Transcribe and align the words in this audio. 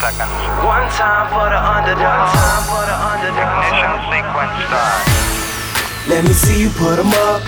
seconds. 0.00 0.32
One 0.60 0.86
time 0.92 1.26
for 1.32 1.46
the 1.48 1.56
underdog. 1.56 2.04
One 2.04 2.36
time 2.36 2.64
for 2.68 2.84
the 2.84 2.96
underdog. 2.96 3.64
Ignition 3.64 3.92
sequence 4.12 4.56
start. 4.68 5.00
Let 6.08 6.22
me 6.24 6.32
see 6.32 6.60
you 6.62 6.70
put 6.70 6.98
'em 6.98 7.12
up. 7.28 7.42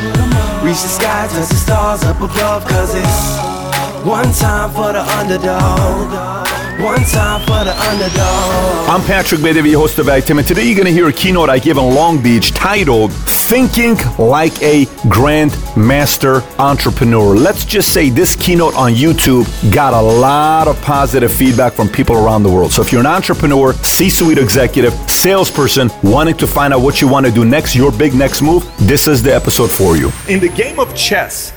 Reach 0.65 0.83
the 0.83 0.93
sky, 0.99 1.29
touch 1.29 1.49
the 1.49 1.61
stars 1.67 2.03
up 2.05 2.21
above. 2.21 2.67
Cause 2.67 2.95
it's 2.95 3.58
one 4.05 4.33
time 4.33 4.71
for 4.71 4.93
the 4.93 5.03
underdog. 5.19 6.47
One 6.81 7.03
time 7.05 7.41
for 7.41 7.65
the 7.65 7.75
underdog. 7.77 8.89
I'm 8.89 9.03
Patrick 9.03 9.43
Bet-David, 9.43 9.75
host 9.75 9.99
of 9.99 10.09
Active, 10.09 10.39
and 10.39 10.47
today 10.47 10.65
you're 10.65 10.77
going 10.77 10.87
to 10.87 10.93
hear 10.93 11.09
a 11.09 11.13
keynote 11.13 11.51
I 11.51 11.59
gave 11.59 11.77
in 11.77 11.83
Long 11.95 12.23
Beach 12.23 12.53
titled 12.53 13.13
Thinking 13.13 13.97
Like 14.17 14.63
a 14.63 14.85
Grandmaster 15.09 16.43
Entrepreneur. 16.61 17.35
Let's 17.35 17.65
just 17.65 17.93
say 17.93 18.11
this 18.11 18.37
keynote 18.37 18.77
on 18.77 18.93
YouTube 18.93 19.47
got 19.75 19.93
a 19.93 20.01
lot 20.01 20.69
of 20.69 20.81
positive 20.83 21.33
feedback 21.33 21.73
from 21.73 21.89
people 21.89 22.15
around 22.15 22.45
the 22.45 22.51
world. 22.51 22.73
So 22.73 22.83
if 22.83 22.93
you're 22.93 23.01
an 23.01 23.07
entrepreneur, 23.07 23.73
C 23.73 24.09
suite 24.09 24.39
executive, 24.39 24.93
salesperson, 25.11 25.91
wanting 26.05 26.37
to 26.37 26.47
find 26.47 26.73
out 26.73 26.83
what 26.83 27.01
you 27.01 27.09
want 27.09 27.27
to 27.27 27.33
do 27.33 27.45
next, 27.45 27.75
your 27.75 27.91
big 27.91 28.15
next 28.15 28.43
move, 28.43 28.71
this 28.79 29.09
is 29.09 29.25
the 29.25 29.35
episode 29.35 29.71
for 29.71 29.97
you. 29.97 30.13
In 30.29 30.39
the 30.39 30.51
game 30.51 30.79
of 30.79 30.95
chess, 30.95 31.53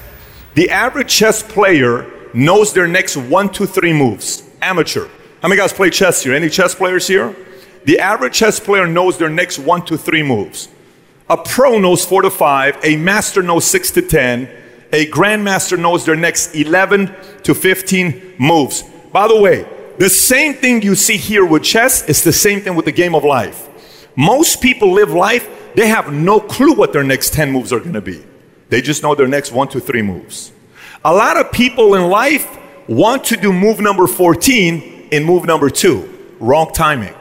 the 0.55 0.71
average 0.71 1.09
chess 1.09 1.43
player 1.43 2.20
knows 2.33 2.73
their 2.73 2.87
next 2.87 3.17
one, 3.17 3.51
two, 3.51 3.65
three 3.65 3.93
moves. 3.93 4.43
Amateur. 4.61 5.07
How 5.41 5.47
many 5.47 5.59
guys 5.59 5.73
play 5.73 5.89
chess 5.89 6.23
here? 6.23 6.33
Any 6.33 6.49
chess 6.49 6.75
players 6.75 7.07
here? 7.07 7.35
The 7.85 7.99
average 7.99 8.33
chess 8.33 8.59
player 8.59 8.85
knows 8.85 9.17
their 9.17 9.29
next 9.29 9.57
one, 9.59 9.83
two, 9.83 9.97
three 9.97 10.23
moves. 10.23 10.69
A 11.29 11.37
pro 11.37 11.79
knows 11.79 12.05
four 12.05 12.21
to 12.21 12.29
five, 12.29 12.77
a 12.83 12.95
master 12.97 13.41
knows 13.41 13.65
six 13.65 13.89
to 13.91 14.01
10, 14.01 14.49
a 14.91 15.05
grandmaster 15.07 15.79
knows 15.79 16.05
their 16.05 16.15
next 16.15 16.53
11 16.53 17.15
to 17.43 17.55
15 17.55 18.35
moves. 18.37 18.83
By 19.11 19.27
the 19.27 19.39
way, 19.39 19.65
the 19.97 20.09
same 20.09 20.53
thing 20.53 20.81
you 20.81 20.95
see 20.95 21.17
here 21.17 21.45
with 21.45 21.63
chess 21.63 22.07
is 22.09 22.23
the 22.23 22.33
same 22.33 22.61
thing 22.61 22.75
with 22.75 22.85
the 22.85 22.91
game 22.91 23.15
of 23.15 23.23
life. 23.23 23.69
Most 24.15 24.61
people 24.61 24.91
live 24.91 25.11
life, 25.11 25.49
they 25.73 25.87
have 25.87 26.11
no 26.11 26.39
clue 26.39 26.73
what 26.73 26.91
their 26.91 27.03
next 27.03 27.33
10 27.33 27.51
moves 27.51 27.71
are 27.71 27.79
gonna 27.79 28.01
be. 28.01 28.23
They 28.69 28.81
just 28.81 29.01
know 29.01 29.15
their 29.15 29.27
next 29.27 29.51
one, 29.51 29.69
two, 29.69 29.79
three 29.79 30.01
moves. 30.01 30.51
A 31.03 31.13
lot 31.13 31.37
of 31.37 31.51
people 31.51 31.95
in 31.95 32.09
life 32.09 32.59
want 32.87 33.23
to 33.25 33.37
do 33.37 33.51
move 33.51 33.79
number 33.79 34.05
14 34.05 35.09
in 35.11 35.23
move 35.23 35.45
number 35.45 35.69
two. 35.69 36.07
Wrong 36.39 36.71
timing. 36.73 37.15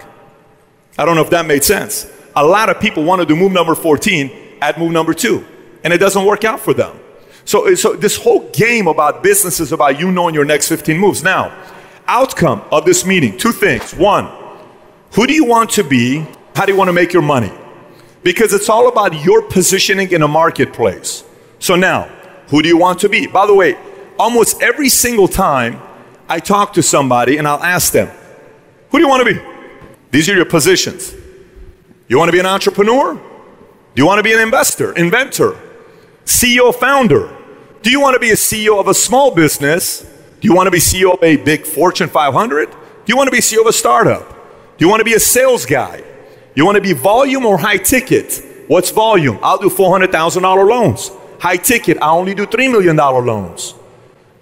I 0.98 1.05
don't 1.06 1.14
know 1.14 1.23
if 1.23 1.31
that 1.31 1.47
made 1.47 1.64
sense. 1.64 2.11
A 2.36 2.45
lot 2.45 2.69
of 2.69 2.78
people 2.78 3.05
want 3.05 3.20
to 3.23 3.27
do 3.27 3.34
move 3.34 3.53
number 3.53 3.75
14 3.75 4.31
at 4.61 4.78
move 4.78 4.92
number 4.92 5.14
two, 5.14 5.47
and 5.83 5.92
it 5.92 5.98
doesn't 5.98 6.25
work 6.25 6.45
out 6.45 6.61
for 6.61 6.75
them. 6.75 6.98
So, 7.47 7.75
so 7.75 7.95
this 7.95 8.17
whole 8.17 8.51
game 8.51 8.86
about 8.86 9.23
business 9.23 9.61
is 9.61 9.73
about 9.73 9.98
you 9.98 10.12
knowing 10.12 10.34
your 10.34 10.45
next 10.45 10.69
15 10.69 10.98
moves. 10.98 11.25
Now, 11.25 11.56
outcome 12.06 12.62
of 12.70 12.84
this 12.84 13.06
meeting, 13.06 13.39
two 13.39 13.53
things. 13.53 13.95
One, 13.95 14.28
who 15.12 15.27
do 15.27 15.33
you 15.33 15.47
want 15.47 15.70
to 15.70 15.84
be? 15.84 16.27
How 16.55 16.67
do 16.67 16.73
you 16.73 16.78
want 16.78 16.89
to 16.89 16.92
make 16.92 17.12
your 17.14 17.23
money? 17.23 17.53
Because 18.23 18.53
it's 18.53 18.69
all 18.69 18.89
about 18.89 19.25
your 19.25 19.42
positioning 19.42 20.12
in 20.12 20.23
a 20.23 20.28
marketplace. 20.28 21.25
So 21.58 21.77
now, 21.77 22.11
who 22.51 22.62
do 22.62 22.69
you 22.69 22.77
want 22.77 22.98
to 23.01 23.09
be? 23.09 23.27
By 23.27 23.47
the 23.47 23.55
way, 23.55 23.77
almost 24.19 24.61
every 24.61 24.89
single 24.89 25.29
time 25.29 25.81
I 26.29 26.41
talk 26.41 26.75
to 26.75 26.83
somebody 26.83 27.39
and 27.39 27.48
I'll 27.48 27.62
ask 27.62 27.92
them, 27.92 28.09
Who 28.91 28.98
do 28.98 29.05
you 29.05 29.09
want 29.09 29.27
to 29.27 29.34
be? 29.34 29.41
These 30.11 30.29
are 30.29 30.34
your 30.34 30.45
positions. 30.45 31.15
You 32.09 32.19
want 32.19 32.29
to 32.29 32.33
be 32.33 32.41
an 32.41 32.47
entrepreneur? 32.47 33.15
Do 33.15 33.23
you 34.03 34.07
want 34.07 34.19
to 34.19 34.23
be 34.23 34.33
an 34.33 34.41
investor, 34.41 34.92
inventor, 34.92 35.57
CEO, 36.25 36.75
founder? 36.75 37.37
Do 37.83 37.91
you 37.91 38.01
want 38.01 38.15
to 38.15 38.20
be 38.20 38.31
a 38.31 38.34
CEO 38.34 38.79
of 38.79 38.89
a 38.89 38.95
small 38.95 39.35
business? 39.35 40.03
Do 40.41 40.48
you 40.48 40.55
want 40.55 40.67
to 40.67 40.70
be 40.70 40.79
CEO 40.79 41.14
of 41.14 41.23
a 41.23 41.37
big 41.37 41.64
Fortune 41.64 42.09
500? 42.09 42.70
Do 42.70 42.77
you 43.07 43.17
want 43.17 43.29
to 43.29 43.33
be 43.33 43.39
CEO 43.39 43.61
of 43.61 43.67
a 43.67 43.73
startup? 43.73 44.29
Do 44.77 44.85
you 44.85 44.89
want 44.89 45.01
to 45.01 45.05
be 45.05 45.14
a 45.14 45.20
sales 45.20 45.67
guy? 45.67 46.03
You 46.55 46.64
want 46.64 46.77
to 46.77 46.81
be 46.81 46.92
volume 46.92 47.47
or 47.47 47.59
high 47.59 47.77
ticket? 47.77 48.45
What's 48.67 48.91
volume? 48.91 49.39
I'll 49.42 49.59
do 49.59 49.69
$400,000 49.69 50.42
loans. 50.69 51.11
High 51.40 51.56
ticket, 51.56 51.96
I 52.02 52.11
only 52.11 52.34
do 52.34 52.46
$3 52.46 52.70
million 52.70 52.96
loans. 52.96 53.74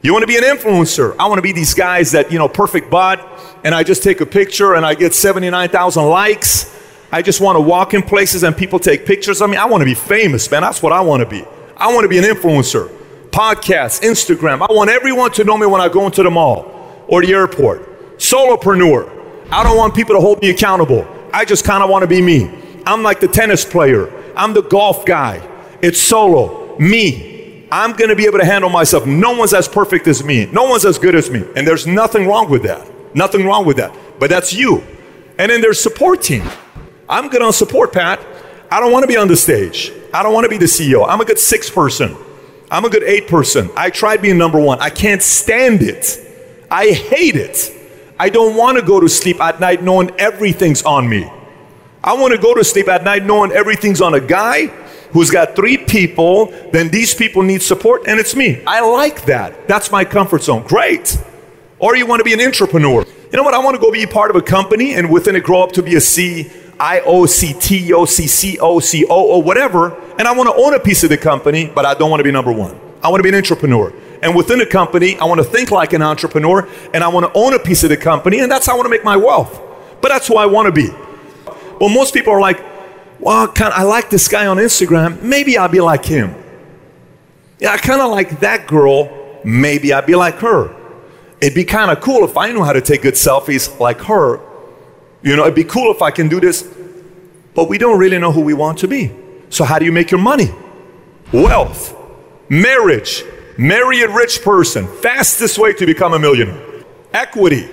You 0.02 0.12
want 0.12 0.24
to 0.24 0.26
be 0.26 0.36
an 0.36 0.42
influencer? 0.42 1.14
I 1.16 1.26
want 1.26 1.38
to 1.38 1.42
be 1.42 1.52
these 1.52 1.72
guys 1.72 2.10
that, 2.12 2.32
you 2.32 2.38
know, 2.38 2.48
perfect 2.48 2.90
butt, 2.90 3.24
and 3.62 3.72
I 3.74 3.84
just 3.84 4.02
take 4.02 4.20
a 4.20 4.26
picture 4.26 4.74
and 4.74 4.84
I 4.84 4.94
get 4.94 5.14
79,000 5.14 6.04
likes. 6.04 6.76
I 7.12 7.22
just 7.22 7.40
want 7.40 7.56
to 7.56 7.60
walk 7.60 7.94
in 7.94 8.02
places 8.02 8.42
and 8.42 8.56
people 8.56 8.80
take 8.80 9.06
pictures 9.06 9.40
of 9.40 9.48
me. 9.48 9.56
I 9.56 9.64
want 9.66 9.80
to 9.80 9.84
be 9.84 9.94
famous, 9.94 10.50
man. 10.50 10.62
That's 10.62 10.82
what 10.82 10.92
I 10.92 11.00
want 11.00 11.22
to 11.22 11.28
be. 11.28 11.44
I 11.76 11.92
want 11.94 12.02
to 12.02 12.08
be 12.08 12.18
an 12.18 12.24
influencer. 12.24 12.88
Podcast, 13.30 14.02
Instagram. 14.02 14.60
I 14.68 14.72
want 14.72 14.90
everyone 14.90 15.30
to 15.32 15.44
know 15.44 15.56
me 15.56 15.66
when 15.66 15.80
I 15.80 15.88
go 15.88 16.04
into 16.04 16.24
the 16.24 16.30
mall 16.30 17.04
or 17.06 17.24
the 17.24 17.32
airport. 17.32 18.18
Solopreneur. 18.18 19.48
I 19.50 19.62
don't 19.62 19.76
want 19.76 19.94
people 19.94 20.16
to 20.16 20.20
hold 20.20 20.42
me 20.42 20.50
accountable. 20.50 21.06
I 21.32 21.44
just 21.44 21.64
kind 21.64 21.82
of 21.82 21.90
want 21.90 22.02
to 22.02 22.08
be 22.08 22.20
me. 22.20 22.50
I'm 22.84 23.02
like 23.04 23.20
the 23.20 23.28
tennis 23.28 23.64
player. 23.64 24.12
I'm 24.36 24.52
the 24.52 24.62
golf 24.62 25.06
guy. 25.06 25.46
It's 25.80 26.00
solo. 26.00 26.67
Me. 26.78 27.66
I'm 27.70 27.92
going 27.92 28.08
to 28.08 28.16
be 28.16 28.24
able 28.24 28.38
to 28.38 28.44
handle 28.44 28.70
myself. 28.70 29.06
No 29.06 29.36
one's 29.36 29.52
as 29.52 29.68
perfect 29.68 30.06
as 30.06 30.24
me. 30.24 30.46
No 30.46 30.64
one's 30.64 30.84
as 30.84 30.98
good 30.98 31.14
as 31.14 31.30
me. 31.30 31.44
And 31.54 31.66
there's 31.66 31.86
nothing 31.86 32.26
wrong 32.26 32.48
with 32.48 32.62
that. 32.62 32.88
Nothing 33.14 33.44
wrong 33.44 33.66
with 33.66 33.76
that. 33.76 33.94
But 34.18 34.30
that's 34.30 34.52
you. 34.52 34.82
And 35.38 35.50
then 35.50 35.60
there's 35.60 35.80
support 35.80 36.22
team. 36.22 36.48
I'm 37.08 37.28
good 37.28 37.42
on 37.42 37.52
support, 37.52 37.92
Pat. 37.92 38.20
I 38.70 38.80
don't 38.80 38.92
want 38.92 39.02
to 39.02 39.06
be 39.06 39.16
on 39.16 39.28
the 39.28 39.36
stage. 39.36 39.92
I 40.12 40.22
don't 40.22 40.32
want 40.32 40.44
to 40.44 40.50
be 40.50 40.58
the 40.58 40.66
CEO. 40.66 41.06
I'm 41.08 41.20
a 41.20 41.24
good 41.24 41.38
six 41.38 41.70
person. 41.70 42.16
I'm 42.70 42.84
a 42.84 42.90
good 42.90 43.02
eight 43.02 43.28
person. 43.28 43.70
I 43.76 43.90
tried 43.90 44.20
being 44.20 44.38
number 44.38 44.60
one. 44.60 44.78
I 44.80 44.90
can't 44.90 45.22
stand 45.22 45.82
it. 45.82 46.20
I 46.70 46.90
hate 46.90 47.36
it. 47.36 47.72
I 48.18 48.28
don't 48.28 48.56
want 48.56 48.78
to 48.78 48.84
go 48.84 49.00
to 49.00 49.08
sleep 49.08 49.40
at 49.40 49.60
night 49.60 49.82
knowing 49.82 50.10
everything's 50.18 50.82
on 50.82 51.08
me. 51.08 51.30
I 52.02 52.14
want 52.14 52.32
to 52.32 52.38
go 52.38 52.54
to 52.54 52.64
sleep 52.64 52.88
at 52.88 53.04
night 53.04 53.24
knowing 53.24 53.52
everything's 53.52 54.00
on 54.00 54.14
a 54.14 54.20
guy 54.20 54.66
who's 55.12 55.30
got 55.30 55.56
three 55.56 55.78
people, 55.78 56.46
then 56.72 56.88
these 56.88 57.14
people 57.14 57.42
need 57.42 57.62
support, 57.62 58.02
and 58.06 58.20
it's 58.20 58.34
me. 58.34 58.62
I 58.66 58.80
like 58.80 59.24
that. 59.26 59.68
That's 59.68 59.90
my 59.90 60.04
comfort 60.04 60.42
zone. 60.42 60.64
Great. 60.66 61.18
Or 61.78 61.96
you 61.96 62.06
want 62.06 62.20
to 62.20 62.24
be 62.24 62.32
an 62.32 62.40
entrepreneur. 62.40 63.04
You 63.30 63.36
know 63.36 63.42
what? 63.42 63.54
I 63.54 63.58
want 63.58 63.76
to 63.76 63.80
go 63.80 63.92
be 63.92 64.06
part 64.06 64.30
of 64.30 64.36
a 64.36 64.42
company 64.42 64.94
and 64.94 65.10
within 65.10 65.36
it 65.36 65.44
grow 65.44 65.62
up 65.62 65.72
to 65.72 65.82
be 65.82 65.96
a 65.96 66.00
C, 66.00 66.50
I 66.80 67.00
O 67.00 67.26
C 67.26 67.54
T 67.58 67.92
O 67.92 68.04
C 68.04 68.26
C 68.26 68.58
O 68.58 68.80
C 68.80 69.04
O 69.08 69.32
O, 69.32 69.38
whatever. 69.38 69.94
And 70.18 70.22
I 70.22 70.32
want 70.32 70.48
to 70.48 70.60
own 70.60 70.74
a 70.74 70.80
piece 70.80 71.04
of 71.04 71.10
the 71.10 71.18
company, 71.18 71.70
but 71.72 71.84
I 71.84 71.94
don't 71.94 72.10
want 72.10 72.20
to 72.20 72.24
be 72.24 72.32
number 72.32 72.52
one. 72.52 72.78
I 73.02 73.10
want 73.10 73.20
to 73.20 73.22
be 73.22 73.28
an 73.28 73.34
entrepreneur. 73.34 73.92
And 74.22 74.34
within 74.34 74.60
a 74.60 74.66
company, 74.66 75.16
I 75.18 75.24
want 75.26 75.38
to 75.38 75.44
think 75.44 75.70
like 75.70 75.92
an 75.92 76.02
entrepreneur 76.02 76.68
and 76.92 77.04
I 77.04 77.08
want 77.08 77.32
to 77.32 77.38
own 77.38 77.54
a 77.54 77.58
piece 77.58 77.84
of 77.84 77.90
the 77.90 77.96
company, 77.96 78.40
and 78.40 78.50
that's 78.50 78.66
how 78.66 78.72
I 78.72 78.76
want 78.76 78.86
to 78.86 78.90
make 78.90 79.04
my 79.04 79.16
wealth. 79.16 79.60
But 80.00 80.08
that's 80.08 80.26
who 80.26 80.36
I 80.36 80.46
want 80.46 80.66
to 80.66 80.72
be. 80.72 80.88
Well, 81.80 81.90
most 81.90 82.14
people 82.14 82.32
are 82.32 82.40
like, 82.40 82.58
well, 83.20 83.48
kind 83.48 83.72
of, 83.72 83.78
I 83.78 83.82
like 83.82 84.10
this 84.10 84.28
guy 84.28 84.46
on 84.46 84.58
Instagram. 84.58 85.22
Maybe 85.22 85.58
I'll 85.58 85.68
be 85.68 85.80
like 85.80 86.04
him. 86.04 86.34
Yeah, 87.58 87.72
I 87.72 87.78
kind 87.78 88.00
of 88.00 88.10
like 88.10 88.40
that 88.40 88.66
girl. 88.66 89.40
Maybe 89.44 89.92
I'll 89.92 90.06
be 90.06 90.14
like 90.14 90.36
her. 90.36 90.74
It'd 91.40 91.54
be 91.54 91.64
kind 91.64 91.90
of 91.90 92.00
cool 92.00 92.24
if 92.24 92.36
I 92.36 92.52
knew 92.52 92.62
how 92.62 92.72
to 92.72 92.80
take 92.80 93.02
good 93.02 93.14
selfies 93.14 93.78
like 93.80 94.00
her. 94.02 94.40
You 95.22 95.36
know, 95.36 95.42
it'd 95.42 95.54
be 95.54 95.64
cool 95.64 95.92
if 95.92 96.02
I 96.02 96.10
can 96.10 96.28
do 96.28 96.40
this. 96.40 96.62
But 97.54 97.68
we 97.68 97.78
don't 97.78 97.98
really 97.98 98.18
know 98.18 98.30
who 98.30 98.40
we 98.40 98.54
want 98.54 98.78
to 98.78 98.88
be. 98.88 99.12
So, 99.50 99.64
how 99.64 99.78
do 99.78 99.84
you 99.84 99.92
make 99.92 100.10
your 100.10 100.20
money? 100.20 100.50
Wealth, 101.32 101.96
marriage, 102.48 103.24
marry 103.56 104.02
a 104.02 104.08
rich 104.08 104.42
person, 104.42 104.86
fastest 104.86 105.58
way 105.58 105.72
to 105.72 105.86
become 105.86 106.14
a 106.14 106.18
millionaire. 106.18 106.84
Equity. 107.12 107.68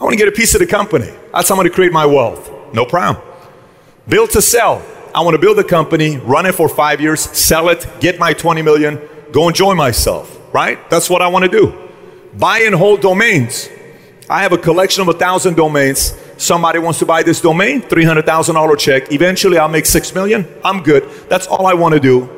I 0.00 0.04
want 0.04 0.14
to 0.14 0.16
get 0.16 0.28
a 0.28 0.32
piece 0.32 0.54
of 0.54 0.60
the 0.60 0.66
company. 0.66 1.10
That's 1.32 1.48
how 1.48 1.54
I'm 1.54 1.58
going 1.58 1.68
to 1.68 1.74
create 1.74 1.92
my 1.92 2.06
wealth. 2.06 2.50
No 2.72 2.86
problem. 2.86 3.29
Build 4.08 4.30
to 4.30 4.42
sell. 4.42 4.82
I 5.14 5.22
want 5.22 5.34
to 5.34 5.38
build 5.40 5.58
a 5.58 5.64
company, 5.64 6.16
run 6.18 6.46
it 6.46 6.54
for 6.54 6.68
five 6.68 7.00
years, 7.00 7.20
sell 7.20 7.68
it, 7.68 7.86
get 8.00 8.18
my 8.18 8.32
20 8.32 8.62
million, 8.62 9.00
go 9.32 9.48
enjoy 9.48 9.74
myself, 9.74 10.38
right? 10.54 10.78
That's 10.88 11.10
what 11.10 11.20
I 11.20 11.28
want 11.28 11.44
to 11.44 11.50
do. 11.50 11.88
Buy 12.34 12.60
and 12.60 12.74
hold 12.74 13.00
domains. 13.00 13.68
I 14.28 14.42
have 14.42 14.52
a 14.52 14.58
collection 14.58 15.02
of 15.02 15.08
a 15.08 15.18
thousand 15.18 15.56
domains. 15.56 16.14
Somebody 16.38 16.78
wants 16.78 17.00
to 17.00 17.06
buy 17.06 17.24
this 17.24 17.40
domain, 17.40 17.82
$300,000 17.82 18.78
check. 18.78 19.12
Eventually 19.12 19.58
I'll 19.58 19.68
make 19.68 19.86
six 19.86 20.14
million. 20.14 20.46
I'm 20.64 20.82
good. 20.82 21.08
That's 21.28 21.48
all 21.48 21.66
I 21.66 21.74
want 21.74 21.94
to 21.94 22.00
do. 22.00 22.28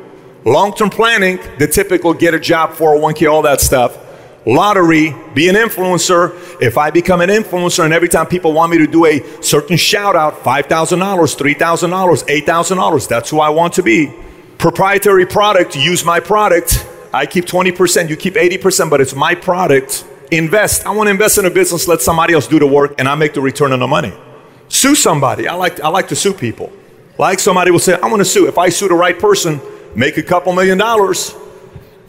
Long 0.45 0.73
term 0.73 0.89
planning, 0.89 1.39
the 1.59 1.67
typical 1.67 2.13
get 2.13 2.33
a 2.33 2.39
job, 2.39 2.71
401k, 2.71 3.31
all 3.31 3.43
that 3.43 3.61
stuff 3.61 4.02
lottery, 4.45 5.15
be 5.33 5.49
an 5.49 5.55
influencer. 5.55 6.33
If 6.61 6.77
I 6.77 6.91
become 6.91 7.21
an 7.21 7.29
influencer 7.29 7.83
and 7.83 7.93
every 7.93 8.09
time 8.09 8.27
people 8.27 8.53
want 8.53 8.71
me 8.71 8.77
to 8.79 8.87
do 8.87 9.05
a 9.05 9.19
certain 9.41 9.77
shout 9.77 10.15
out, 10.15 10.43
$5,000, 10.43 10.67
$3,000, 10.67 11.57
$8,000, 11.57 13.07
that's 13.07 13.29
who 13.29 13.39
I 13.39 13.49
want 13.49 13.73
to 13.73 13.83
be. 13.83 14.13
Proprietary 14.57 15.25
product, 15.25 15.75
use 15.75 16.05
my 16.05 16.19
product. 16.19 16.87
I 17.13 17.25
keep 17.25 17.45
20%, 17.45 18.09
you 18.09 18.15
keep 18.15 18.35
80%, 18.35 18.89
but 18.89 19.01
it's 19.01 19.15
my 19.15 19.35
product. 19.35 20.05
Invest. 20.31 20.85
I 20.85 20.91
want 20.91 21.07
to 21.07 21.11
invest 21.11 21.37
in 21.37 21.45
a 21.45 21.49
business, 21.49 21.87
let 21.87 22.01
somebody 22.01 22.33
else 22.33 22.47
do 22.47 22.57
the 22.59 22.65
work, 22.67 22.95
and 22.97 23.07
I 23.07 23.15
make 23.15 23.33
the 23.33 23.41
return 23.41 23.71
on 23.71 23.79
the 23.79 23.87
money. 23.87 24.13
Sue 24.67 24.95
somebody. 24.95 25.47
I 25.47 25.53
like, 25.53 25.79
I 25.81 25.89
like 25.89 26.07
to 26.07 26.15
sue 26.15 26.33
people. 26.33 26.71
Like 27.19 27.39
somebody 27.39 27.69
will 27.69 27.79
say, 27.79 27.93
I 27.93 28.07
want 28.07 28.21
to 28.21 28.25
sue. 28.25 28.47
If 28.47 28.57
I 28.57 28.69
sue 28.69 28.87
the 28.87 28.95
right 28.95 29.17
person, 29.17 29.61
make 29.95 30.17
a 30.17 30.23
couple 30.23 30.53
million 30.53 30.79
dollars. 30.79 31.35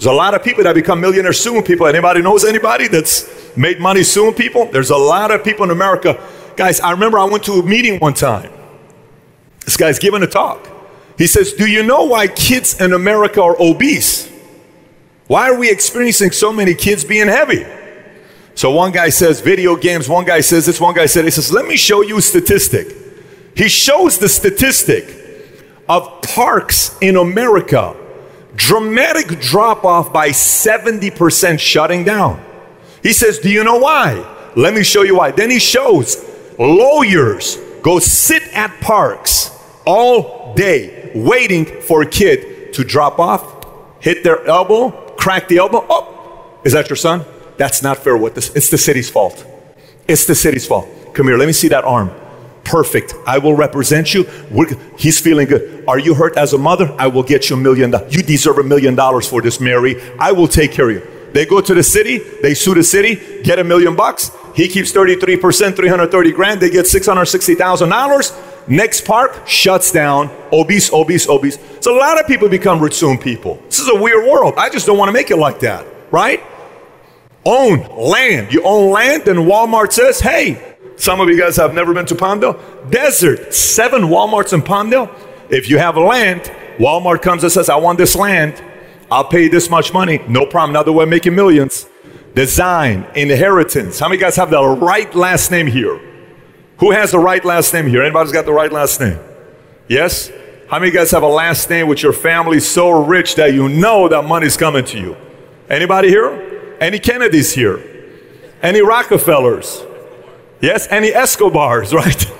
There's 0.04 0.12
a 0.12 0.16
lot 0.18 0.34
of 0.34 0.44
people 0.44 0.62
that 0.64 0.74
become 0.74 1.00
millionaires 1.00 1.40
soon. 1.40 1.62
People, 1.62 1.86
anybody 1.86 2.20
knows 2.20 2.44
anybody 2.44 2.88
that's 2.88 3.56
made 3.56 3.80
money 3.80 4.02
soon? 4.02 4.34
People, 4.34 4.66
there's 4.66 4.90
a 4.90 4.96
lot 4.98 5.30
of 5.30 5.42
people 5.42 5.64
in 5.64 5.70
America. 5.70 6.22
Guys, 6.56 6.78
I 6.78 6.90
remember 6.90 7.18
I 7.18 7.24
went 7.24 7.42
to 7.44 7.52
a 7.52 7.62
meeting 7.62 7.98
one 8.00 8.12
time. 8.12 8.52
This 9.64 9.78
guy's 9.78 9.98
giving 9.98 10.22
a 10.22 10.26
talk. 10.26 10.68
He 11.16 11.26
says, 11.26 11.54
Do 11.54 11.66
you 11.66 11.82
know 11.82 12.04
why 12.04 12.28
kids 12.28 12.82
in 12.82 12.92
America 12.92 13.40
are 13.40 13.56
obese? 13.58 14.30
Why 15.26 15.48
are 15.48 15.58
we 15.58 15.70
experiencing 15.70 16.32
so 16.32 16.52
many 16.52 16.74
kids 16.74 17.02
being 17.02 17.28
heavy? 17.28 17.64
So 18.56 18.72
one 18.72 18.92
guy 18.92 19.08
says 19.08 19.40
video 19.40 19.74
games, 19.74 20.06
one 20.06 20.26
guy 20.26 20.42
says 20.42 20.66
this, 20.66 20.78
one 20.82 20.94
guy 20.94 21.06
said, 21.06 21.24
he 21.24 21.30
says, 21.30 21.50
let 21.50 21.64
me 21.64 21.78
show 21.78 22.02
you 22.02 22.18
a 22.18 22.22
statistic. 22.22 22.88
He 23.56 23.70
shows 23.70 24.18
the 24.18 24.28
statistic 24.28 25.08
of 25.88 26.20
parks 26.20 26.94
in 27.00 27.16
America. 27.16 28.02
Dramatic 28.56 29.40
drop 29.40 29.84
off 29.84 30.12
by 30.12 30.30
70% 30.30 31.58
shutting 31.58 32.04
down. 32.04 32.44
He 33.02 33.12
says, 33.12 33.38
Do 33.38 33.50
you 33.50 33.64
know 33.64 33.78
why? 33.78 34.52
Let 34.56 34.74
me 34.74 34.82
show 34.82 35.02
you 35.02 35.16
why. 35.16 35.32
Then 35.32 35.50
he 35.50 35.58
shows 35.58 36.24
lawyers 36.58 37.56
go 37.82 37.98
sit 37.98 38.42
at 38.54 38.80
parks 38.80 39.50
all 39.84 40.54
day 40.54 41.10
waiting 41.14 41.64
for 41.64 42.02
a 42.02 42.06
kid 42.06 42.72
to 42.74 42.84
drop 42.84 43.18
off, 43.18 43.66
hit 44.00 44.24
their 44.24 44.44
elbow, 44.46 44.90
crack 45.16 45.48
the 45.48 45.58
elbow. 45.58 45.84
Oh, 45.88 46.60
is 46.64 46.72
that 46.72 46.88
your 46.88 46.96
son? 46.96 47.24
That's 47.56 47.82
not 47.82 47.98
fair. 47.98 48.16
What 48.16 48.34
this? 48.34 48.54
It's 48.54 48.70
the 48.70 48.78
city's 48.78 49.10
fault. 49.10 49.44
It's 50.08 50.26
the 50.26 50.34
city's 50.34 50.66
fault. 50.66 50.88
Come 51.14 51.26
here. 51.26 51.36
Let 51.36 51.46
me 51.46 51.52
see 51.52 51.68
that 51.68 51.84
arm. 51.84 52.10
Perfect. 52.64 53.14
I 53.26 53.38
will 53.38 53.54
represent 53.54 54.14
you. 54.14 54.26
We're, 54.50 54.74
he's 54.98 55.20
feeling 55.20 55.46
good. 55.46 55.84
Are 55.86 55.98
you 55.98 56.14
hurt 56.14 56.36
as 56.36 56.52
a 56.54 56.58
mother? 56.58 56.94
I 56.98 57.06
will 57.06 57.22
get 57.22 57.50
you 57.50 57.56
a 57.56 57.58
million 57.58 57.90
dollars. 57.90 58.14
You 58.14 58.22
deserve 58.22 58.58
a 58.58 58.62
million 58.62 58.94
dollars 58.94 59.28
for 59.28 59.42
this, 59.42 59.60
Mary. 59.60 60.00
I 60.18 60.32
will 60.32 60.48
take 60.48 60.72
care 60.72 60.88
of 60.88 60.96
you. 60.96 61.14
They 61.34 61.44
go 61.44 61.60
to 61.60 61.74
the 61.74 61.82
city, 61.82 62.18
they 62.18 62.54
sue 62.54 62.74
the 62.74 62.84
city, 62.84 63.42
get 63.42 63.58
a 63.58 63.64
million 63.64 63.96
bucks. 63.96 64.30
He 64.54 64.68
keeps 64.68 64.92
33%, 64.92 65.74
330 65.74 66.32
grand. 66.32 66.60
They 66.60 66.70
get 66.70 66.86
$660,000. 66.86 68.68
Next 68.68 69.04
park 69.04 69.46
shuts 69.46 69.90
down. 69.90 70.30
Obese, 70.52 70.92
obese, 70.92 71.28
obese. 71.28 71.58
So 71.80 71.96
a 71.96 71.98
lot 71.98 72.20
of 72.20 72.28
people 72.28 72.48
become 72.48 72.80
rich 72.80 72.94
soon 72.94 73.18
people. 73.18 73.60
This 73.66 73.80
is 73.80 73.88
a 73.88 74.00
weird 74.00 74.24
world. 74.24 74.54
I 74.56 74.70
just 74.70 74.86
don't 74.86 74.96
want 74.96 75.08
to 75.08 75.12
make 75.12 75.32
it 75.32 75.36
like 75.36 75.58
that, 75.60 75.84
right? 76.12 76.40
Own 77.44 77.80
land. 77.98 78.52
You 78.52 78.62
own 78.62 78.92
land, 78.92 79.24
then 79.24 79.36
Walmart 79.36 79.92
says, 79.92 80.20
hey, 80.20 80.73
some 80.96 81.20
of 81.20 81.28
you 81.28 81.38
guys 81.38 81.56
have 81.56 81.74
never 81.74 81.92
been 81.92 82.06
to 82.06 82.14
Palmdale. 82.14 82.90
Desert, 82.90 83.52
seven 83.52 84.02
Walmarts 84.02 84.52
in 84.52 84.62
Palmdale. 84.62 85.10
If 85.50 85.68
you 85.68 85.78
have 85.78 85.96
land, 85.96 86.42
Walmart 86.78 87.22
comes 87.22 87.42
and 87.42 87.52
says, 87.52 87.68
I 87.68 87.76
want 87.76 87.98
this 87.98 88.16
land. 88.16 88.62
I'll 89.10 89.24
pay 89.24 89.48
this 89.48 89.68
much 89.68 89.92
money. 89.92 90.20
No 90.28 90.46
problem. 90.46 90.70
Another 90.70 90.92
way 90.92 91.04
making 91.04 91.34
millions. 91.34 91.86
Design, 92.34 93.06
inheritance. 93.14 93.98
How 93.98 94.08
many 94.08 94.20
guys 94.20 94.36
have 94.36 94.50
the 94.50 94.64
right 94.66 95.14
last 95.14 95.50
name 95.50 95.66
here? 95.66 96.00
Who 96.78 96.90
has 96.90 97.12
the 97.12 97.18
right 97.18 97.44
last 97.44 97.72
name 97.72 97.86
here? 97.86 98.02
Anybody's 98.02 98.32
got 98.32 98.44
the 98.44 98.52
right 98.52 98.72
last 98.72 99.00
name? 99.00 99.18
Yes? 99.88 100.30
How 100.68 100.78
many 100.78 100.90
guys 100.90 101.10
have 101.12 101.22
a 101.22 101.28
last 101.28 101.68
name 101.70 101.86
with 101.86 102.02
your 102.02 102.12
family 102.12 102.58
so 102.58 102.90
rich 102.90 103.36
that 103.36 103.52
you 103.54 103.68
know 103.68 104.08
that 104.08 104.22
money's 104.22 104.56
coming 104.56 104.84
to 104.86 104.98
you? 104.98 105.16
Anybody 105.68 106.08
here? 106.08 106.76
Any 106.80 106.98
Kennedys 106.98 107.54
here? 107.54 107.82
Any 108.62 108.82
Rockefellers? 108.82 109.84
Yes, 110.64 110.88
any 110.90 111.08
Escobars, 111.08 111.92
right? 112.00 112.32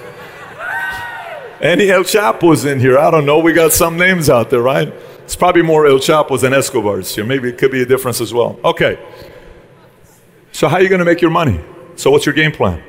any 1.61 1.91
El 1.91 2.05
Chapos 2.05 2.65
in 2.65 2.81
here? 2.81 2.97
I 2.97 3.11
don't 3.11 3.27
know. 3.27 3.39
We 3.39 3.53
got 3.53 3.73
some 3.73 3.99
names 3.99 4.31
out 4.31 4.49
there, 4.49 4.63
right? 4.63 4.89
It's 5.25 5.37
probably 5.37 5.61
more 5.61 5.87
El 5.87 5.99
Chapos 5.99 6.41
than 6.41 6.55
Escobars 6.55 7.15
here. 7.15 7.27
Maybe 7.27 7.51
it 7.51 7.59
could 7.59 7.71
be 7.71 7.83
a 7.83 7.87
difference 7.87 8.23
as 8.23 8.33
well. 8.33 8.59
Okay. 8.65 8.99
So, 10.53 10.69
how 10.69 10.77
are 10.77 10.83
you 10.83 10.89
going 10.89 11.01
to 11.01 11.05
make 11.05 11.21
your 11.21 11.31
money? 11.31 11.61
So, 11.97 12.11
what's 12.11 12.25
your 12.25 12.35
game 12.35 12.53
plan? 12.53 12.83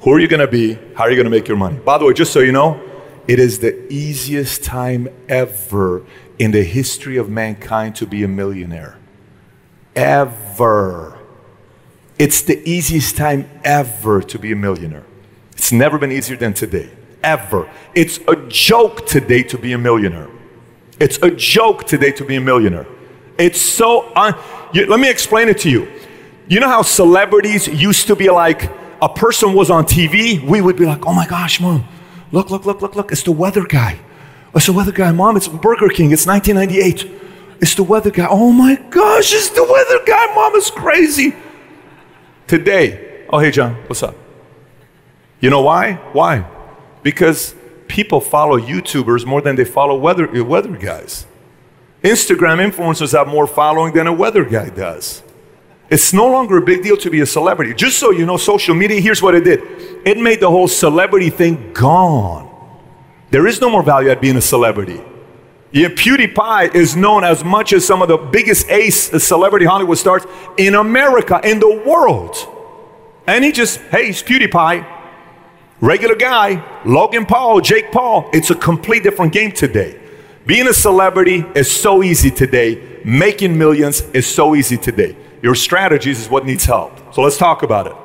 Who 0.00 0.12
are 0.12 0.18
you 0.18 0.28
going 0.28 0.40
to 0.40 0.48
be? 0.48 0.78
How 0.94 1.04
are 1.04 1.10
you 1.10 1.16
going 1.16 1.30
to 1.30 1.30
make 1.30 1.46
your 1.46 1.58
money? 1.58 1.76
By 1.76 1.98
the 1.98 2.06
way, 2.06 2.14
just 2.14 2.32
so 2.32 2.40
you 2.40 2.52
know, 2.52 2.80
it 3.28 3.38
is 3.38 3.58
the 3.58 3.92
easiest 3.92 4.64
time 4.64 5.08
ever 5.28 6.02
in 6.38 6.52
the 6.52 6.64
history 6.64 7.18
of 7.18 7.28
mankind 7.28 7.94
to 7.96 8.06
be 8.06 8.24
a 8.24 8.28
millionaire. 8.28 8.96
Ever. 9.94 11.19
It's 12.20 12.42
the 12.42 12.60
easiest 12.68 13.16
time 13.16 13.48
ever 13.64 14.20
to 14.20 14.38
be 14.38 14.52
a 14.52 14.54
millionaire. 14.54 15.06
It's 15.52 15.72
never 15.72 15.96
been 15.96 16.12
easier 16.12 16.36
than 16.36 16.52
today. 16.52 16.90
Ever. 17.24 17.66
It's 17.94 18.20
a 18.28 18.36
joke 18.46 19.06
today 19.06 19.42
to 19.44 19.56
be 19.56 19.72
a 19.72 19.78
millionaire. 19.78 20.28
It's 21.00 21.16
a 21.22 21.30
joke 21.30 21.84
today 21.84 22.12
to 22.12 22.24
be 22.26 22.36
a 22.36 22.40
millionaire. 22.42 22.86
It's 23.38 23.58
so 23.58 24.14
un- 24.14 24.34
you, 24.74 24.84
let 24.84 25.00
me 25.00 25.08
explain 25.08 25.48
it 25.48 25.56
to 25.60 25.70
you. 25.70 25.88
You 26.46 26.60
know 26.60 26.68
how 26.68 26.82
celebrities 26.82 27.66
used 27.68 28.06
to 28.08 28.14
be 28.14 28.28
like 28.28 28.70
a 29.00 29.08
person 29.08 29.54
was 29.54 29.70
on 29.70 29.86
TV, 29.86 30.46
we 30.46 30.60
would 30.60 30.76
be 30.76 30.84
like, 30.84 31.06
"Oh 31.06 31.14
my 31.14 31.26
gosh, 31.26 31.58
mom. 31.58 31.88
Look, 32.32 32.50
look, 32.50 32.66
look, 32.66 32.82
look, 32.82 32.96
look. 32.96 33.12
It's 33.12 33.22
the 33.22 33.32
weather 33.32 33.64
guy. 33.64 33.98
It's 34.54 34.66
the 34.66 34.74
weather 34.74 34.92
guy. 34.92 35.10
Mom, 35.10 35.38
it's 35.38 35.48
Burger 35.48 35.88
King. 35.88 36.12
It's 36.12 36.26
1998. 36.26 37.10
It's 37.62 37.74
the 37.76 37.82
weather 37.82 38.10
guy. 38.10 38.26
Oh 38.28 38.52
my 38.52 38.74
gosh, 38.90 39.32
it's 39.32 39.48
the 39.48 39.64
weather 39.64 40.04
guy. 40.04 40.34
Mom 40.34 40.54
is 40.54 40.70
crazy." 40.70 41.34
Today, 42.50 43.26
oh, 43.30 43.38
hey, 43.38 43.52
John, 43.52 43.76
what's 43.86 44.02
up? 44.02 44.16
You 45.38 45.50
know 45.50 45.60
why? 45.60 45.92
Why? 46.12 46.44
Because 47.04 47.54
people 47.86 48.20
follow 48.20 48.58
YouTubers 48.58 49.24
more 49.24 49.40
than 49.40 49.54
they 49.54 49.64
follow 49.64 49.96
weather, 49.96 50.26
weather 50.42 50.76
guys. 50.76 51.26
Instagram 52.02 52.58
influencers 52.58 53.16
have 53.16 53.28
more 53.28 53.46
following 53.46 53.94
than 53.94 54.08
a 54.08 54.12
weather 54.12 54.44
guy 54.44 54.68
does. 54.68 55.22
It's 55.90 56.12
no 56.12 56.26
longer 56.26 56.56
a 56.56 56.62
big 56.62 56.82
deal 56.82 56.96
to 56.96 57.08
be 57.08 57.20
a 57.20 57.26
celebrity. 57.26 57.72
Just 57.72 58.00
so 58.00 58.10
you 58.10 58.26
know, 58.26 58.36
social 58.36 58.74
media, 58.74 59.00
here's 59.00 59.22
what 59.22 59.36
it 59.36 59.44
did 59.44 59.60
it 60.04 60.18
made 60.18 60.40
the 60.40 60.50
whole 60.50 60.66
celebrity 60.66 61.30
thing 61.30 61.72
gone. 61.72 62.50
There 63.30 63.46
is 63.46 63.60
no 63.60 63.70
more 63.70 63.84
value 63.84 64.10
at 64.10 64.20
being 64.20 64.36
a 64.36 64.42
celebrity. 64.42 65.00
Yeah, 65.72 65.88
PewDiePie 65.88 66.74
is 66.74 66.96
known 66.96 67.22
as 67.22 67.44
much 67.44 67.72
as 67.72 67.86
some 67.86 68.02
of 68.02 68.08
the 68.08 68.16
biggest 68.16 68.68
ace 68.68 69.10
celebrity 69.24 69.66
Hollywood 69.66 69.98
stars 69.98 70.22
in 70.56 70.74
America, 70.74 71.40
in 71.44 71.60
the 71.60 71.82
world. 71.86 72.36
And 73.26 73.44
he 73.44 73.52
just, 73.52 73.80
hey, 73.82 74.06
he's 74.06 74.22
PewDiePie. 74.22 74.98
Regular 75.80 76.16
guy, 76.16 76.82
Logan 76.84 77.24
Paul, 77.24 77.60
Jake 77.60 77.92
Paul. 77.92 78.28
It's 78.32 78.50
a 78.50 78.54
complete 78.54 79.02
different 79.02 79.32
game 79.32 79.52
today. 79.52 79.98
Being 80.44 80.66
a 80.66 80.74
celebrity 80.74 81.44
is 81.54 81.70
so 81.70 82.02
easy 82.02 82.30
today. 82.30 83.00
Making 83.04 83.56
millions 83.56 84.00
is 84.12 84.26
so 84.26 84.54
easy 84.56 84.76
today. 84.76 85.16
Your 85.42 85.54
strategies 85.54 86.20
is 86.20 86.28
what 86.28 86.44
needs 86.44 86.64
help. 86.64 87.14
So 87.14 87.22
let's 87.22 87.38
talk 87.38 87.62
about 87.62 87.86
it. 87.86 87.96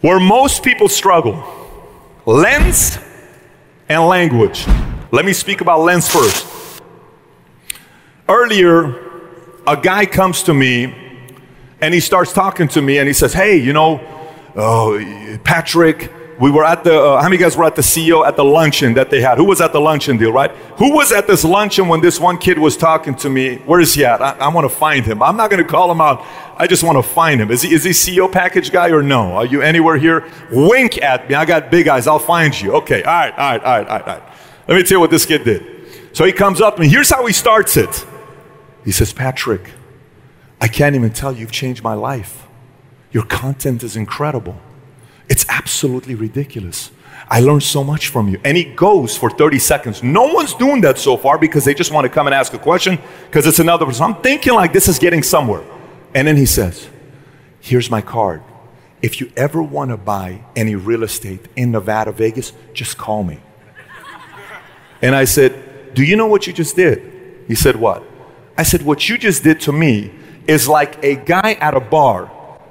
Where 0.00 0.18
most 0.18 0.64
people 0.64 0.88
struggle 0.88 1.44
lens 2.24 2.98
and 3.88 4.06
language. 4.06 4.66
Let 5.12 5.24
me 5.24 5.32
speak 5.32 5.60
about 5.60 5.80
lens 5.80 6.08
first. 6.08 6.46
Earlier, 8.28 9.10
a 9.66 9.76
guy 9.76 10.06
comes 10.06 10.44
to 10.44 10.54
me 10.54 10.94
and 11.80 11.92
he 11.92 11.98
starts 11.98 12.32
talking 12.32 12.68
to 12.68 12.80
me 12.80 12.98
and 12.98 13.08
he 13.08 13.12
says, 13.12 13.32
Hey, 13.32 13.56
you 13.56 13.72
know, 13.72 13.96
uh, 14.54 15.36
Patrick, 15.42 16.12
we 16.38 16.50
were 16.52 16.64
at 16.64 16.84
the, 16.84 16.96
uh, 16.96 17.20
how 17.20 17.28
many 17.28 17.38
guys 17.38 17.56
were 17.56 17.64
at 17.64 17.74
the 17.74 17.82
CEO 17.82 18.24
at 18.24 18.36
the 18.36 18.44
luncheon 18.44 18.94
that 18.94 19.10
they 19.10 19.20
had? 19.20 19.36
Who 19.36 19.44
was 19.44 19.60
at 19.60 19.72
the 19.72 19.80
luncheon 19.80 20.16
deal, 20.16 20.32
right? 20.32 20.52
Who 20.78 20.94
was 20.94 21.10
at 21.10 21.26
this 21.26 21.44
luncheon 21.44 21.88
when 21.88 22.00
this 22.00 22.20
one 22.20 22.38
kid 22.38 22.56
was 22.56 22.76
talking 22.76 23.16
to 23.16 23.28
me? 23.28 23.56
Where 23.56 23.80
is 23.80 23.94
he 23.94 24.04
at? 24.04 24.22
I, 24.22 24.30
I 24.38 24.48
want 24.48 24.64
to 24.64 24.74
find 24.74 25.04
him. 25.04 25.24
I'm 25.24 25.36
not 25.36 25.50
going 25.50 25.62
to 25.62 25.68
call 25.68 25.90
him 25.90 26.00
out. 26.00 26.24
I 26.56 26.68
just 26.68 26.84
want 26.84 26.96
to 26.96 27.02
find 27.02 27.40
him. 27.40 27.50
Is 27.50 27.62
he, 27.62 27.74
is 27.74 27.82
he 27.82 27.90
CEO 27.90 28.30
package 28.30 28.70
guy 28.70 28.90
or 28.90 29.02
no? 29.02 29.32
Are 29.32 29.44
you 29.46 29.60
anywhere 29.60 29.96
here? 29.96 30.30
Wink 30.52 31.02
at 31.02 31.28
me. 31.28 31.34
I 31.34 31.44
got 31.44 31.68
big 31.68 31.88
eyes. 31.88 32.06
I'll 32.06 32.20
find 32.20 32.58
you. 32.58 32.74
Okay. 32.74 33.02
All 33.02 33.12
right. 33.12 33.32
All 33.36 33.50
right. 33.50 33.64
All 33.64 33.82
right. 33.82 33.90
All 33.90 33.98
right. 34.06 34.29
Let 34.70 34.76
me 34.76 34.82
tell 34.84 34.96
you 34.96 35.00
what 35.00 35.10
this 35.10 35.26
kid 35.26 35.42
did. 35.42 35.66
So 36.12 36.24
he 36.24 36.30
comes 36.30 36.60
up 36.60 36.78
and 36.78 36.88
here's 36.88 37.10
how 37.10 37.26
he 37.26 37.32
starts 37.32 37.76
it. 37.76 38.06
He 38.84 38.92
says, 38.92 39.12
Patrick, 39.12 39.68
I 40.60 40.68
can't 40.68 40.94
even 40.94 41.10
tell 41.10 41.32
you, 41.32 41.40
you've 41.40 41.50
changed 41.50 41.82
my 41.82 41.94
life. 41.94 42.46
Your 43.10 43.24
content 43.24 43.82
is 43.82 43.96
incredible. 43.96 44.56
It's 45.28 45.44
absolutely 45.48 46.14
ridiculous. 46.14 46.92
I 47.28 47.40
learned 47.40 47.64
so 47.64 47.82
much 47.82 48.08
from 48.08 48.28
you. 48.28 48.40
And 48.44 48.56
he 48.56 48.62
goes 48.62 49.16
for 49.16 49.28
30 49.28 49.58
seconds. 49.58 50.02
No 50.04 50.32
one's 50.32 50.54
doing 50.54 50.82
that 50.82 50.98
so 50.98 51.16
far 51.16 51.36
because 51.36 51.64
they 51.64 51.74
just 51.74 51.90
want 51.90 52.04
to 52.04 52.08
come 52.08 52.28
and 52.28 52.34
ask 52.34 52.54
a 52.54 52.58
question 52.58 52.96
because 53.26 53.48
it's 53.48 53.58
another 53.58 53.86
person. 53.86 54.04
I'm 54.04 54.22
thinking 54.22 54.54
like 54.54 54.72
this 54.72 54.86
is 54.86 55.00
getting 55.00 55.24
somewhere. 55.24 55.64
And 56.14 56.28
then 56.28 56.36
he 56.36 56.46
says, 56.46 56.88
Here's 57.58 57.90
my 57.90 58.02
card. 58.02 58.42
If 59.02 59.20
you 59.20 59.32
ever 59.36 59.60
want 59.60 59.90
to 59.90 59.96
buy 59.96 60.44
any 60.54 60.76
real 60.76 61.02
estate 61.02 61.48
in 61.56 61.72
Nevada, 61.72 62.12
Vegas, 62.12 62.52
just 62.72 62.96
call 62.96 63.24
me. 63.24 63.40
And 65.02 65.14
I 65.14 65.24
said, 65.24 65.94
Do 65.94 66.04
you 66.04 66.16
know 66.16 66.26
what 66.26 66.46
you 66.46 66.52
just 66.52 66.76
did? 66.76 67.44
He 67.48 67.54
said, 67.54 67.76
What? 67.76 68.04
I 68.56 68.62
said, 68.62 68.82
What 68.82 69.08
you 69.08 69.18
just 69.18 69.42
did 69.42 69.60
to 69.62 69.72
me 69.72 70.12
is 70.46 70.68
like 70.68 71.02
a 71.02 71.16
guy 71.16 71.54
at 71.60 71.74
a 71.74 71.80
bar 71.80 72.30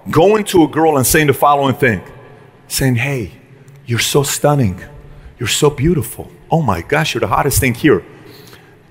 going 0.10 0.44
to 0.46 0.64
a 0.64 0.68
girl 0.68 0.98
and 0.98 1.06
saying 1.06 1.28
the 1.28 1.34
following 1.34 1.76
thing 1.76 2.02
saying, 2.68 2.96
Hey, 2.96 3.32
you're 3.86 4.00
so 4.00 4.24
stunning. 4.24 4.82
You're 5.40 5.48
so 5.48 5.70
beautiful. 5.70 6.32
Oh 6.52 6.62
my 6.62 6.82
gosh, 6.82 7.14
you're 7.14 7.22
the 7.22 7.28
hottest 7.28 7.60
thing 7.60 7.74
here. 7.74 8.04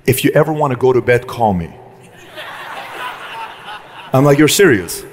If 0.07 0.25
you 0.25 0.31
ever 0.33 0.53
want 0.53 0.73
to 0.73 0.79
go 0.79 0.93
to 0.93 1.03
bed, 1.03 1.27
call 1.27 1.55
me. 1.55 1.73
I'm 4.13 4.25
like, 4.25 4.39
You're 4.39 4.49
serious? 4.49 5.05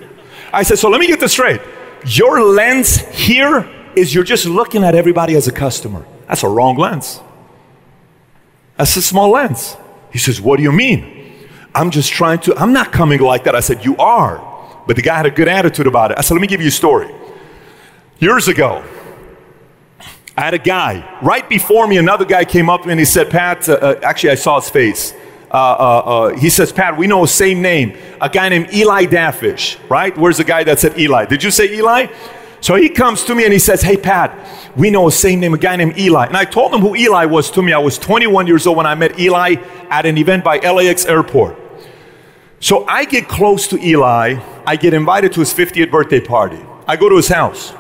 I 0.52 0.64
said, 0.64 0.80
So 0.80 0.90
let 0.90 1.00
me 1.00 1.08
get 1.08 1.20
this 1.20 1.34
straight. 1.34 1.62
Your 2.06 2.42
lens 2.42 2.98
here 2.98 3.70
is 3.96 4.14
you're 4.14 4.24
just 4.24 4.46
looking 4.46 4.84
at 4.84 4.96
everybody 4.96 5.36
as 5.36 5.48
a 5.48 5.52
customer. 5.52 6.06
That's 6.28 6.44
a 6.44 6.50
wrong 6.50 6.78
lens. 6.78 7.20
That's 8.78 8.96
a 8.98 9.02
small 9.02 9.32
lens. 9.32 9.78
He 10.12 10.20
says, 10.20 10.42
What 10.42 10.58
do 10.58 10.64
you 10.64 10.72
mean? 10.72 11.12
I'm 11.74 11.92
just 11.92 12.12
trying 12.12 12.40
to, 12.40 12.56
I'm 12.56 12.74
not 12.74 12.92
coming 12.92 13.20
like 13.20 13.44
that. 13.46 13.56
I 13.56 13.60
said, 13.60 13.84
You 13.84 13.98
are. 13.98 14.54
But 14.88 14.96
the 14.96 15.02
guy 15.02 15.18
had 15.18 15.26
a 15.26 15.32
good 15.32 15.48
attitude 15.48 15.88
about 15.88 16.12
it. 16.12 16.18
I 16.18 16.22
said, 16.22 16.36
Let 16.36 16.42
me 16.42 16.48
give 16.48 16.62
you 16.62 16.68
a 16.68 16.72
story. 16.72 17.14
Years 18.20 18.48
ago, 18.48 18.84
I 20.38 20.42
had 20.42 20.54
a 20.54 20.60
guy 20.60 21.20
right 21.22 21.48
before 21.48 21.88
me. 21.88 21.98
Another 21.98 22.26
guy 22.26 22.46
came 22.46 22.70
up 22.70 22.86
and 22.86 23.00
he 23.00 23.06
said, 23.06 23.30
Pat, 23.30 23.68
uh, 23.70 23.74
uh, 23.74 24.00
actually, 24.04 24.32
I 24.32 24.36
saw 24.36 24.60
his 24.60 24.70
face. 24.70 25.14
Uh, 25.50 25.58
uh, 25.58 26.00
uh, 26.00 26.38
he 26.38 26.50
says, 26.50 26.74
Pat, 26.74 26.98
we 26.98 27.08
know 27.08 27.22
the 27.22 27.28
same 27.28 27.62
name. 27.62 27.98
A 28.20 28.30
guy 28.30 28.50
named 28.50 28.74
Eli 28.74 29.06
Dafish, 29.06 29.78
right? 29.90 30.18
Where's 30.18 30.38
the 30.38 30.44
guy 30.44 30.66
that 30.66 30.80
said 30.80 31.00
Eli? 31.00 31.26
Did 31.26 31.44
you 31.44 31.52
say 31.52 31.74
Eli? 31.74 32.08
So 32.62 32.76
he 32.76 32.90
comes 32.90 33.24
to 33.26 33.36
me 33.36 33.44
and 33.44 33.54
he 33.54 33.60
says, 33.60 33.82
Hey, 33.82 33.98
Pat, 33.98 34.36
we 34.76 34.90
know 34.90 35.06
the 35.06 35.12
same 35.12 35.40
name, 35.40 35.54
a 35.54 35.58
guy 35.58 35.76
named 35.76 35.98
Eli. 35.98 36.26
And 36.28 36.38
I 36.38 36.46
told 36.46 36.74
him 36.74 36.82
who 36.82 36.96
Eli 36.96 37.26
was 37.26 37.52
to 37.52 37.62
me. 37.62 37.74
I 37.74 37.78
was 37.78 37.98
21 37.98 38.48
years 38.48 38.66
old 38.66 38.78
when 38.78 38.86
I 38.86 38.96
met 38.96 39.20
Eli 39.20 39.56
at 39.90 40.06
an 40.06 40.18
event 40.18 40.44
by 40.44 40.58
LAX 40.60 41.06
Airport. 41.06 41.58
So 42.60 42.86
I 42.88 43.06
get 43.06 43.28
close 43.28 43.68
to 43.68 43.80
Eli. 43.80 44.40
I 44.66 44.76
get 44.76 44.94
invited 44.94 45.34
to 45.34 45.42
his 45.42 45.54
50th 45.54 45.92
birthday 45.92 46.20
party. 46.20 46.60
I 46.88 46.96
go 46.96 47.10
to 47.10 47.16
his 47.16 47.28
house. 47.28 47.74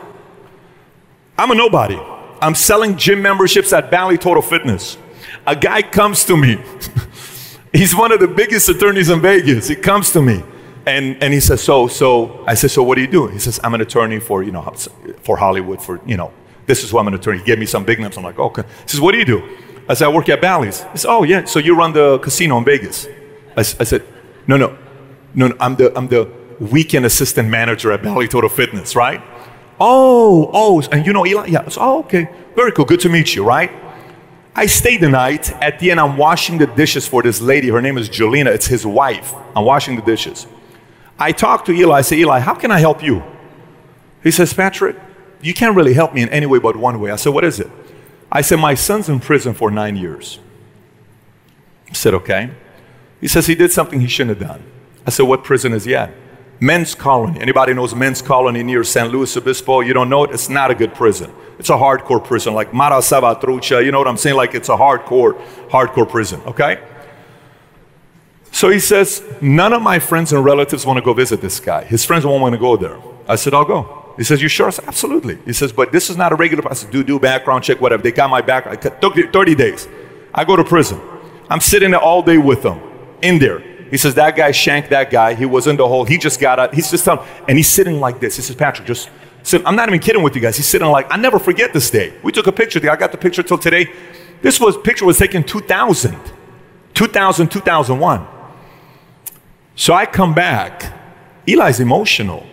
I'm 1.38 1.51
a 1.51 1.55
nobody. 1.55 2.00
I'm 2.41 2.55
selling 2.55 2.98
gym 2.98 3.22
memberships 3.22 3.74
at 3.74 3.89
Bally 3.89 4.17
Total 4.17 4.41
Fitness. 4.41 4.98
A 5.48 5.55
guy 5.55 5.82
comes 5.82 6.25
to 6.25 6.38
me. 6.38 6.60
He's 7.74 7.96
one 7.96 8.12
of 8.12 8.20
the 8.20 8.27
biggest 8.27 8.70
attorneys 8.70 9.10
in 9.10 9.22
Vegas. 9.22 9.67
He 9.67 9.75
comes 9.75 10.12
to 10.12 10.22
me 10.22 10.44
and, 10.86 11.22
and 11.24 11.34
he 11.34 11.39
says, 11.39 11.63
so, 11.63 11.88
so, 11.88 12.44
I 12.46 12.54
said, 12.54 12.72
so 12.72 12.84
what 12.84 12.96
do 12.96 13.01
you 13.01 13.08
do? 13.08 13.27
He 13.27 13.39
says, 13.39 13.60
I'm 13.63 13.74
an 13.74 13.82
attorney 13.82 14.20
for, 14.20 14.44
you 14.44 14.51
know, 14.51 14.62
for 15.22 15.38
Hollywood, 15.38 15.82
for, 15.82 16.00
you 16.06 16.18
know, 16.18 16.32
this 16.65 16.84
is 16.84 16.92
who 16.92 16.98
I'm 16.98 17.08
an 17.08 17.13
attorney. 17.13 17.39
He 17.39 17.46
gave 17.46 17.60
me 17.60 17.65
some 17.65 17.86
big 17.86 18.00
names. 18.00 18.18
I'm 18.18 18.24
like, 18.24 18.39
okay. 18.39 18.63
He 18.84 18.89
says, 18.89 19.01
what 19.01 19.12
do 19.12 19.18
you 19.18 19.25
do? 19.25 19.58
I 19.88 19.94
said, 19.94 20.06
I 20.06 20.10
work 20.10 20.30
at 20.30 20.42
Bally's. 20.42 20.84
He 20.92 20.98
said, 20.98 21.10
oh, 21.10 21.24
yeah, 21.24 21.46
so 21.46 21.60
you 21.60 21.75
run 21.75 21.94
the 21.94 22.20
casino 22.20 22.58
in 22.58 22.65
Vegas. 22.65 23.08
I, 23.56 23.60
I 23.60 23.63
said, 23.63 24.04
no, 24.48 24.58
no, 24.58 24.77
no, 25.34 25.48
no, 25.48 25.56
I'm 25.60 25.75
the, 25.75 25.96
I'm 25.98 26.08
the 26.08 26.32
weekend 26.60 27.06
assistant 27.06 27.50
manager 27.50 27.92
at 27.92 28.01
Bally 28.01 28.27
Total 28.27 28.50
Fitness, 28.50 28.96
right? 28.96 29.22
Oh, 29.80 30.50
oh, 30.54 30.82
and 30.92 31.06
you 31.06 31.13
know 31.13 31.25
Eli? 31.25 31.48
Yeah. 31.48 31.68
So, 31.68 31.82
oh, 31.82 32.00
okay. 32.00 32.30
Very 32.56 32.72
cool. 32.72 32.86
Good 32.86 33.01
to 33.01 33.10
meet 33.10 33.36
you, 33.36 33.44
right? 33.44 33.72
I 34.56 34.68
stayed 34.68 35.01
the 35.01 35.10
night. 35.10 35.51
At 35.62 35.80
the 35.80 35.92
end, 35.92 36.00
I'm 36.00 36.15
washing 36.15 36.58
the 36.58 36.68
dishes 36.68 37.06
for 37.06 37.22
this 37.22 37.42
lady. 37.42 37.70
Her 37.70 37.82
name 37.82 37.98
is 37.98 38.08
Jelena. 38.08 38.48
It's 38.48 38.68
his 38.68 38.86
wife. 38.86 39.34
I'm 39.56 39.65
washing 39.65 39.98
the 39.98 40.01
dishes. 40.01 40.48
I 41.17 41.31
talked 41.31 41.65
to 41.67 41.72
Eli. 41.74 41.98
I 41.98 42.01
say, 42.01 42.17
Eli, 42.17 42.39
how 42.39 42.53
can 42.53 42.72
I 42.72 42.79
help 42.79 43.03
you? 43.03 43.24
He 44.24 44.31
says, 44.31 44.53
Patrick, 44.53 44.98
you 45.41 45.53
can't 45.53 45.75
really 45.75 45.93
help 45.93 46.13
me 46.13 46.22
in 46.22 46.29
any 46.29 46.45
way 46.45 46.60
but 46.60 46.75
one 46.75 47.00
way. 47.00 47.12
I 47.12 47.15
said, 47.15 47.34
what 47.34 47.43
is 47.43 47.60
it? 47.60 47.69
I 48.31 48.41
said, 48.41 48.57
my 48.57 48.74
son's 48.74 49.07
in 49.07 49.19
prison 49.19 49.53
for 49.53 49.69
nine 49.72 49.95
years. 49.95 50.39
I 51.89 51.93
said, 51.93 52.13
okay. 52.15 52.51
He 53.22 53.27
says 53.27 53.48
he 53.48 53.55
did 53.55 53.72
something 53.72 54.01
he 54.01 54.07
shouldn't 54.07 54.39
have 54.39 54.48
done. 54.48 54.63
I 55.05 55.12
said, 55.12 55.24
what 55.24 55.43
prison 55.43 55.72
is 55.74 55.86
he 55.86 55.95
at? 55.95 56.12
Men's 56.60 56.95
Colony. 56.95 57.39
Anybody 57.39 57.74
knows 57.74 57.93
Men's 57.93 58.22
Colony 58.22 58.63
near 58.63 58.84
San 58.84 59.10
Luis 59.10 59.36
Obispo? 59.38 59.81
You 59.81 59.93
don't 59.93 60.10
know 60.10 60.24
it? 60.24 60.31
It's 60.31 60.50
not 60.50 60.72
a 60.72 60.75
good 60.75 60.93
prison. 60.93 61.31
It's 61.60 61.69
a 61.69 61.74
hardcore 61.74 62.24
prison, 62.24 62.53
like 62.53 62.74
Mara 62.74 62.98
Salvatrucha. 62.98 63.84
You 63.84 63.91
know 63.91 64.00
what 64.00 64.07
I'm 64.07 64.17
saying? 64.17 64.36
Like 64.36 64.55
it's 64.55 64.69
a 64.69 64.75
hardcore, 64.75 65.39
hardcore 65.69 66.10
prison, 66.10 66.41
okay? 66.45 66.81
So 68.55 68.69
he 68.69 68.79
says, 68.79 69.21
none 69.41 69.74
of 69.74 69.81
my 69.81 70.00
friends 70.00 70.31
and 70.31 70.41
relatives 70.41 70.85
want 70.85 70.95
to 70.95 71.03
go 71.03 71.13
visit 71.13 71.41
this 71.41 71.59
guy. 71.59 71.83
His 71.83 72.05
friends 72.05 72.25
won't 72.25 72.41
want 72.41 72.53
to 72.53 72.57
go 72.57 72.77
there. 72.77 72.97
I 73.27 73.35
said, 73.35 73.53
I'll 73.53 73.65
go. 73.65 74.13
He 74.15 74.24
says, 74.24 74.41
you 74.41 74.47
sure? 74.47 74.67
I 74.67 74.69
said, 74.69 74.85
absolutely. 74.85 75.35
He 75.43 75.51
says, 75.51 75.74
but 75.74 75.91
this 75.91 76.09
is 76.09 76.15
not 76.15 76.31
a 76.31 76.35
regular, 76.35 76.65
I 76.71 76.74
said, 76.74 76.89
do, 76.89 77.03
do 77.03 77.19
background 77.19 77.65
check, 77.65 77.81
whatever. 77.81 78.01
They 78.01 78.13
got 78.13 78.29
my 78.29 78.39
background. 78.39 78.81
Took 78.81 79.15
30 79.17 79.55
days. 79.55 79.89
I 80.33 80.45
go 80.45 80.55
to 80.55 80.63
prison. 80.63 81.01
I'm 81.50 81.59
sitting 81.59 81.91
there 81.91 82.00
all 82.00 82.21
day 82.21 82.38
with 82.38 82.63
them, 82.63 82.79
in 83.21 83.39
there. 83.39 83.59
He 83.91 83.97
says, 83.97 84.15
that 84.15 84.38
guy 84.38 84.51
shanked 84.51 84.89
that 84.91 85.12
guy. 85.12 85.33
He 85.33 85.45
was 85.45 85.67
in 85.67 85.75
the 85.75 85.85
hole. 85.85 86.05
He 86.05 86.17
just 86.17 86.39
got 86.39 86.57
out. 86.57 86.74
He's 86.74 86.89
just 86.89 87.03
telling, 87.03 87.27
and 87.50 87.57
he's 87.57 87.67
sitting 87.67 88.00
like 88.00 88.21
this. 88.21 88.38
He 88.38 88.41
says, 88.41 88.55
Patrick, 88.55 88.88
just 88.88 89.09
sit. 89.43 89.63
I'm 89.65 89.75
not 89.75 89.89
even 89.89 90.00
kidding 90.00 90.24
with 90.24 90.33
you 90.33 90.39
guys. 90.39 90.55
He's 90.55 90.69
sitting 90.69 90.88
like, 90.88 91.07
I 91.12 91.17
never 91.17 91.39
forget 91.39 91.74
this 91.74 91.89
day. 91.89 92.13
We 92.24 92.31
took 92.31 92.47
a 92.47 92.53
picture. 92.53 92.79
I 92.89 92.95
got 92.95 93.12
the 93.12 93.17
picture 93.17 93.43
till 93.43 93.57
today. 93.57 93.91
This 94.41 94.62
was 94.62 94.77
picture 94.77 95.03
was 95.03 95.17
taken 95.17 95.43
2000, 95.43 96.17
2000, 96.93 97.51
2001. 97.51 98.27
So 99.75 99.94
I 99.94 100.05
come 100.05 100.34
back. 100.34 100.94
Eli's 101.48 101.79
emotional. 101.79 102.46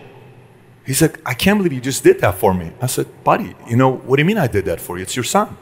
He's 0.85 1.01
like, 1.01 1.19
I 1.25 1.33
can't 1.33 1.57
believe 1.57 1.73
you 1.73 1.81
just 1.81 2.03
did 2.03 2.19
that 2.19 2.35
for 2.35 2.53
me. 2.53 2.71
I 2.81 2.87
said, 2.87 3.07
buddy, 3.23 3.55
you 3.67 3.77
know, 3.77 3.91
what 3.95 4.17
do 4.17 4.21
you 4.21 4.25
mean 4.25 4.37
I 4.37 4.47
did 4.47 4.65
that 4.65 4.81
for 4.81 4.97
you? 4.97 5.03
It's 5.03 5.15
your 5.15 5.23
son. 5.23 5.57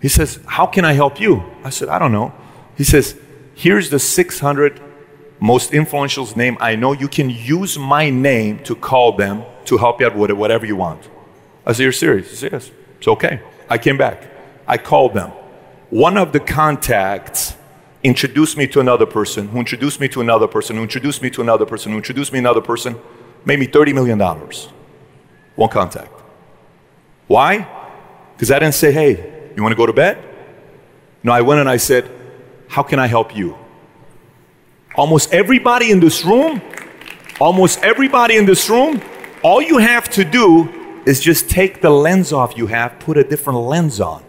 He 0.00 0.08
says, 0.08 0.38
how 0.46 0.66
can 0.66 0.84
I 0.84 0.92
help 0.92 1.18
you? 1.18 1.42
I 1.64 1.70
said, 1.70 1.88
I 1.88 1.98
don't 1.98 2.12
know. 2.12 2.32
He 2.76 2.84
says, 2.84 3.18
here's 3.54 3.88
the 3.88 3.98
600 3.98 4.80
most 5.40 5.72
influential 5.72 6.26
name 6.36 6.56
I 6.60 6.76
know. 6.76 6.92
You 6.92 7.08
can 7.08 7.30
use 7.30 7.78
my 7.78 8.10
name 8.10 8.62
to 8.64 8.74
call 8.74 9.16
them 9.16 9.44
to 9.66 9.78
help 9.78 10.00
you 10.00 10.06
out 10.06 10.16
with 10.16 10.30
whatever 10.32 10.66
you 10.66 10.76
want. 10.76 11.08
I 11.66 11.72
said, 11.72 11.82
You're 11.82 11.92
serious? 11.92 12.30
He 12.30 12.36
said, 12.36 12.52
Yes. 12.52 12.70
It's 12.98 13.08
okay. 13.08 13.40
I 13.68 13.78
came 13.78 13.98
back. 13.98 14.24
I 14.66 14.78
called 14.78 15.14
them. 15.14 15.30
One 15.90 16.16
of 16.16 16.32
the 16.32 16.40
contacts 16.40 17.54
introduced 18.04 18.58
me 18.58 18.66
to 18.68 18.80
another 18.80 19.06
person, 19.06 19.48
who 19.48 19.58
introduced 19.58 19.98
me 19.98 20.08
to 20.08 20.20
another 20.20 20.46
person, 20.46 20.76
who 20.76 20.82
introduced 20.82 21.22
me 21.22 21.30
to 21.30 21.40
another 21.40 21.64
person, 21.64 21.90
who 21.90 21.98
introduced 21.98 22.32
me 22.32 22.36
to 22.36 22.42
another 22.42 22.60
person, 22.60 23.00
made 23.46 23.58
me 23.58 23.66
$30 23.66 23.94
million. 23.94 24.18
One 25.56 25.70
contact. 25.70 26.12
Why? 27.26 27.66
Because 28.34 28.50
I 28.50 28.58
didn't 28.58 28.74
say, 28.74 28.92
Hey, 28.92 29.52
you 29.56 29.62
want 29.62 29.72
to 29.72 29.76
go 29.76 29.86
to 29.86 29.92
bed? 29.92 30.22
No, 31.22 31.32
I 31.32 31.40
went 31.40 31.60
and 31.60 31.68
I 31.68 31.78
said, 31.78 32.10
How 32.68 32.82
can 32.82 32.98
I 32.98 33.06
help 33.06 33.34
you? 33.34 33.56
Almost 34.96 35.32
everybody 35.32 35.90
in 35.90 35.98
this 35.98 36.24
room, 36.24 36.60
almost 37.40 37.82
everybody 37.82 38.36
in 38.36 38.44
this 38.44 38.68
room, 38.68 39.00
all 39.42 39.62
you 39.62 39.78
have 39.78 40.08
to 40.10 40.24
do 40.24 41.02
is 41.06 41.20
just 41.20 41.48
take 41.48 41.80
the 41.80 41.90
lens 41.90 42.32
off 42.32 42.56
you 42.56 42.66
have, 42.66 42.98
put 42.98 43.16
a 43.16 43.24
different 43.24 43.60
lens 43.60 44.00
on. 44.00 44.22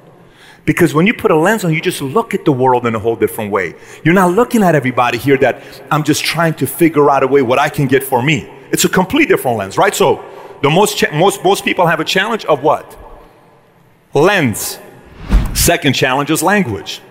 Because 0.65 0.95
when 0.95 1.05
you 1.05 1.13
put 1.13 1.29
a 1.29 1.35
lens 1.35 1.63
on, 1.63 1.73
you 1.73 1.79
just 1.79 2.01
look 2.01 2.33
at 2.33 2.43
the 2.43 2.51
world 2.51 2.87
in 2.87 2.95
a 2.95 2.99
whole 2.99 3.15
different 3.15 3.51
way. 3.51 3.75
You're 4.03 4.15
not 4.15 4.31
looking 4.31 4.63
at 4.63 4.73
everybody 4.73 5.19
here 5.19 5.37
that 5.37 5.61
I'm 5.91 6.03
just 6.03 6.23
trying 6.23 6.55
to 6.55 6.65
figure 6.65 7.09
out 7.11 7.21
a 7.21 7.27
way 7.27 7.43
what 7.43 7.59
I 7.59 7.69
can 7.69 7.87
get 7.87 8.03
for 8.03 8.23
me. 8.23 8.51
It's 8.71 8.83
a 8.83 8.89
complete 8.89 9.27
different 9.29 9.57
lens, 9.57 9.77
right? 9.77 9.93
So, 9.93 10.25
the 10.63 10.69
most 10.69 10.97
cha- 10.97 11.11
most 11.11 11.43
most 11.43 11.63
people 11.63 11.85
have 11.85 11.99
a 11.99 12.03
challenge 12.03 12.45
of 12.45 12.63
what? 12.63 12.97
Lens. 14.13 14.79
Second 15.53 15.93
challenge 15.93 16.31
is 16.31 16.41
language. 16.41 17.01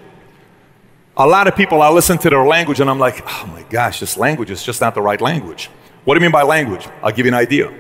A 1.17 1.27
lot 1.27 1.47
of 1.47 1.55
people, 1.55 1.81
I 1.81 1.91
listen 1.91 2.19
to 2.19 2.31
their 2.31 2.45
language 2.45 2.81
and 2.81 2.91
I'm 2.91 2.99
like, 2.99 3.23
oh 3.25 3.47
my 3.47 3.63
gosh, 3.71 4.01
this 4.01 4.17
language 4.17 4.51
is 4.51 4.65
just 4.65 4.81
not 4.81 4.97
the 4.97 5.03
right 5.03 5.21
language. 5.21 5.71
What 6.05 6.15
do 6.15 6.19
you 6.19 6.23
mean 6.23 6.33
by 6.33 6.43
language? 6.43 6.89
I'll 7.03 7.13
give 7.13 7.25
you 7.25 7.31
an 7.31 7.39
idea. 7.39 7.73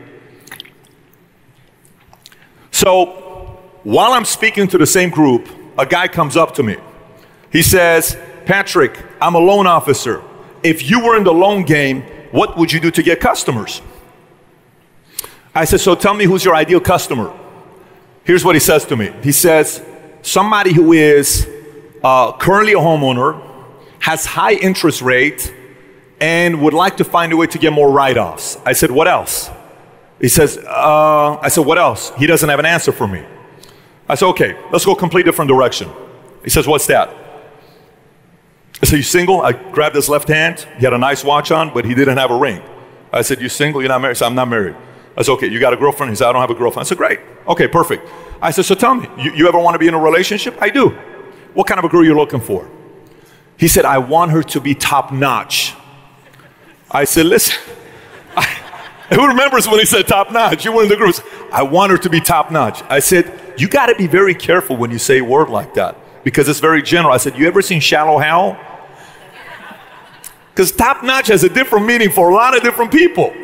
So, 2.70 3.06
while 3.82 4.12
I'm 4.12 4.24
speaking 4.24 4.68
to 4.68 4.78
the 4.78 4.86
same 4.86 5.10
group, 5.10 5.48
a 5.78 5.86
guy 5.86 6.08
comes 6.08 6.36
up 6.36 6.54
to 6.54 6.62
me. 6.62 6.76
He 7.50 7.62
says, 7.62 8.16
Patrick, 8.46 8.98
I'm 9.20 9.34
a 9.34 9.38
loan 9.38 9.66
officer. 9.66 10.22
If 10.62 10.88
you 10.88 11.04
were 11.04 11.16
in 11.16 11.24
the 11.24 11.32
loan 11.32 11.64
game, 11.64 12.02
what 12.30 12.56
would 12.56 12.72
you 12.72 12.80
do 12.80 12.90
to 12.90 13.02
get 13.02 13.20
customers? 13.20 13.80
I 15.54 15.64
said, 15.64 15.80
So 15.80 15.94
tell 15.94 16.14
me 16.14 16.24
who's 16.24 16.44
your 16.44 16.54
ideal 16.54 16.80
customer. 16.80 17.32
Here's 18.24 18.44
what 18.44 18.54
he 18.56 18.60
says 18.60 18.84
to 18.86 18.96
me 18.96 19.12
He 19.22 19.32
says, 19.32 19.84
Somebody 20.22 20.72
who 20.72 20.92
is 20.92 21.48
uh, 22.02 22.32
currently 22.32 22.74
a 22.74 22.78
homeowner, 22.78 23.40
has 24.00 24.26
high 24.26 24.52
interest 24.52 25.00
rate, 25.00 25.52
and 26.20 26.60
would 26.62 26.74
like 26.74 26.98
to 26.98 27.04
find 27.04 27.32
a 27.32 27.36
way 27.36 27.46
to 27.46 27.58
get 27.58 27.72
more 27.72 27.90
write-offs. 27.90 28.58
I 28.64 28.72
said, 28.72 28.90
what 28.90 29.08
else? 29.08 29.50
He 30.20 30.28
says, 30.28 30.58
uh, 30.58 31.38
I 31.40 31.48
said, 31.48 31.66
what 31.66 31.78
else? 31.78 32.12
He 32.16 32.26
doesn't 32.26 32.48
have 32.48 32.58
an 32.58 32.66
answer 32.66 32.92
for 32.92 33.08
me. 33.08 33.24
I 34.08 34.14
said, 34.14 34.26
okay, 34.26 34.56
let's 34.70 34.84
go 34.84 34.92
a 34.92 34.96
complete 34.96 35.24
different 35.24 35.48
direction. 35.48 35.90
He 36.42 36.50
says, 36.50 36.66
what's 36.66 36.86
that? 36.88 37.08
I 38.82 38.86
said, 38.86 38.96
you 38.96 39.02
single? 39.02 39.40
I 39.40 39.52
grabbed 39.52 39.96
his 39.96 40.08
left 40.08 40.28
hand. 40.28 40.66
He 40.76 40.84
had 40.84 40.92
a 40.92 40.98
nice 40.98 41.24
watch 41.24 41.50
on, 41.50 41.72
but 41.72 41.84
he 41.84 41.94
didn't 41.94 42.18
have 42.18 42.30
a 42.30 42.36
ring. 42.36 42.62
I 43.12 43.22
said, 43.22 43.40
you 43.40 43.48
single? 43.48 43.80
You're 43.80 43.88
not 43.88 44.00
married? 44.00 44.16
He 44.16 44.18
said, 44.18 44.26
I'm 44.26 44.34
not 44.34 44.48
married. 44.48 44.76
I 45.16 45.22
said, 45.22 45.32
okay, 45.32 45.46
you 45.46 45.60
got 45.60 45.72
a 45.72 45.76
girlfriend? 45.76 46.10
He 46.10 46.16
said, 46.16 46.28
I 46.28 46.32
don't 46.32 46.40
have 46.40 46.50
a 46.50 46.54
girlfriend. 46.54 46.86
I 46.86 46.88
said, 46.88 46.98
great. 46.98 47.20
Okay, 47.46 47.68
perfect. 47.68 48.08
I 48.42 48.50
said, 48.50 48.64
so 48.64 48.74
tell 48.74 48.94
me, 48.94 49.08
you, 49.18 49.32
you 49.32 49.48
ever 49.48 49.58
want 49.58 49.74
to 49.74 49.78
be 49.78 49.86
in 49.86 49.94
a 49.94 49.98
relationship? 49.98 50.56
I 50.60 50.68
do. 50.70 50.90
What 51.54 51.66
kind 51.66 51.78
of 51.78 51.84
a 51.84 51.88
girl 51.88 52.04
you're 52.04 52.16
looking 52.16 52.40
for? 52.40 52.68
He 53.56 53.68
said, 53.68 53.84
I 53.84 53.98
want 53.98 54.32
her 54.32 54.42
to 54.42 54.60
be 54.60 54.74
top 54.74 55.12
notch. 55.12 55.74
I 56.90 57.04
said, 57.04 57.26
listen, 57.26 57.56
I, 58.36 58.60
who 59.14 59.26
remembers 59.26 59.66
when 59.66 59.78
he 59.78 59.84
said 59.84 60.06
top 60.06 60.32
notch? 60.32 60.64
You 60.64 60.72
were 60.72 60.82
in 60.82 60.88
the 60.88 60.96
groups. 60.96 61.20
I 61.52 61.62
want 61.62 61.92
her 61.92 61.98
to 61.98 62.10
be 62.10 62.20
top 62.20 62.50
notch. 62.50 62.82
I 62.88 63.00
said, 63.00 63.54
you 63.58 63.68
got 63.68 63.86
to 63.86 63.94
be 63.94 64.06
very 64.06 64.34
careful 64.34 64.76
when 64.76 64.90
you 64.90 64.98
say 64.98 65.18
a 65.18 65.24
word 65.24 65.48
like 65.48 65.74
that 65.74 65.96
because 66.24 66.48
it's 66.48 66.60
very 66.60 66.82
general. 66.82 67.12
I 67.12 67.18
said, 67.18 67.38
you 67.38 67.46
ever 67.46 67.62
seen 67.62 67.80
Shallow 67.80 68.18
Hal? 68.18 68.58
Because 70.50 70.72
top 70.72 71.02
notch 71.02 71.28
has 71.28 71.42
a 71.42 71.48
different 71.48 71.86
meaning 71.86 72.10
for 72.10 72.30
a 72.30 72.34
lot 72.34 72.56
of 72.56 72.62
different 72.62 72.92
people. 72.92 73.34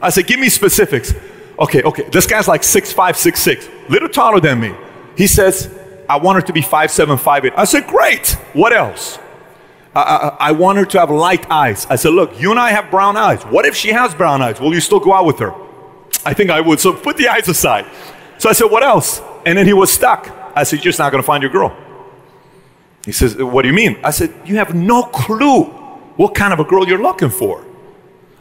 I 0.00 0.10
said, 0.10 0.26
give 0.26 0.40
me 0.40 0.48
specifics. 0.48 1.14
Okay, 1.58 1.82
okay. 1.82 2.08
This 2.10 2.26
guy's 2.26 2.48
like 2.48 2.64
six 2.64 2.92
five, 2.92 3.16
six 3.16 3.40
six, 3.40 3.68
little 3.88 4.08
taller 4.08 4.40
than 4.40 4.58
me. 4.58 4.74
He 5.16 5.28
says, 5.28 5.72
I 6.08 6.16
want 6.16 6.36
her 6.36 6.42
to 6.42 6.52
be 6.52 6.62
five 6.62 6.90
seven, 6.90 7.16
five 7.16 7.44
eight. 7.44 7.52
I 7.56 7.64
said, 7.64 7.86
great. 7.86 8.30
What 8.54 8.72
else? 8.72 9.18
I, 9.94 10.36
I, 10.40 10.52
want 10.52 10.78
her 10.78 10.86
to 10.86 11.00
have 11.00 11.10
light 11.10 11.50
eyes. 11.50 11.86
I 11.90 11.96
said, 11.96 12.14
look, 12.14 12.40
you 12.40 12.50
and 12.50 12.58
I 12.58 12.70
have 12.70 12.90
brown 12.90 13.16
eyes. 13.16 13.42
What 13.42 13.66
if 13.66 13.76
she 13.76 13.90
has 13.90 14.14
brown 14.14 14.40
eyes? 14.40 14.58
Will 14.58 14.72
you 14.72 14.80
still 14.80 15.00
go 15.00 15.12
out 15.12 15.26
with 15.26 15.38
her? 15.38 15.54
I 16.24 16.32
think 16.32 16.50
I 16.50 16.60
would. 16.62 16.80
So 16.80 16.94
put 16.94 17.18
the 17.18 17.28
eyes 17.28 17.46
aside. 17.48 17.84
So 18.38 18.48
I 18.48 18.52
said, 18.52 18.70
what 18.70 18.82
else? 18.82 19.20
And 19.44 19.58
then 19.58 19.66
he 19.66 19.74
was 19.74 19.92
stuck. 19.92 20.30
I 20.56 20.62
said, 20.62 20.76
you're 20.76 20.84
just 20.84 20.98
not 20.98 21.12
going 21.12 21.22
to 21.22 21.26
find 21.26 21.42
your 21.42 21.52
girl. 21.52 21.76
He 23.04 23.12
says, 23.12 23.36
what 23.36 23.62
do 23.62 23.68
you 23.68 23.74
mean? 23.74 23.98
I 24.02 24.10
said, 24.10 24.32
you 24.46 24.56
have 24.56 24.74
no 24.74 25.02
clue 25.02 25.64
what 26.16 26.34
kind 26.34 26.52
of 26.52 26.60
a 26.60 26.64
girl 26.64 26.88
you're 26.88 27.02
looking 27.02 27.30
for. 27.30 27.64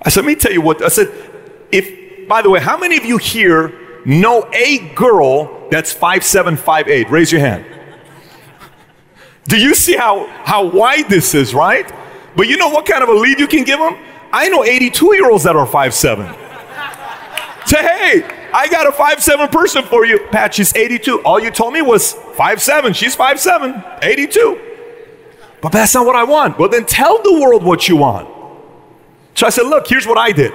I 0.02 0.10
said, 0.10 0.26
let 0.26 0.28
me 0.28 0.36
tell 0.36 0.52
you 0.52 0.62
what. 0.62 0.82
I 0.82 0.88
said, 0.88 1.12
if, 1.72 2.28
by 2.28 2.42
the 2.42 2.50
way, 2.50 2.60
how 2.60 2.78
many 2.78 2.98
of 2.98 3.06
you 3.06 3.18
here 3.18 4.02
know 4.06 4.50
a 4.54 4.94
girl 4.94 5.70
that's 5.70 5.92
five 5.92 6.24
seven, 6.24 6.56
five 6.58 6.88
eight? 6.88 7.10
Raise 7.10 7.32
your 7.32 7.42
hand. 7.42 7.66
Do 9.46 9.60
you 9.60 9.76
see 9.76 9.96
how, 9.96 10.28
how 10.44 10.66
wide 10.66 11.10
this 11.10 11.34
is, 11.34 11.54
right? 11.54 11.92
But 12.36 12.48
you 12.48 12.58
know 12.58 12.70
what 12.70 12.86
kind 12.86 13.04
of 13.04 13.10
a 13.10 13.14
lead 13.14 13.40
you 13.40 13.48
can 13.48 13.64
give 13.64 13.80
them? 13.80 13.98
I 14.32 14.48
know 14.50 14.64
82 14.64 15.16
year 15.16 15.30
olds 15.30 15.44
that 15.44 15.56
are 15.56 15.66
five 15.66 15.94
seven. 15.94 16.34
Say, 17.66 17.82
hey, 17.82 18.50
I 18.54 18.68
got 18.70 18.88
a 18.88 18.92
five 18.92 19.22
seven 19.22 19.48
person 19.50 19.84
for 19.84 20.06
you. 20.06 20.20
Pat, 20.32 20.54
she's 20.54 20.76
82. 20.76 21.22
All 21.24 21.40
you 21.40 21.52
told 21.52 21.74
me 21.74 21.82
was 21.82 22.14
five 22.36 22.62
seven. 22.62 22.94
She's 22.94 23.16
five 23.16 23.40
seven, 23.40 23.84
82. 24.02 24.60
But 25.62 25.72
that's 25.72 25.94
not 25.94 26.06
what 26.06 26.16
I 26.16 26.24
want. 26.24 26.58
Well, 26.58 26.70
then 26.70 26.86
tell 26.86 27.22
the 27.22 27.34
world 27.34 27.64
what 27.64 27.88
you 27.88 27.98
want. 27.98 28.28
So 29.36 29.46
I 29.46 29.50
said, 29.50 29.68
look, 29.68 29.88
here's 29.88 30.08
what 30.08 30.18
I 30.18 30.32
did. 30.32 30.54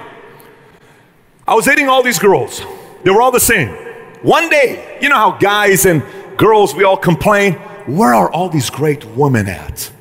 I 1.47 1.55
was 1.55 1.65
dating 1.65 1.87
all 1.87 2.03
these 2.03 2.19
girls. 2.19 2.61
They 3.03 3.09
were 3.09 3.21
all 3.21 3.31
the 3.31 3.39
same. 3.39 3.69
One 4.21 4.49
day, 4.49 4.97
you 5.01 5.07
know 5.09 5.15
how 5.15 5.37
guys 5.37 5.85
and 5.85 6.03
girls, 6.37 6.75
we 6.75 6.83
all 6.83 6.97
complain, 6.97 7.59
where 7.87 8.13
are 8.13 8.31
all 8.31 8.49
these 8.49 8.69
great 8.69 9.05
women 9.05 9.47
at? 9.47 9.91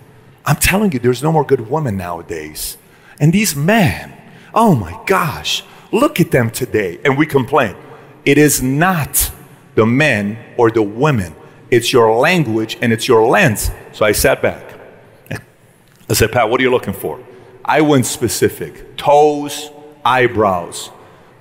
I'm 0.45 0.57
telling 0.57 0.93
you, 0.93 0.99
there's 0.99 1.23
no 1.23 1.33
more 1.33 1.45
good 1.45 1.71
women 1.71 1.97
nowadays. 1.97 2.79
And 3.19 3.33
these 3.33 3.57
men, 3.57 4.13
oh 4.55 4.75
my 4.75 5.01
gosh, 5.07 5.65
look 5.93 6.21
at 6.21 6.31
them 6.31 6.51
today. 6.51 7.01
And 7.05 7.17
we 7.17 7.27
complain. 7.27 7.77
It 8.25 8.39
is 8.39 8.63
not 8.63 9.31
the 9.75 9.87
men 9.87 10.39
or 10.57 10.71
the 10.71 10.83
women, 10.83 11.35
it's 11.71 11.93
your 11.93 12.17
language 12.17 12.79
and 12.81 12.93
it's 12.93 13.07
your 13.09 13.27
lens. 13.27 13.71
So 13.93 14.05
I 14.05 14.13
sat 14.13 14.41
back. 14.41 14.63
I 16.09 16.13
said, 16.13 16.31
Pat, 16.33 16.49
what 16.49 16.61
are 16.61 16.63
you 16.63 16.71
looking 16.71 16.95
for? 16.95 17.21
I 17.65 17.81
went 17.81 18.07
specific 18.07 18.97
toes, 18.97 19.71
eyebrows, 20.05 20.91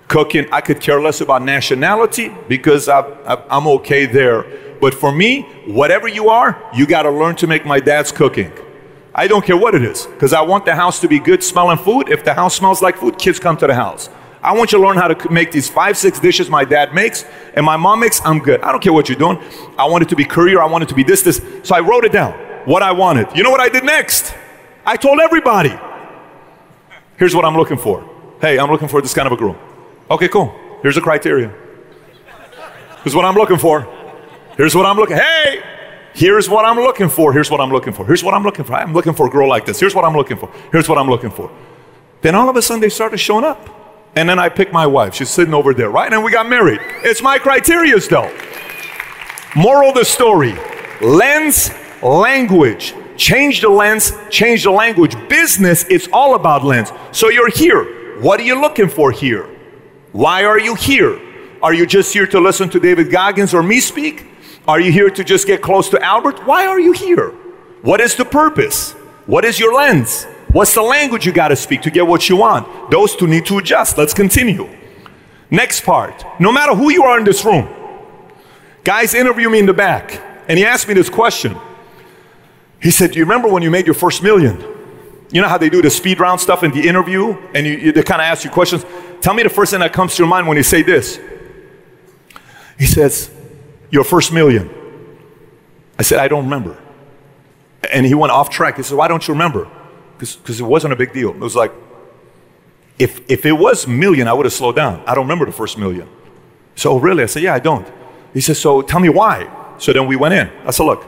cooking. 0.07 0.47
I 0.51 0.61
could 0.61 0.81
care 0.81 0.99
less 0.99 1.21
about 1.21 1.43
nationality 1.43 2.35
because 2.47 2.89
I, 2.89 3.01
am 3.49 3.67
okay 3.67 4.07
there. 4.07 4.43
But 4.81 4.93
for 4.93 5.11
me, 5.11 5.43
whatever 5.65 6.07
you 6.07 6.29
are, 6.29 6.61
you 6.73 6.85
got 6.85 7.03
to 7.03 7.11
learn 7.11 7.35
to 7.37 7.47
make 7.47 7.65
my 7.65 7.79
dad's 7.79 8.11
cooking. 8.11 8.51
I 9.13 9.27
don't 9.27 9.45
care 9.45 9.55
what 9.55 9.75
it 9.75 9.81
is 9.81 10.05
because 10.07 10.33
I 10.33 10.41
want 10.41 10.65
the 10.65 10.75
house 10.75 10.99
to 10.99 11.07
be 11.07 11.19
good 11.19 11.41
smelling 11.43 11.77
food. 11.77 12.09
If 12.09 12.25
the 12.25 12.33
house 12.33 12.55
smells 12.55 12.81
like 12.81 12.97
food, 12.97 13.17
kids 13.17 13.39
come 13.39 13.55
to 13.57 13.67
the 13.67 13.73
house. 13.73 14.09
I 14.43 14.53
want 14.53 14.71
you 14.71 14.77
to 14.77 14.85
learn 14.85 14.97
how 14.97 15.07
to 15.07 15.31
make 15.31 15.51
these 15.51 15.69
five, 15.69 15.97
six 15.97 16.19
dishes 16.19 16.49
my 16.49 16.65
dad 16.65 16.93
makes 16.93 17.25
and 17.55 17.65
my 17.65 17.77
mom 17.77 18.01
makes. 18.01 18.23
I'm 18.25 18.39
good. 18.39 18.61
I 18.61 18.71
don't 18.71 18.83
care 18.83 18.93
what 18.93 19.09
you're 19.09 19.17
doing. 19.17 19.39
I 19.77 19.85
want 19.85 20.03
it 20.03 20.09
to 20.09 20.15
be 20.15 20.25
career. 20.25 20.61
I 20.61 20.65
want 20.65 20.83
it 20.83 20.89
to 20.89 20.95
be 20.95 21.03
this, 21.03 21.21
this. 21.23 21.41
So 21.63 21.75
I 21.75 21.79
wrote 21.79 22.05
it 22.05 22.11
down, 22.11 22.33
what 22.65 22.83
I 22.83 22.91
wanted. 22.91 23.27
You 23.35 23.41
know 23.41 23.49
what 23.49 23.61
I 23.61 23.69
did 23.69 23.85
next? 23.85 24.35
I 24.85 24.97
told 24.97 25.19
everybody. 25.19 25.73
Here's 27.17 27.33
what 27.33 27.45
I'm 27.45 27.55
looking 27.55 27.77
for. 27.77 28.07
Hey, 28.41 28.59
I'm 28.59 28.69
looking 28.69 28.89
for 28.89 29.01
this 29.01 29.13
kind 29.13 29.25
of 29.25 29.31
a 29.31 29.37
girl. 29.37 29.57
Okay, 30.11 30.27
cool. 30.27 30.53
Here's 30.81 30.95
the 30.95 31.01
criteria. 31.01 31.51
Here's 33.03 33.15
what 33.15 33.25
I'm 33.25 33.35
looking 33.35 33.57
for. 33.57 33.81
Here's 34.57 34.73
what 34.73 34.85
I'm 34.85 34.95
looking. 34.95 35.17
Hey, 35.17 35.61
here's 36.13 36.49
what 36.49 36.65
I'm 36.65 36.77
looking 36.77 37.09
for. 37.09 37.33
Here's 37.33 37.51
what 37.51 37.59
I'm 37.59 37.71
looking 37.71 37.93
for. 37.93 38.05
Here's 38.05 38.23
what 38.23 38.33
I'm 38.33 38.43
looking 38.43 38.63
for. 38.63 38.73
I'm 38.73 38.93
looking 38.93 39.13
for 39.13 39.27
a 39.27 39.29
girl 39.29 39.49
like 39.49 39.65
this. 39.65 39.79
Here's 39.79 39.93
what 39.93 40.05
I'm 40.05 40.15
looking 40.15 40.37
for. 40.37 40.51
Here's 40.71 40.87
what 40.87 40.97
I'm 40.97 41.09
looking 41.09 41.29
for. 41.31 41.51
Then 42.21 42.35
all 42.35 42.49
of 42.49 42.55
a 42.55 42.61
sudden 42.61 42.81
they 42.81 42.89
started 42.89 43.17
showing 43.17 43.43
up. 43.43 43.69
And 44.15 44.29
then 44.29 44.39
I 44.39 44.47
picked 44.47 44.71
my 44.71 44.87
wife. 44.87 45.13
She's 45.13 45.29
sitting 45.29 45.53
over 45.53 45.73
there, 45.73 45.89
right? 45.89 46.11
And 46.11 46.23
we 46.23 46.31
got 46.31 46.47
married. 46.47 46.79
It's 47.03 47.21
my 47.21 47.37
criteria 47.37 47.99
still. 47.99 48.31
Moral 49.57 49.89
of 49.89 49.95
the 49.95 50.05
story 50.05 50.53
lens, 51.01 51.71
language. 52.01 52.95
Change 53.17 53.61
the 53.61 53.69
lens, 53.69 54.11
change 54.29 54.63
the 54.63 54.71
language. 54.71 55.15
Business, 55.29 55.85
it's 55.89 56.07
all 56.11 56.35
about 56.35 56.63
lens. 56.63 56.91
So 57.11 57.29
you're 57.29 57.49
here. 57.49 58.19
What 58.21 58.39
are 58.39 58.43
you 58.43 58.59
looking 58.59 58.89
for 58.89 59.11
here? 59.11 59.49
Why 60.11 60.45
are 60.45 60.59
you 60.59 60.75
here? 60.75 61.19
Are 61.61 61.73
you 61.73 61.85
just 61.85 62.13
here 62.13 62.27
to 62.27 62.39
listen 62.39 62.69
to 62.69 62.79
David 62.79 63.11
Goggins 63.11 63.53
or 63.53 63.63
me 63.63 63.79
speak? 63.79 64.25
Are 64.67 64.79
you 64.79 64.91
here 64.91 65.09
to 65.09 65.23
just 65.23 65.45
get 65.45 65.61
close 65.61 65.89
to 65.89 66.01
Albert? 66.01 66.45
Why 66.45 66.65
are 66.65 66.79
you 66.79 66.91
here? 66.91 67.29
What 67.81 68.01
is 68.01 68.15
the 68.15 68.25
purpose? 68.25 68.93
What 69.27 69.45
is 69.45 69.59
your 69.59 69.73
lens? 69.73 70.25
What's 70.51 70.73
the 70.73 70.81
language 70.81 71.25
you 71.25 71.33
got 71.33 71.49
to 71.49 71.55
speak 71.55 71.81
to 71.83 71.91
get 71.91 72.07
what 72.07 72.29
you 72.29 72.37
want? 72.37 72.89
Those 72.89 73.15
two 73.15 73.27
need 73.27 73.45
to 73.47 73.57
adjust. 73.59 73.97
Let's 73.97 74.13
continue. 74.13 74.69
Next 75.51 75.83
part. 75.83 76.25
No 76.39 76.51
matter 76.51 76.73
who 76.73 76.91
you 76.91 77.03
are 77.03 77.19
in 77.19 77.25
this 77.25 77.45
room, 77.45 77.67
guys 78.83 79.13
interview 79.13 79.49
me 79.49 79.59
in 79.59 79.65
the 79.65 79.73
back, 79.73 80.19
and 80.47 80.57
he 80.57 80.65
asked 80.65 80.87
me 80.87 80.93
this 80.93 81.09
question. 81.09 81.55
He 82.81 82.89
said, 82.89 83.11
Do 83.11 83.19
you 83.19 83.25
remember 83.25 83.47
when 83.47 83.61
you 83.61 83.69
made 83.69 83.85
your 83.85 83.95
first 83.95 84.23
million? 84.23 84.63
You 85.31 85.41
know 85.41 85.47
how 85.47 85.57
they 85.57 85.69
do 85.69 85.81
the 85.81 85.89
speed 85.89 86.19
round 86.19 86.39
stuff 86.39 86.63
in 86.63 86.71
the 86.71 86.87
interview, 86.87 87.33
and 87.53 87.67
you, 87.67 87.73
you, 87.73 87.91
they 87.91 88.03
kind 88.03 88.21
of 88.21 88.25
ask 88.25 88.43
you 88.43 88.49
questions? 88.49 88.85
Tell 89.21 89.33
me 89.33 89.43
the 89.43 89.49
first 89.49 89.71
thing 89.71 89.79
that 89.81 89.91
comes 89.93 90.15
to 90.15 90.23
your 90.23 90.29
mind 90.29 90.47
when 90.47 90.57
you 90.57 90.63
say 90.63 90.81
this. 90.81 91.19
He 92.77 92.85
says, 92.85 93.31
Your 93.95 94.03
first 94.03 94.33
million. 94.33 94.69
I 95.97 96.03
said, 96.03 96.19
I 96.19 96.27
don't 96.27 96.43
remember. 96.43 96.77
And 97.93 98.05
he 98.05 98.13
went 98.13 98.33
off 98.33 98.49
track. 98.49 98.75
He 98.75 98.83
said, 98.83 98.97
Why 98.97 99.07
don't 99.07 99.25
you 99.25 99.33
remember? 99.33 99.69
because 100.17 100.59
it 100.59 100.63
wasn't 100.63 100.91
a 100.91 100.95
big 100.95 101.13
deal. 101.13 101.29
It 101.29 101.39
was 101.39 101.55
like, 101.55 101.71
if, 102.97 103.29
if 103.29 103.45
it 103.45 103.53
was 103.53 103.87
million, 103.87 104.27
I 104.27 104.33
would 104.33 104.45
have 104.45 104.53
slowed 104.53 104.75
down. 104.75 105.01
I 105.05 105.15
don't 105.15 105.25
remember 105.25 105.45
the 105.45 105.51
first 105.51 105.77
million. 105.77 106.07
So, 106.75 106.91
oh, 106.91 106.99
really? 106.99 107.23
I 107.23 107.25
said, 107.25 107.43
yeah, 107.43 107.53
I 107.53 107.59
don't. 107.59 107.87
He 108.33 108.41
said, 108.41 108.57
so 108.57 108.81
tell 108.81 108.99
me 108.99 109.09
why. 109.09 109.49
So 109.77 109.91
then 109.93 110.07
we 110.07 110.15
went 110.15 110.33
in. 110.33 110.49
I 110.65 110.71
said, 110.71 110.83
look, 110.83 111.05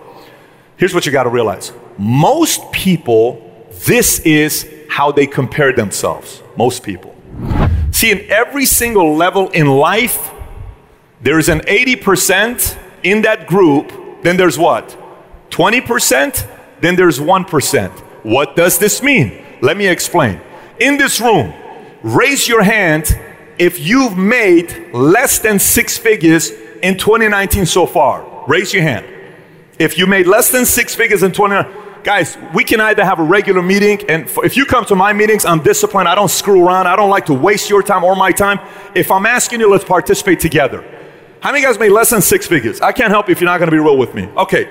here's 0.78 0.94
what 0.94 1.06
you 1.06 1.12
got 1.12 1.24
to 1.24 1.30
realize. 1.30 1.72
Most 1.98 2.72
people, 2.72 3.68
this 3.86 4.20
is 4.20 4.70
how 4.90 5.12
they 5.12 5.28
compare 5.28 5.74
themselves. 5.74 6.42
Most 6.58 6.84
people. 6.84 7.16
See, 7.92 8.12
in 8.12 8.30
every 8.30 8.66
single 8.66 9.16
level 9.16 9.50
in 9.50 9.68
life, 9.68 10.32
there's 11.22 11.50
an 11.50 11.60
80% 11.62 12.78
in 13.04 13.22
that 13.24 13.48
group, 13.48 13.92
then 14.24 14.38
there's 14.38 14.58
what? 14.58 14.96
20%, 15.50 16.48
then 16.82 16.96
there's 16.96 17.20
1%. 17.20 17.92
What 18.24 18.56
does 18.56 18.78
this 18.78 19.02
mean? 19.02 19.44
Let 19.62 19.78
me 19.78 19.88
explain. 19.88 20.40
In 20.80 20.98
this 20.98 21.20
room, 21.20 21.54
raise 22.04 22.48
your 22.48 22.62
hand 22.62 23.20
if 23.58 23.80
you've 23.80 24.18
made 24.18 24.94
less 24.94 25.40
than 25.40 25.58
six 25.60 25.98
figures 25.98 26.52
in 26.84 26.98
2019 26.98 27.66
so 27.66 27.86
far. 27.86 28.46
Raise 28.48 28.74
your 28.74 28.84
hand. 28.84 29.06
If 29.80 29.98
you 29.98 30.06
made 30.06 30.28
less 30.28 30.52
than 30.52 30.66
six 30.66 30.94
figures 30.94 31.24
in 31.24 31.32
2019, 31.32 32.04
guys, 32.04 32.38
we 32.54 32.64
can 32.64 32.80
either 32.80 33.04
have 33.04 33.20
a 33.20 33.24
regular 33.24 33.62
meeting, 33.62 34.00
and 34.10 34.30
if 34.44 34.56
you 34.56 34.66
come 34.66 34.86
to 34.86 34.96
my 34.96 35.12
meetings, 35.14 35.46
I'm 35.46 35.62
disciplined. 35.62 36.08
I 36.08 36.16
don't 36.16 36.32
screw 36.32 36.66
around. 36.66 36.88
I 36.88 36.96
don't 36.96 37.10
like 37.10 37.26
to 37.26 37.34
waste 37.34 37.70
your 37.70 37.84
time 37.84 38.04
or 38.04 38.16
my 38.16 38.32
time. 38.32 38.60
If 38.96 39.12
I'm 39.12 39.26
asking 39.26 39.60
you, 39.60 39.70
let's 39.70 39.84
participate 39.84 40.40
together. 40.40 40.97
How 41.48 41.54
many 41.54 41.64
guys 41.64 41.80
made 41.80 41.94
less 41.94 42.10
than 42.10 42.22
six 42.22 42.46
figures? 42.46 42.82
I 42.82 42.92
can't 42.92 43.10
help 43.10 43.30
you 43.30 43.32
if 43.32 43.40
you're 43.40 43.50
not 43.50 43.60
going 43.60 43.70
to 43.70 43.72
be 43.72 43.80
real 43.80 43.98
with 43.98 44.14
me. 44.14 44.28
Okay, 44.36 44.70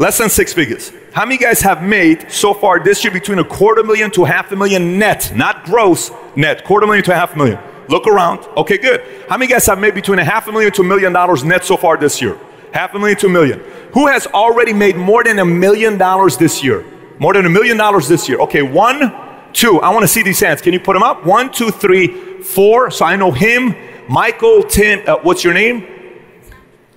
Less 0.00 0.18
than 0.18 0.28
six 0.28 0.52
figures. 0.52 0.90
How 1.12 1.24
many 1.24 1.38
guys 1.38 1.60
have 1.60 1.80
made 1.80 2.28
so 2.28 2.52
far 2.52 2.80
this 2.80 3.04
year 3.04 3.12
between 3.12 3.38
a 3.38 3.44
quarter 3.44 3.84
million 3.84 4.10
to 4.10 4.24
half 4.24 4.50
a 4.50 4.56
million 4.56 4.98
net, 4.98 5.30
not 5.36 5.64
gross, 5.64 6.10
net, 6.34 6.64
quarter 6.64 6.88
million 6.88 7.04
to 7.04 7.14
half 7.14 7.34
a 7.34 7.38
million? 7.38 7.60
Look 7.88 8.08
around. 8.08 8.40
Okay, 8.56 8.78
good. 8.78 9.00
How 9.28 9.38
many 9.38 9.48
guys 9.48 9.64
have 9.66 9.78
made 9.78 9.94
between 9.94 10.18
a 10.18 10.24
half 10.24 10.48
a 10.48 10.52
million 10.52 10.72
to 10.72 10.82
a 10.82 10.84
million 10.84 11.12
dollars 11.12 11.44
net 11.44 11.64
so 11.64 11.76
far 11.76 11.96
this 11.96 12.20
year? 12.20 12.36
Half 12.74 12.94
a 12.94 12.98
million 12.98 13.16
to 13.20 13.26
a 13.26 13.30
million. 13.30 13.60
Who 13.92 14.08
has 14.08 14.26
already 14.26 14.72
made 14.72 14.96
more 14.96 15.22
than 15.22 15.38
a 15.38 15.44
million 15.44 15.98
dollars 15.98 16.36
this 16.36 16.64
year? 16.64 16.84
More 17.20 17.32
than 17.32 17.46
a 17.46 17.50
million 17.50 17.76
dollars 17.76 18.08
this 18.08 18.28
year. 18.28 18.40
Okay, 18.40 18.62
one, 18.62 19.14
two. 19.52 19.78
I 19.78 19.90
want 19.90 20.02
to 20.02 20.08
see 20.08 20.24
these 20.24 20.40
hands. 20.40 20.62
Can 20.62 20.72
you 20.72 20.80
put 20.80 20.94
them 20.94 21.04
up? 21.04 21.24
One, 21.24 21.52
two, 21.52 21.70
three, 21.70 22.42
four. 22.42 22.90
So 22.90 23.04
I 23.04 23.14
know 23.14 23.30
him, 23.30 23.74
Michael, 24.08 24.62
Tim. 24.62 25.02
Uh, 25.06 25.18
what's 25.22 25.42
your 25.42 25.54
name? 25.54 25.86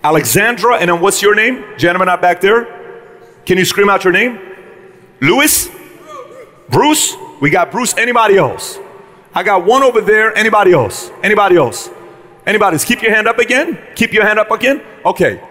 Alexandra. 0.04 0.78
And 0.78 0.90
then 0.90 1.02
what's 1.02 1.22
your 1.22 1.36
name? 1.36 1.66
Gentleman 1.78 2.10
up 2.10 2.22
back 2.22 2.42
there. 2.42 2.66
Can 3.46 3.58
you 3.58 3.66
scream 3.66 3.90
out 3.90 4.04
your 4.04 4.14
name? 4.14 4.40
Lewis? 5.22 5.70
Bruce? 6.70 7.16
We 7.42 7.50
got 7.50 7.72
Bruce. 7.72 7.96
Anybody 7.98 8.38
else? 8.38 8.78
I 9.34 9.44
got 9.44 9.66
one 9.66 9.84
over 9.84 10.02
there. 10.02 10.36
Anybody 10.38 10.74
else? 10.74 11.12
Anybody 11.24 11.56
else? 11.58 11.90
Anybody? 12.46 12.78
Keep 12.80 13.02
your 13.02 13.14
hand 13.14 13.28
up 13.28 13.40
again. 13.40 13.80
Keep 13.96 14.14
your 14.14 14.26
hand 14.26 14.40
up 14.40 14.52
again. 14.52 14.82
Okay. 15.06 15.42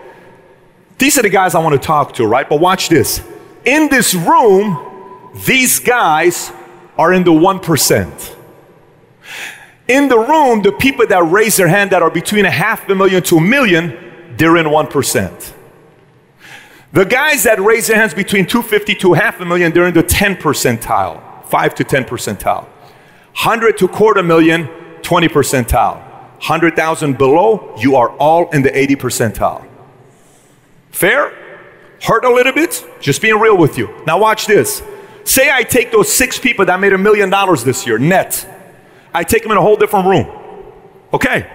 These 0.98 1.18
are 1.18 1.22
the 1.22 1.28
guys 1.28 1.54
I 1.54 1.60
want 1.60 1.80
to 1.80 1.86
talk 1.86 2.14
to, 2.14 2.26
right? 2.26 2.48
But 2.48 2.60
watch 2.60 2.88
this. 2.88 3.22
In 3.64 3.88
this 3.88 4.14
room, 4.14 5.32
these 5.46 5.78
guys 5.78 6.50
are 6.96 7.12
in 7.12 7.22
the 7.22 7.30
1%. 7.30 8.37
In 9.88 10.08
the 10.08 10.18
room, 10.18 10.60
the 10.60 10.72
people 10.72 11.06
that 11.06 11.22
raise 11.24 11.56
their 11.56 11.68
hand 11.68 11.90
that 11.90 12.02
are 12.02 12.10
between 12.10 12.44
a 12.44 12.50
half 12.50 12.86
a 12.88 12.94
million 12.94 13.22
to 13.24 13.38
a 13.38 13.40
million, 13.40 13.96
they're 14.36 14.56
in 14.58 14.66
1%. 14.66 15.52
The 16.92 17.04
guys 17.04 17.42
that 17.44 17.58
raise 17.58 17.86
their 17.86 17.96
hands 17.96 18.14
between 18.14 18.46
250 18.46 18.94
to 18.96 19.14
half 19.14 19.40
a 19.40 19.44
million, 19.44 19.72
they're 19.72 19.86
in 19.86 19.94
the 19.94 20.02
10 20.02 20.36
percentile, 20.36 21.44
5 21.46 21.74
to 21.74 21.84
10 21.84 22.04
percentile. 22.04 22.64
100 22.64 23.78
to 23.78 23.88
quarter 23.88 24.22
million, 24.22 24.66
20 25.02 25.28
percentile. 25.28 26.04
100,000 26.38 27.18
below, 27.18 27.74
you 27.78 27.96
are 27.96 28.10
all 28.18 28.48
in 28.50 28.62
the 28.62 28.76
80 28.78 28.96
percentile. 28.96 29.66
Fair? 30.90 31.32
Hurt 32.02 32.24
a 32.24 32.30
little 32.30 32.52
bit? 32.52 32.84
Just 33.00 33.20
being 33.20 33.38
real 33.38 33.56
with 33.56 33.76
you. 33.76 33.88
Now, 34.06 34.18
watch 34.18 34.46
this. 34.46 34.82
Say 35.24 35.50
I 35.50 35.62
take 35.62 35.90
those 35.90 36.12
six 36.12 36.38
people 36.38 36.64
that 36.66 36.78
made 36.78 36.92
a 36.92 36.98
million 36.98 37.28
dollars 37.28 37.64
this 37.64 37.86
year, 37.86 37.98
net. 37.98 38.57
I 39.12 39.24
take 39.24 39.42
them 39.42 39.52
in 39.52 39.58
a 39.58 39.62
whole 39.62 39.76
different 39.76 40.06
room. 40.06 40.26
Okay. 41.12 41.50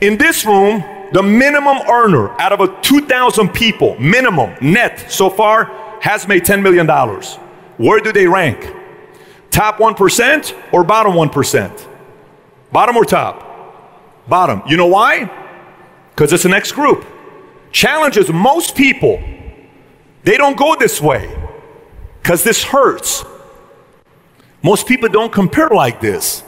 In 0.00 0.16
this 0.18 0.44
room, 0.44 0.82
the 1.12 1.22
minimum 1.22 1.78
earner 1.88 2.30
out 2.40 2.52
of 2.52 2.60
a 2.60 2.80
2,000 2.80 3.50
people, 3.50 3.98
minimum 4.00 4.54
net 4.60 5.10
so 5.10 5.28
far, 5.28 5.98
has 6.00 6.26
made 6.26 6.44
$10 6.44 6.62
million. 6.62 6.86
Where 7.76 8.00
do 8.00 8.12
they 8.12 8.26
rank? 8.26 8.74
Top 9.50 9.76
1% 9.76 10.72
or 10.72 10.82
bottom 10.82 11.12
1%? 11.12 11.86
Bottom 12.72 12.96
or 12.96 13.04
top? 13.04 14.26
Bottom. 14.28 14.62
You 14.66 14.76
know 14.76 14.86
why? 14.86 15.30
Because 16.10 16.32
it's 16.32 16.42
the 16.42 16.48
next 16.48 16.72
group. 16.72 17.04
Challenges 17.70 18.30
most 18.30 18.74
people, 18.74 19.22
they 20.24 20.36
don't 20.36 20.56
go 20.56 20.74
this 20.78 21.00
way 21.00 21.34
because 22.22 22.44
this 22.44 22.64
hurts. 22.64 23.24
Most 24.62 24.86
people 24.86 25.08
don't 25.08 25.32
compare 25.32 25.68
like 25.68 26.00
this. 26.00 26.44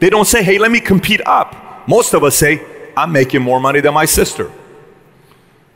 They 0.00 0.10
don't 0.10 0.26
say, 0.26 0.42
hey, 0.42 0.58
let 0.58 0.70
me 0.70 0.80
compete 0.80 1.20
up. 1.26 1.88
Most 1.88 2.14
of 2.14 2.22
us 2.22 2.36
say, 2.36 2.64
I'm 2.96 3.12
making 3.12 3.42
more 3.42 3.60
money 3.60 3.80
than 3.80 3.94
my 3.94 4.04
sister. 4.04 4.50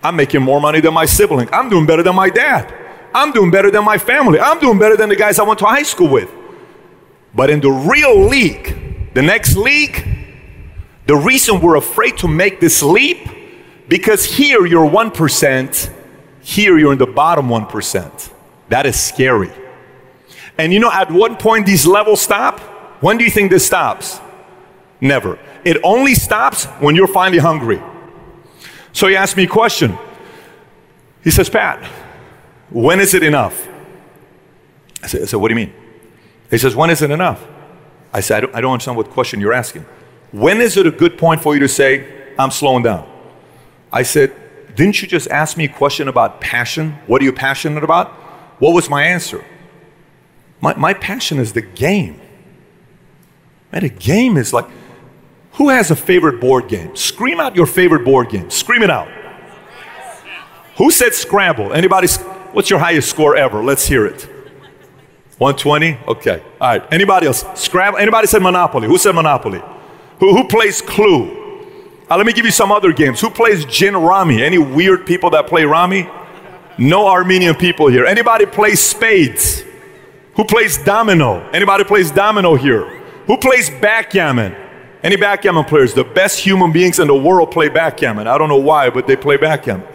I'm 0.03 0.17
making 0.17 0.43
more 0.43 0.61
money 0.61 0.81
than 0.81 0.95
my 0.95 1.07
sibling. 1.07 1.49
I'm 1.53 1.69
doing 1.69 1.87
better 1.87 2.03
than 2.03 2.15
my 2.15 2.31
dad. 2.31 2.73
I'm 3.15 3.33
doing 3.33 3.51
better 3.51 3.71
than 3.71 3.85
my 3.85 3.99
family. 3.99 4.41
I'm 4.41 4.59
doing 4.59 4.79
better 4.79 4.97
than 4.97 5.09
the 5.09 5.17
guys 5.17 5.39
I 5.39 5.45
went 5.45 5.59
to 5.61 5.67
high 5.67 5.83
school 5.83 6.09
with. 6.09 6.31
But 7.35 7.51
in 7.51 7.61
the 7.61 7.71
real 7.71 8.27
league, 8.27 9.15
the 9.15 9.23
next 9.23 9.57
league, 9.57 10.05
the 11.07 11.17
reason 11.17 11.61
we're 11.61 11.77
afraid 11.77 12.19
to 12.19 12.29
make 12.29 12.61
this 12.61 12.83
leap, 12.83 13.29
because 13.89 14.25
here 14.25 14.67
you're 14.67 14.89
1%, 14.89 15.93
here 16.41 16.79
you're 16.79 16.93
in 16.93 16.99
the 16.99 17.07
bottom 17.07 17.49
1%. 17.49 18.31
That 18.69 18.87
is 18.87 18.99
scary. 18.99 19.51
And 20.59 20.73
you 20.73 20.81
know, 20.81 20.91
at 20.91 21.11
one 21.11 21.37
point 21.37 21.67
these 21.67 21.87
levels 21.87 22.21
stop? 22.21 22.61
When 23.03 23.19
do 23.19 23.25
you 23.25 23.31
think 23.31 23.51
this 23.51 23.67
stops? 23.67 24.21
Never. 25.01 25.39
It 25.65 25.77
only 25.83 26.15
stops 26.15 26.67
when 26.81 26.95
you're 26.95 27.09
finally 27.09 27.39
hungry. 27.39 27.83
So 28.93 29.09
he 29.09 29.17
asked 29.17 29.37
me 29.37 29.43
a 29.43 29.49
question. 29.49 29.99
He 31.25 31.33
says, 31.33 31.51
Pat, 31.51 31.85
when 32.71 33.01
is 33.01 33.13
it 33.13 33.25
enough? 33.25 33.69
I 35.03 35.09
said, 35.09 35.23
I 35.23 35.25
said, 35.25 35.41
What 35.41 35.49
do 35.49 35.55
you 35.55 35.67
mean? 35.67 35.75
He 36.49 36.59
says, 36.59 36.77
When 36.77 36.91
is 36.91 37.03
it 37.03 37.11
enough? 37.11 37.45
I 38.13 38.21
said, 38.21 38.37
I 38.37 38.41
don't, 38.41 38.55
I 38.55 38.61
don't 38.61 38.73
understand 38.73 38.97
what 38.97 39.11
question 39.11 39.41
you're 39.41 39.53
asking. 39.53 39.85
When 40.31 40.61
is 40.61 40.77
it 40.77 40.87
a 40.87 40.93
good 40.93 41.19
point 41.19 41.43
for 41.43 41.55
you 41.55 41.61
to 41.61 41.69
say, 41.69 42.07
I'm 42.39 42.53
slowing 42.53 42.85
down? 42.85 43.09
I 43.93 44.05
said, 44.05 44.33
Didn't 44.77 45.03
you 45.03 45.09
just 45.09 45.29
ask 45.29 45.57
me 45.57 45.65
a 45.65 45.69
question 45.69 46.07
about 46.07 46.41
passion? 46.41 46.93
What 47.09 47.21
are 47.21 47.25
you 47.25 47.33
passionate 47.33 47.83
about? 47.83 48.13
What 48.61 48.75
was 48.75 48.89
my 48.89 49.03
answer? 49.03 49.45
My, 50.61 50.75
my 50.77 50.95
passion 50.95 51.39
is 51.39 51.53
the 51.53 51.63
game. 51.63 52.21
Man, 53.73 53.85
a 53.85 53.89
game 53.89 54.37
is 54.37 54.53
like, 54.53 54.67
who 55.53 55.71
has 55.71 55.91
a 55.91 55.97
favorite 55.97 56.41
board 56.41 56.69
game? 56.69 56.95
Scream 56.95 57.41
out 57.41 57.57
your 57.57 57.67
favorite 57.67 58.05
board 58.05 58.29
game. 58.29 58.51
Scream 58.51 58.83
it 58.83 58.91
out. 58.91 59.09
Who 60.77 60.91
said 60.91 61.15
Scrabble? 61.15 61.73
Anybody? 61.73 62.09
What's 62.53 62.71
your 62.71 62.79
highest 62.79 63.11
score 63.11 63.37
ever? 63.37 63.63
Let's 63.63 63.87
hear 63.87 64.07
it. 64.07 64.23
120? 65.39 65.99
Okay. 66.07 66.43
All 66.61 66.69
right. 66.69 66.93
Anybody 66.93 67.27
else? 67.27 67.45
Scrabble? 67.55 67.99
Anybody 67.99 68.27
said 68.27 68.43
Monopoly? 68.43 68.87
Who 68.87 68.97
said 68.99 69.15
Monopoly? 69.15 69.63
Who, 70.21 70.37
who 70.37 70.47
plays 70.47 70.81
Clue? 70.81 71.41
Uh, 72.11 72.17
let 72.17 72.27
me 72.27 72.33
give 72.33 72.45
you 72.45 72.51
some 72.51 72.71
other 72.71 72.93
games. 72.93 73.21
Who 73.21 73.31
plays 73.31 73.65
Gin 73.65 73.97
Rummy? 73.97 74.43
Any 74.43 74.59
weird 74.59 75.07
people 75.07 75.31
that 75.31 75.47
play 75.47 75.65
Rummy? 75.65 76.09
No 76.79 77.09
Armenian 77.09 77.55
people 77.55 77.89
here. 77.89 78.07
Anybody 78.07 78.47
plays 78.47 78.81
spades? 78.81 79.63
Who 80.37 80.45
plays 80.45 80.79
domino? 80.79 81.49
Anybody 81.51 81.85
plays 81.85 82.11
domino 82.11 82.55
here? 82.55 83.02
Who 83.27 83.37
plays 83.37 83.71
backgammon? 83.71 84.57
Any 85.03 85.17
backgammon 85.17 85.65
players, 85.65 85.95
the 85.95 86.05
best 86.05 86.39
human 86.39 86.73
beings 86.73 86.99
in 86.99 87.09
the 87.09 87.15
world 87.15 87.51
play 87.51 87.69
backgammon. 87.69 88.27
I 88.29 88.39
don't 88.39 88.49
know 88.49 88.57
why, 88.57 88.91
but 88.91 89.07
they 89.07 89.17
play 89.17 89.37
backgammon. 89.37 89.87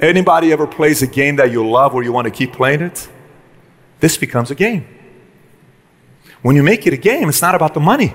Anybody 0.00 0.52
ever 0.52 0.66
plays 0.66 1.02
a 1.02 1.06
game 1.06 1.36
that 1.36 1.50
you 1.50 1.66
love 1.66 1.94
where 1.94 2.04
you 2.04 2.12
want 2.12 2.26
to 2.26 2.30
keep 2.30 2.52
playing 2.52 2.82
it? 2.82 3.08
This 4.00 4.18
becomes 4.18 4.50
a 4.50 4.54
game. 4.54 4.86
When 6.42 6.56
you 6.56 6.62
make 6.62 6.86
it 6.86 6.92
a 6.92 6.98
game, 6.98 7.28
it's 7.28 7.40
not 7.40 7.54
about 7.54 7.72
the 7.72 7.80
money. 7.80 8.14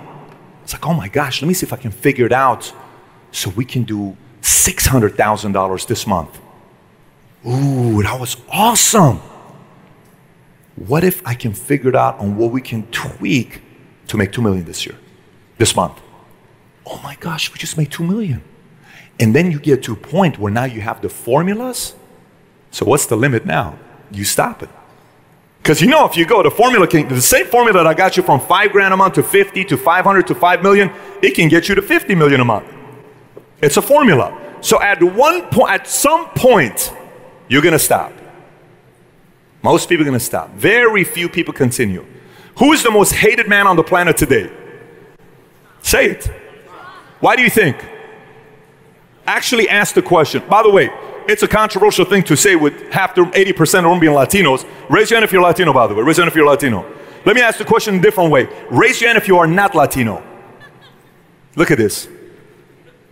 It's 0.64 0.74
like, 0.74 0.86
oh 0.86 0.94
my 0.94 1.08
gosh, 1.08 1.42
let 1.42 1.48
me 1.48 1.56
see 1.56 1.66
if 1.66 1.74
I 1.74 1.78
can 1.78 1.90
figure 1.90 2.28
it 2.28 2.32
out 2.32 2.72
so 3.32 3.50
we 3.50 3.66
can 3.66 3.84
do 3.84 4.16
$600,000 4.42 5.88
this 5.88 6.06
month. 6.06 6.40
Ooh, 7.48 8.04
that 8.04 8.20
was 8.20 8.38
awesome. 8.50 9.20
What 10.88 11.04
if 11.04 11.26
I 11.26 11.34
can 11.34 11.54
figure 11.54 11.90
it 11.90 11.96
out 11.96 12.20
on 12.20 12.38
what 12.38 12.52
we 12.52 12.62
can 12.62 12.84
tweak 12.92 13.62
to 14.10 14.18
make 14.18 14.32
2 14.32 14.42
million 14.42 14.66
this 14.66 14.86
year, 14.86 14.96
this 15.58 15.76
month. 15.76 16.02
Oh 16.86 17.00
my 17.04 17.16
gosh, 17.20 17.52
we 17.52 17.58
just 17.58 17.78
made 17.78 17.92
2 17.92 18.04
million. 18.04 18.42
And 19.20 19.36
then 19.36 19.52
you 19.52 19.60
get 19.60 19.84
to 19.84 19.94
a 19.94 19.96
point 19.96 20.40
where 20.40 20.52
now 20.52 20.64
you 20.66 20.82
have 20.82 21.02
the 21.02 21.10
formulas. 21.10 21.96
So 22.72 22.86
what's 22.86 23.06
the 23.06 23.16
limit 23.16 23.46
now? 23.46 23.78
You 24.12 24.24
stop 24.24 24.64
it. 24.64 24.70
Because 25.62 25.82
you 25.82 25.88
know, 25.88 26.06
if 26.06 26.18
you 26.18 26.26
go, 26.26 26.42
the 26.42 26.50
formula 26.50 26.88
can, 26.88 27.08
the 27.08 27.22
same 27.22 27.46
formula 27.46 27.84
that 27.84 27.88
I 27.88 27.94
got 27.94 28.18
you 28.18 28.24
from 28.24 28.40
five 28.40 28.72
grand 28.72 28.94
a 28.94 28.98
month 28.98 29.16
to 29.16 29.24
50 29.24 29.66
to 29.66 29.78
500 29.78 30.28
to 30.28 30.36
5 30.36 30.64
million, 30.64 30.92
it 31.22 31.36
can 31.36 31.50
get 31.50 31.70
you 31.70 31.76
to 31.76 31.82
50 31.82 32.16
million 32.16 32.42
a 32.42 32.46
month. 32.46 32.66
It's 33.62 33.78
a 33.78 33.82
formula. 33.82 34.36
So 34.62 34.82
at 34.82 35.04
one 35.04 35.44
point, 35.50 35.72
at 35.72 35.88
some 35.88 36.30
point, 36.30 36.94
you're 37.48 37.62
going 37.62 37.74
to 37.74 37.80
stop. 37.80 38.14
Most 39.62 39.90
people 39.90 40.04
are 40.04 40.10
going 40.10 40.20
to 40.20 40.24
stop. 40.24 40.52
Very 40.52 41.04
few 41.04 41.28
people 41.28 41.54
continue. 41.54 42.06
Who 42.58 42.74
is 42.74 42.84
the 42.84 42.92
most 42.92 43.14
hated 43.14 43.48
man 43.48 43.68
on 43.68 43.76
the 43.76 43.84
planet 43.84 44.18
today? 44.18 44.52
Say 45.82 46.12
it. 46.12 46.32
Why 47.20 47.36
do 47.36 47.42
you 47.42 47.50
think? 47.50 47.78
Actually 49.26 49.70
ask 49.70 49.94
the 49.96 50.02
question. 50.02 50.44
By 50.50 50.64
the 50.64 50.70
way, 50.70 50.90
it's 51.28 51.44
a 51.44 51.48
controversial 51.48 52.06
thing 52.06 52.24
to 52.24 52.36
say 52.36 52.56
with 52.56 52.92
half 52.92 53.16
the 53.16 53.22
80% 53.22 53.62
of 53.80 53.84
them 53.84 54.00
being 54.00 54.14
Latinos. 54.14 54.66
Raise 54.90 55.10
your 55.10 55.18
hand 55.18 55.26
if 55.26 55.32
you're 55.32 55.42
Latino, 55.42 55.74
by 55.74 55.88
the 55.88 55.94
way. 55.94 56.02
Raise 56.02 56.18
your 56.18 56.26
hand 56.26 56.32
if 56.32 56.36
you're 56.36 56.48
Latino. 56.48 56.86
Let 57.26 57.36
me 57.36 57.42
ask 57.42 57.58
the 57.58 57.66
question 57.66 57.96
a 57.96 58.02
different 58.02 58.32
way. 58.32 58.48
Raise 58.72 59.02
your 59.02 59.10
hand 59.10 59.18
if 59.18 59.28
you 59.28 59.38
are 59.38 59.48
not 59.48 59.76
Latino. 59.76 60.24
Look 61.56 61.72
at 61.72 61.78
this. 61.78 62.08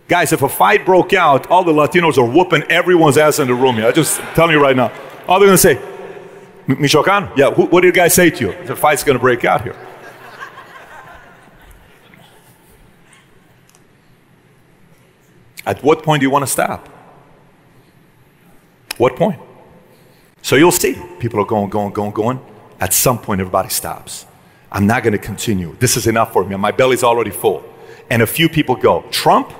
Guys, 0.08 0.32
if 0.32 0.40
a 0.42 0.48
fight 0.48 0.86
broke 0.86 1.12
out, 1.12 1.46
all 1.48 1.62
the 1.62 1.72
Latinos 1.72 2.16
are 2.16 2.24
whooping 2.24 2.62
everyone's 2.64 3.18
ass 3.18 3.38
in 3.38 3.46
the 3.46 3.54
room 3.54 3.76
here. 3.76 3.86
I 3.86 3.92
just 3.92 4.18
tell 4.34 4.50
you 4.50 4.60
right 4.60 4.74
now. 4.74 4.90
All 5.28 5.38
they're 5.38 5.46
gonna 5.46 5.58
say, 5.58 5.78
Michoacan? 6.68 7.30
Yeah, 7.36 7.50
who, 7.50 7.64
what 7.66 7.80
did 7.80 7.94
the 7.94 7.96
guy 7.96 8.08
say 8.08 8.30
to 8.30 8.46
you? 8.46 8.64
The 8.64 8.76
fight's 8.76 9.02
going 9.02 9.16
to 9.16 9.22
break 9.22 9.44
out 9.44 9.62
here. 9.62 9.76
At 15.64 15.82
what 15.82 16.02
point 16.02 16.20
do 16.20 16.26
you 16.26 16.30
want 16.30 16.44
to 16.44 16.50
stop? 16.50 16.88
What 18.98 19.16
point? 19.16 19.40
So 20.42 20.56
you'll 20.56 20.72
see 20.72 20.96
people 21.18 21.40
are 21.40 21.46
going, 21.46 21.70
going, 21.70 21.92
going, 21.92 22.12
going. 22.12 22.40
At 22.80 22.92
some 22.92 23.18
point, 23.18 23.40
everybody 23.40 23.68
stops. 23.68 24.26
I'm 24.70 24.86
not 24.86 25.02
going 25.02 25.12
to 25.12 25.18
continue. 25.18 25.74
This 25.78 25.96
is 25.96 26.06
enough 26.06 26.32
for 26.32 26.44
me. 26.44 26.56
My 26.56 26.70
belly's 26.70 27.02
already 27.02 27.30
full. 27.30 27.64
And 28.10 28.22
a 28.22 28.26
few 28.26 28.48
people 28.48 28.76
go. 28.76 29.02
Trump, 29.10 29.52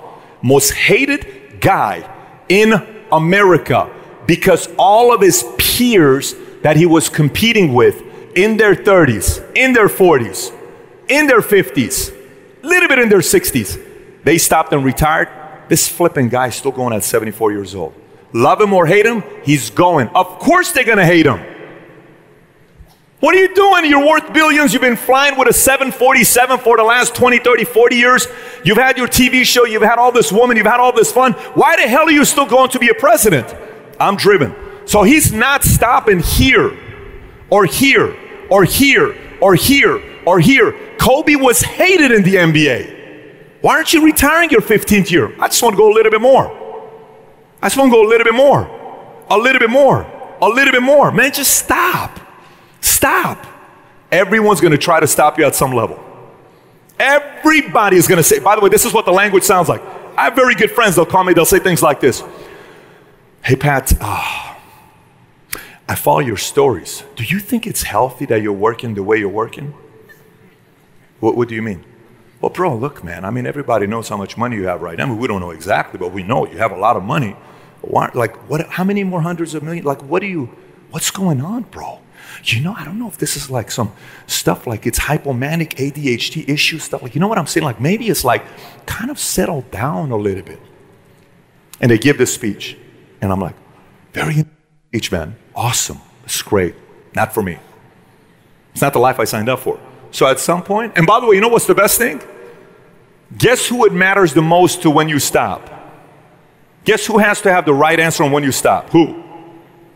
most 0.43 0.73
hated 0.73 1.61
guy 1.61 2.09
in 2.49 2.75
America 3.11 3.91
because 4.27 4.69
all 4.79 5.13
of 5.13 5.21
his 5.21 5.45
peers 5.59 6.35
that 6.63 6.77
he 6.77 6.87
was 6.87 7.09
competing 7.09 7.75
with 7.75 8.03
in 8.37 8.57
their 8.57 8.75
30s, 8.75 9.45
in 9.57 9.73
their 9.73 9.89
40s, 9.89 10.53
in 11.09 11.27
their 11.27 11.41
50s, 11.41 12.15
a 12.63 12.67
little 12.67 12.89
bit 12.89 12.99
in 12.99 13.09
their 13.09 13.21
60s, 13.21 13.85
they 14.25 14.39
stopped 14.39 14.73
and 14.73 14.85
retired. 14.85 15.29
This 15.69 15.89
flipping 15.89 16.29
guy 16.29 16.49
is 16.49 16.57
still 16.57 16.73
going 16.73 16.95
at 16.95 17.05
74 17.05 17.53
years 17.53 17.75
old. 17.75 17.95
Love 18.33 18.61
him 18.61 18.73
or 18.73 18.87
hate 18.87 19.07
him, 19.07 19.23
he's 19.43 19.71
going. 19.71 20.09
Of 20.09 20.39
course 20.39 20.73
they're 20.73 20.85
gonna 20.85 21.05
hate 21.05 21.27
him. 21.27 21.41
What 23.21 23.35
are 23.35 23.39
you 23.39 23.53
doing? 23.53 23.87
You're 23.87 24.07
worth 24.07 24.33
billions. 24.33 24.73
You've 24.73 24.83
been 24.83 24.97
flying 24.97 25.37
with 25.37 25.49
a 25.49 25.53
747 25.53 26.59
for 26.59 26.77
the 26.77 26.85
last 26.85 27.17
20, 27.17 27.39
30, 27.41 27.65
40 27.65 27.97
years. 27.97 28.29
You've 28.65 28.79
had 28.79 28.97
your 28.97 29.09
TV 29.09 29.45
show. 29.45 29.65
You've 29.65 29.83
had 29.83 29.99
all 29.99 30.13
this 30.13 30.31
woman. 30.31 30.57
You've 30.57 30.67
had 30.67 30.79
all 30.79 30.93
this 30.93 31.11
fun. 31.11 31.33
Why 31.33 31.75
the 31.75 31.89
hell 31.89 32.05
are 32.05 32.13
you 32.13 32.25
still 32.25 32.47
going 32.47 32.71
to 32.71 32.79
be 32.79 32.91
a 32.91 32.95
president? 32.95 33.53
I'm 33.99 34.15
driven. 34.15 34.55
So 34.89 35.03
he's 35.03 35.35
not 35.35 35.65
stopping 35.65 36.21
here 36.21 36.75
or 37.51 37.67
here 37.67 38.17
or 38.49 38.65
here 38.65 39.15
or 39.39 39.55
here 39.55 40.03
or 40.25 40.41
here. 40.41 40.97
Kobe 40.99 41.35
was 41.35 41.61
hated 41.61 42.11
in 42.11 42.23
the 42.23 42.37
NBA. 42.37 43.61
Why 43.61 43.77
aren't 43.77 43.93
you 43.93 44.03
retiring 44.03 44.49
your 44.49 44.63
15th 44.63 45.11
year? 45.11 45.35
I 45.39 45.49
just 45.49 45.63
want 45.63 45.75
to 45.75 45.77
go 45.77 45.93
a 45.93 45.95
little 45.95 46.11
bit 46.11 46.23
more. 46.23 46.47
I 47.61 47.67
just 47.67 47.77
want 47.77 47.93
to 47.93 47.97
go 47.97 48.03
a 48.03 48.09
little 48.09 48.25
bit 48.25 48.35
more. 48.35 48.63
A 49.29 49.37
little 49.37 49.59
bit 49.59 49.69
more. 49.69 50.07
A 50.41 50.49
little 50.49 50.73
bit 50.73 50.83
more. 50.83 51.13
Man, 51.13 51.33
just 51.33 51.53
stop. 51.53 52.19
Stop. 52.81 53.47
Everyone's 54.11 54.63
going 54.63 54.73
to 54.73 54.79
try 54.79 55.01
to 55.01 55.07
stop 55.07 55.39
you 55.39 55.45
at 55.45 55.55
some 55.55 55.75
level. 55.75 56.03
Everybody 56.99 57.99
is 57.99 58.09
going 58.09 58.17
to 58.17 58.25
say, 58.25 58.39
by 58.39 58.57
the 58.57 58.63
way, 58.63 58.71
this 58.71 58.87
is 58.87 58.95
what 58.95 59.05
the 59.05 59.13
language 59.13 59.43
sounds 59.43 59.69
like. 59.69 59.83
I 60.17 60.25
have 60.25 60.35
very 60.35 60.55
good 60.55 60.71
friends, 60.71 60.97
they'll 60.97 61.05
call 61.05 61.25
me, 61.25 61.35
they'll 61.35 61.45
say 61.45 61.59
things 61.59 61.83
like 61.83 62.01
this 62.01 62.25
Hey, 63.43 63.55
Pat, 63.55 63.93
oh, 64.01 64.48
I 65.89 65.95
follow 65.95 66.21
your 66.21 66.37
stories. 66.37 67.03
Do 67.17 67.25
you 67.25 67.39
think 67.39 67.67
it's 67.67 67.83
healthy 67.83 68.27
that 68.27 68.43
you're 68.43 68.53
working 68.53 68.95
the 68.95 69.03
way 69.03 69.19
you're 69.19 69.29
working? 69.29 69.75
What, 71.21 71.37
what 71.37 71.49
do 71.49 71.55
you 71.55 71.63
mean? 71.63 71.85
Well, 72.41 72.51
bro, 72.51 72.77
look, 72.77 73.03
man, 73.03 73.25
I 73.25 73.31
mean, 73.31 73.47
everybody 73.47 73.87
knows 73.87 74.09
how 74.09 74.17
much 74.17 74.37
money 74.37 74.57
you 74.57 74.67
have 74.67 74.83
right 74.83 74.97
now. 74.97 75.05
I 75.05 75.09
mean, 75.09 75.19
we 75.19 75.27
don't 75.27 75.41
know 75.41 75.51
exactly, 75.51 75.99
but 75.99 76.13
we 76.13 76.23
know 76.23 76.47
you 76.47 76.59
have 76.59 76.73
a 76.73 76.77
lot 76.77 76.97
of 76.97 77.03
money. 77.03 77.35
Why, 77.81 78.11
like, 78.15 78.37
what, 78.49 78.69
how 78.69 78.85
many 78.85 79.03
more 79.03 79.23
hundreds 79.23 79.55
of 79.55 79.63
millions? 79.63 79.87
Like, 79.87 80.03
what 80.03 80.21
do 80.21 80.27
you, 80.27 80.51
what's 80.91 81.11
going 81.11 81.41
on, 81.41 81.63
bro? 81.65 82.01
You 82.45 82.61
know, 82.61 82.75
I 82.77 82.85
don't 82.85 82.99
know 82.99 83.09
if 83.09 83.19
this 83.19 83.37
is 83.37 83.51
like 83.51 83.71
some 83.71 83.93
stuff 84.27 84.67
like 84.67 84.87
it's 84.87 84.99
hypomanic 84.99 85.75
ADHD 85.75 86.49
issue 86.49 86.79
stuff. 86.79 87.03
Like, 87.03 87.15
you 87.15 87.21
know 87.21 87.29
what 87.29 87.39
I'm 87.39 87.47
saying? 87.47 87.65
Like, 87.65 87.81
maybe 87.81 88.09
it's 88.09 88.25
like 88.25 88.45
kind 88.87 89.11
of 89.11 89.19
settle 89.19 89.63
down 89.71 90.13
a 90.13 90.17
little 90.17 90.45
bit. 90.45 90.61
And 91.81 91.91
they 91.91 91.99
give 91.99 92.19
this 92.19 92.33
speech. 92.33 92.77
And 93.21 93.33
I'm 93.33 93.41
like, 93.41 93.57
very 94.13 94.45
speech, 94.89 95.13
man. 95.13 95.37
Awesome. 95.55 96.01
It's 96.25 96.41
great. 96.41 96.75
Not 97.15 97.35
for 97.35 97.43
me. 97.43 97.59
It's 98.73 98.81
not 98.81 98.95
the 98.95 98.99
life 98.99 99.21
I 99.21 99.25
signed 99.25 99.49
up 99.49 99.59
for. 99.59 99.79
So 100.13 100.27
at 100.27 100.39
some 100.39 100.63
point, 100.63 100.95
and 100.97 101.07
by 101.07 101.21
the 101.21 101.27
way, 101.27 101.35
you 101.35 101.43
know 101.43 101.49
what's 101.49 101.67
the 101.67 101.75
best 101.75 101.99
thing? 101.99 102.23
Guess 103.37 103.69
who 103.69 103.85
it 103.85 103.93
matters 103.93 104.33
the 104.33 104.41
most 104.41 104.81
to 104.83 104.91
when 104.91 105.09
you 105.09 105.19
stop? 105.19 105.69
Guess 106.85 107.05
who 107.05 107.19
has 107.19 107.43
to 107.43 107.53
have 107.53 107.67
the 107.67 107.75
right 107.75 108.01
answer 108.01 108.25
on 108.25 108.33
when 108.33 108.43
you 108.43 108.53
stop? 108.53 108.89
Who? 108.91 109.23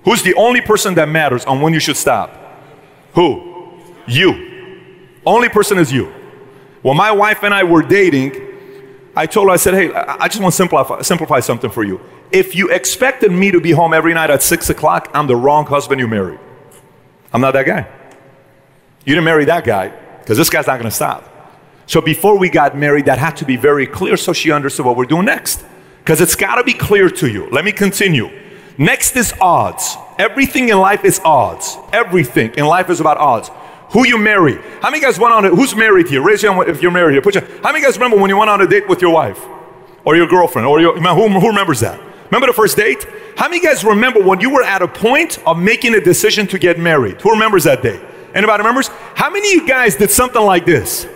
Who's 0.04 0.22
the 0.22 0.34
only 0.34 0.60
person 0.60 0.94
that 0.96 1.08
matters 1.08 1.46
on 1.46 1.62
when 1.62 1.72
you 1.72 1.80
should 1.80 1.96
stop? 1.96 2.30
Who? 3.14 3.78
You. 4.06 4.78
Only 5.24 5.48
person 5.48 5.78
is 5.78 5.90
you. 5.90 6.12
When 6.82 6.98
my 6.98 7.12
wife 7.12 7.44
and 7.44 7.54
I 7.54 7.64
were 7.64 7.82
dating, 7.82 8.32
I 9.14 9.26
told 9.26 9.48
her, 9.48 9.52
I 9.52 9.56
said, 9.56 9.74
hey, 9.74 9.92
I 9.92 10.28
just 10.28 10.40
want 10.40 10.52
to 10.52 10.56
simplify, 10.56 11.02
simplify 11.02 11.40
something 11.40 11.70
for 11.70 11.84
you. 11.84 12.00
If 12.30 12.56
you 12.56 12.70
expected 12.70 13.30
me 13.30 13.50
to 13.50 13.60
be 13.60 13.72
home 13.72 13.92
every 13.92 14.14
night 14.14 14.30
at 14.30 14.42
six 14.42 14.70
o'clock, 14.70 15.10
I'm 15.12 15.26
the 15.26 15.36
wrong 15.36 15.66
husband 15.66 16.00
you 16.00 16.08
married. 16.08 16.40
I'm 17.32 17.40
not 17.40 17.52
that 17.52 17.66
guy. 17.66 17.86
You 19.04 19.14
didn't 19.14 19.24
marry 19.24 19.44
that 19.46 19.64
guy 19.64 19.88
because 20.20 20.38
this 20.38 20.48
guy's 20.48 20.66
not 20.66 20.78
going 20.78 20.88
to 20.88 20.94
stop. 20.94 21.28
So 21.86 22.00
before 22.00 22.38
we 22.38 22.48
got 22.48 22.76
married, 22.76 23.06
that 23.06 23.18
had 23.18 23.36
to 23.38 23.44
be 23.44 23.56
very 23.56 23.86
clear 23.86 24.16
so 24.16 24.32
she 24.32 24.50
understood 24.50 24.86
what 24.86 24.96
we're 24.96 25.04
doing 25.04 25.26
next. 25.26 25.64
Because 25.98 26.20
it's 26.20 26.36
got 26.36 26.56
to 26.56 26.64
be 26.64 26.72
clear 26.72 27.10
to 27.10 27.28
you. 27.28 27.50
Let 27.50 27.64
me 27.64 27.72
continue. 27.72 28.30
Next 28.78 29.14
is 29.16 29.34
odds. 29.40 29.96
Everything 30.18 30.70
in 30.70 30.78
life 30.78 31.04
is 31.04 31.20
odds. 31.24 31.76
Everything 31.92 32.54
in 32.54 32.64
life 32.64 32.88
is 32.88 33.00
about 33.00 33.18
odds. 33.18 33.50
Who 33.92 34.06
you 34.06 34.16
marry. 34.16 34.56
How 34.80 34.90
many 34.90 35.00
guys 35.00 35.18
went 35.18 35.34
on 35.34 35.44
a, 35.44 35.50
who's 35.50 35.76
married 35.76 36.08
here? 36.08 36.22
Raise 36.22 36.42
your 36.42 36.54
hand 36.54 36.68
if 36.68 36.82
you're 36.82 36.90
married 36.90 37.12
here. 37.12 37.22
Put 37.22 37.34
your, 37.34 37.44
how 37.62 37.72
many 37.72 37.84
guys 37.84 37.94
remember 37.96 38.16
when 38.16 38.30
you 38.30 38.36
went 38.38 38.50
on 38.50 38.60
a 38.60 38.66
date 38.66 38.88
with 38.88 39.02
your 39.02 39.12
wife? 39.12 39.38
Or 40.04 40.16
your 40.16 40.26
girlfriend? 40.26 40.66
Or 40.66 40.80
your, 40.80 40.98
who, 40.98 41.28
who 41.28 41.48
remembers 41.48 41.80
that? 41.80 42.00
Remember 42.26 42.46
the 42.46 42.54
first 42.54 42.76
date? 42.76 43.06
How 43.36 43.48
many 43.48 43.62
guys 43.62 43.84
remember 43.84 44.22
when 44.22 44.40
you 44.40 44.50
were 44.50 44.62
at 44.62 44.80
a 44.80 44.88
point 44.88 45.38
of 45.46 45.58
making 45.58 45.94
a 45.94 46.00
decision 46.00 46.46
to 46.48 46.58
get 46.58 46.78
married? 46.78 47.20
Who 47.20 47.30
remembers 47.30 47.64
that 47.64 47.82
day? 47.82 48.02
Anybody 48.34 48.62
remembers? 48.62 48.88
How 49.14 49.30
many 49.30 49.46
of 49.48 49.62
you 49.62 49.68
guys 49.68 49.96
did 49.96 50.10
something 50.10 50.42
like 50.42 50.64
this? 50.64 51.06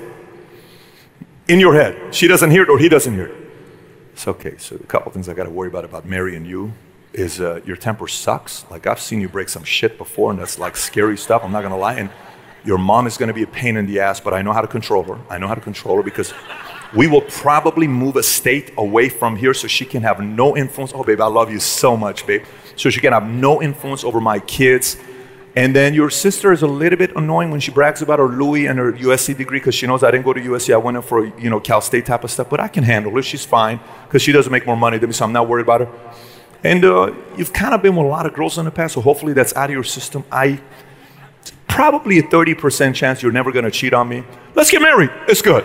In 1.48 1.58
your 1.58 1.74
head. 1.74 2.14
She 2.14 2.26
doesn't 2.26 2.50
hear 2.50 2.62
it 2.62 2.68
or 2.68 2.78
he 2.78 2.90
doesn't 2.90 3.14
hear 3.14 3.26
it. 3.26 3.50
It's 4.12 4.28
okay. 4.28 4.56
So 4.58 4.76
a 4.76 4.78
couple 4.80 5.12
things 5.12 5.28
I 5.28 5.34
got 5.34 5.44
to 5.44 5.50
worry 5.50 5.68
about 5.68 5.84
about 5.84 6.04
marrying 6.04 6.44
you 6.44 6.72
is 7.14 7.40
uh, 7.40 7.60
your 7.64 7.76
temper 7.76 8.06
sucks. 8.08 8.66
Like 8.70 8.86
I've 8.86 9.00
seen 9.00 9.20
you 9.20 9.28
break 9.28 9.48
some 9.48 9.64
shit 9.64 9.96
before, 9.96 10.30
and 10.30 10.38
that's 10.38 10.58
like 10.58 10.76
scary 10.76 11.16
stuff. 11.16 11.42
I'm 11.44 11.52
not 11.52 11.62
gonna 11.62 11.78
lie. 11.78 11.94
And 11.94 12.10
your 12.66 12.78
mom 12.78 13.06
is 13.06 13.16
gonna 13.16 13.32
be 13.32 13.44
a 13.44 13.46
pain 13.46 13.76
in 13.76 13.86
the 13.86 14.00
ass, 14.00 14.20
but 14.20 14.34
I 14.34 14.42
know 14.42 14.52
how 14.52 14.60
to 14.60 14.66
control 14.66 15.04
her. 15.04 15.18
I 15.30 15.38
know 15.38 15.48
how 15.48 15.54
to 15.54 15.60
control 15.60 15.96
her 15.96 16.02
because 16.02 16.34
we 16.94 17.06
will 17.06 17.22
probably 17.22 17.86
move 17.86 18.16
a 18.16 18.22
state 18.22 18.72
away 18.76 19.08
from 19.08 19.36
here 19.36 19.54
so 19.54 19.68
she 19.68 19.84
can 19.84 20.02
have 20.02 20.20
no 20.20 20.56
influence. 20.56 20.92
Oh, 20.94 21.04
babe, 21.04 21.20
I 21.20 21.26
love 21.26 21.50
you 21.50 21.60
so 21.60 21.96
much, 21.96 22.26
babe. 22.26 22.44
So 22.76 22.90
she 22.90 23.00
can 23.00 23.12
have 23.12 23.28
no 23.28 23.62
influence 23.62 24.04
over 24.04 24.20
my 24.20 24.38
kids. 24.40 24.96
And 25.56 25.74
then 25.74 25.94
your 25.94 26.10
sister 26.10 26.52
is 26.52 26.62
a 26.62 26.66
little 26.66 26.98
bit 26.98 27.16
annoying 27.16 27.50
when 27.50 27.60
she 27.60 27.70
brags 27.70 28.02
about 28.02 28.18
her 28.18 28.28
Louis 28.28 28.66
and 28.66 28.78
her 28.78 28.92
USC 28.92 29.36
degree 29.36 29.58
because 29.58 29.74
she 29.74 29.86
knows 29.86 30.02
I 30.02 30.10
didn't 30.10 30.24
go 30.24 30.34
to 30.34 30.40
USC. 30.40 30.72
I 30.74 30.76
went 30.76 30.98
in 30.98 31.02
for 31.02 31.24
you 31.24 31.48
know 31.48 31.60
Cal 31.60 31.80
State 31.80 32.04
type 32.04 32.24
of 32.24 32.30
stuff, 32.30 32.50
but 32.50 32.60
I 32.60 32.68
can 32.68 32.84
handle 32.84 33.10
her. 33.12 33.22
She's 33.22 33.44
fine 33.44 33.80
because 34.06 34.20
she 34.20 34.32
doesn't 34.32 34.52
make 34.52 34.66
more 34.66 34.76
money 34.76 34.98
than 34.98 35.08
me, 35.08 35.14
so 35.14 35.24
I'm 35.24 35.32
not 35.32 35.48
worried 35.48 35.62
about 35.62 35.80
her. 35.80 35.88
And 36.62 36.84
uh, 36.84 37.14
you've 37.38 37.54
kind 37.54 37.74
of 37.74 37.80
been 37.80 37.96
with 37.96 38.04
a 38.04 38.08
lot 38.08 38.26
of 38.26 38.34
girls 38.34 38.58
in 38.58 38.66
the 38.66 38.70
past, 38.70 38.94
so 38.94 39.00
hopefully 39.00 39.32
that's 39.32 39.56
out 39.56 39.70
of 39.70 39.74
your 39.74 39.84
system. 39.84 40.24
I 40.30 40.60
probably 41.76 42.18
a 42.18 42.22
30% 42.22 42.94
chance 42.94 43.22
you're 43.22 43.30
never 43.30 43.52
going 43.52 43.64
to 43.64 43.70
cheat 43.70 43.92
on 43.92 44.08
me. 44.08 44.24
Let's 44.54 44.70
get 44.70 44.82
married. 44.82 45.10
It's 45.28 45.42
good. 45.42 45.64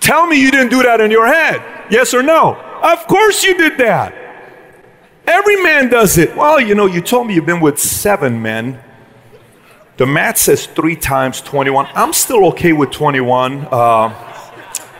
Tell 0.00 0.26
me 0.26 0.40
you 0.40 0.50
didn't 0.50 0.70
do 0.70 0.82
that 0.82 1.00
in 1.00 1.10
your 1.10 1.26
head. 1.26 1.62
Yes 1.90 2.12
or 2.12 2.22
no? 2.22 2.56
Of 2.82 3.06
course 3.06 3.44
you 3.44 3.56
did 3.56 3.78
that. 3.78 4.14
Every 5.26 5.62
man 5.62 5.88
does 5.88 6.18
it. 6.18 6.34
Well, 6.36 6.60
you 6.60 6.74
know, 6.74 6.86
you 6.86 7.00
told 7.00 7.28
me 7.28 7.34
you've 7.34 7.46
been 7.46 7.60
with 7.60 7.78
seven 7.78 8.42
men. 8.42 8.82
The 9.96 10.06
math 10.06 10.38
says 10.38 10.66
three 10.66 10.96
times 10.96 11.40
21. 11.40 11.88
I'm 11.94 12.12
still 12.12 12.46
okay 12.48 12.72
with 12.72 12.90
21. 12.90 13.68
Uh, 13.70 13.74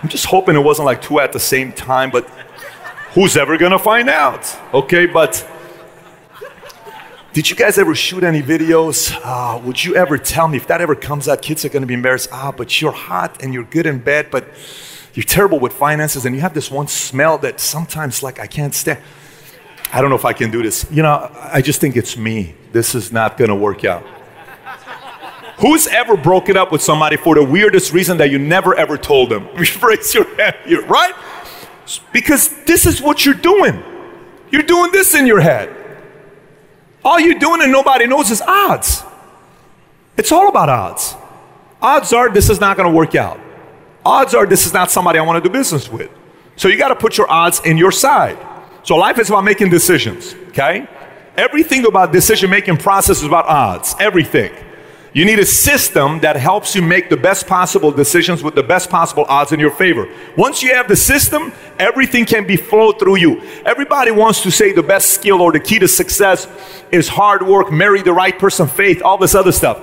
I'm 0.02 0.08
just 0.08 0.26
hoping 0.26 0.54
it 0.54 0.60
wasn't 0.60 0.86
like 0.86 1.02
two 1.02 1.18
at 1.20 1.32
the 1.32 1.40
same 1.40 1.72
time, 1.72 2.10
but 2.10 2.28
Who's 3.18 3.36
ever 3.36 3.56
gonna 3.56 3.78
find 3.78 4.08
out? 4.08 4.56
Okay, 4.74 5.06
but 5.06 5.44
did 7.38 7.48
you 7.48 7.54
guys 7.54 7.78
ever 7.78 7.94
shoot 7.94 8.24
any 8.24 8.42
videos? 8.42 9.16
Uh, 9.22 9.60
would 9.60 9.84
you 9.84 9.94
ever 9.94 10.18
tell 10.18 10.48
me 10.48 10.56
if 10.56 10.66
that 10.66 10.80
ever 10.80 10.96
comes 10.96 11.28
out, 11.28 11.40
kids 11.40 11.64
are 11.64 11.68
gonna 11.68 11.86
be 11.86 11.94
embarrassed? 11.94 12.28
Ah, 12.32 12.50
but 12.50 12.80
you're 12.80 12.90
hot 12.90 13.40
and 13.40 13.54
you're 13.54 13.62
good 13.62 13.86
in 13.86 14.00
bed, 14.00 14.26
but 14.32 14.48
you're 15.14 15.22
terrible 15.22 15.60
with 15.60 15.72
finances 15.72 16.26
and 16.26 16.34
you 16.34 16.40
have 16.40 16.52
this 16.52 16.68
one 16.68 16.88
smell 16.88 17.38
that 17.38 17.60
sometimes 17.60 18.24
like 18.24 18.40
I 18.40 18.48
can't 18.48 18.74
stand. 18.74 18.98
I 19.92 20.00
don't 20.00 20.10
know 20.10 20.16
if 20.16 20.24
I 20.24 20.32
can 20.32 20.50
do 20.50 20.64
this. 20.64 20.84
You 20.90 21.04
know, 21.04 21.30
I 21.40 21.62
just 21.62 21.80
think 21.80 21.96
it's 21.96 22.16
me. 22.16 22.56
This 22.72 22.96
is 22.96 23.12
not 23.12 23.36
gonna 23.36 23.54
work 23.54 23.84
out. 23.84 24.04
Who's 25.58 25.86
ever 25.86 26.16
broken 26.16 26.56
up 26.56 26.72
with 26.72 26.82
somebody 26.82 27.16
for 27.16 27.36
the 27.36 27.44
weirdest 27.44 27.92
reason 27.92 28.16
that 28.16 28.32
you 28.32 28.40
never 28.40 28.74
ever 28.74 28.98
told 28.98 29.30
them? 29.30 29.46
Raise 29.80 30.12
your 30.12 30.26
hand 30.34 30.56
here, 30.66 30.84
right? 30.86 31.14
Because 32.12 32.64
this 32.64 32.84
is 32.84 33.00
what 33.00 33.24
you're 33.24 33.34
doing. 33.34 33.80
You're 34.50 34.64
doing 34.64 34.90
this 34.90 35.14
in 35.14 35.24
your 35.24 35.38
head. 35.38 35.77
All 37.08 37.18
you're 37.18 37.38
doing 37.38 37.62
and 37.62 37.72
nobody 37.72 38.06
knows 38.06 38.30
is 38.30 38.42
odds. 38.42 39.02
It's 40.18 40.30
all 40.30 40.46
about 40.50 40.68
odds. 40.68 41.14
Odds 41.80 42.12
are 42.12 42.28
this 42.28 42.50
is 42.50 42.60
not 42.60 42.76
going 42.76 42.86
to 42.86 42.94
work 42.94 43.14
out. 43.14 43.40
Odds 44.04 44.34
are 44.34 44.44
this 44.44 44.66
is 44.66 44.74
not 44.74 44.90
somebody 44.90 45.18
I 45.18 45.22
want 45.22 45.42
to 45.42 45.48
do 45.48 45.50
business 45.50 45.90
with. 45.90 46.10
So 46.56 46.68
you 46.68 46.76
got 46.76 46.88
to 46.88 46.96
put 46.96 47.16
your 47.16 47.30
odds 47.30 47.62
in 47.64 47.78
your 47.78 47.92
side. 47.92 48.36
So 48.82 48.96
life 48.96 49.18
is 49.18 49.30
about 49.30 49.44
making 49.44 49.70
decisions, 49.70 50.34
okay? 50.48 50.86
Everything 51.34 51.86
about 51.86 52.12
decision 52.12 52.50
making 52.50 52.76
process 52.76 53.20
is 53.20 53.24
about 53.24 53.46
odds. 53.46 53.94
Everything. 53.98 54.52
You 55.14 55.24
need 55.24 55.38
a 55.38 55.46
system 55.46 56.20
that 56.20 56.36
helps 56.36 56.74
you 56.74 56.82
make 56.82 57.08
the 57.08 57.16
best 57.16 57.46
possible 57.46 57.90
decisions 57.90 58.42
with 58.42 58.54
the 58.54 58.62
best 58.62 58.90
possible 58.90 59.24
odds 59.28 59.52
in 59.52 59.60
your 59.60 59.70
favor. 59.70 60.06
Once 60.36 60.62
you 60.62 60.74
have 60.74 60.86
the 60.86 60.96
system, 60.96 61.52
everything 61.78 62.26
can 62.26 62.46
be 62.46 62.56
flowed 62.56 62.98
through 62.98 63.16
you. 63.16 63.40
Everybody 63.64 64.10
wants 64.10 64.42
to 64.42 64.50
say 64.50 64.72
the 64.72 64.82
best 64.82 65.10
skill 65.10 65.40
or 65.40 65.50
the 65.50 65.60
key 65.60 65.78
to 65.78 65.88
success 65.88 66.46
is 66.92 67.08
hard 67.08 67.42
work, 67.42 67.72
marry 67.72 68.02
the 68.02 68.12
right 68.12 68.38
person, 68.38 68.68
faith, 68.68 69.00
all 69.02 69.16
this 69.16 69.34
other 69.34 69.52
stuff. 69.52 69.80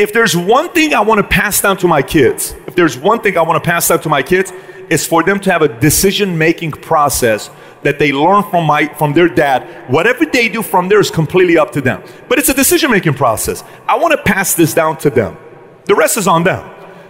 If 0.00 0.14
there's 0.14 0.34
one 0.34 0.70
thing 0.70 0.94
I 0.94 1.02
want 1.02 1.18
to 1.18 1.28
pass 1.28 1.60
down 1.60 1.76
to 1.76 1.86
my 1.86 2.00
kids, 2.00 2.54
if 2.66 2.74
there's 2.74 2.96
one 2.96 3.20
thing 3.20 3.36
I 3.36 3.42
want 3.42 3.62
to 3.62 3.70
pass 3.70 3.86
down 3.88 4.00
to 4.00 4.08
my 4.08 4.22
kids, 4.22 4.50
is 4.88 5.06
for 5.06 5.22
them 5.22 5.38
to 5.40 5.52
have 5.52 5.60
a 5.60 5.68
decision 5.78 6.38
making 6.38 6.70
process 6.70 7.50
that 7.82 7.98
they 7.98 8.10
learn 8.10 8.42
from 8.44 8.64
my 8.64 8.86
from 8.94 9.12
their 9.12 9.28
dad. 9.28 9.90
Whatever 9.90 10.24
they 10.24 10.48
do 10.48 10.62
from 10.62 10.88
there 10.88 11.00
is 11.00 11.10
completely 11.10 11.58
up 11.58 11.72
to 11.72 11.82
them. 11.82 12.02
But 12.30 12.38
it's 12.38 12.48
a 12.48 12.54
decision 12.54 12.90
making 12.90 13.12
process. 13.12 13.62
I 13.86 13.98
want 13.98 14.12
to 14.12 14.22
pass 14.22 14.54
this 14.54 14.72
down 14.72 14.96
to 15.00 15.10
them. 15.10 15.36
The 15.84 15.94
rest 15.94 16.16
is 16.16 16.26
on 16.26 16.44
them. 16.44 16.62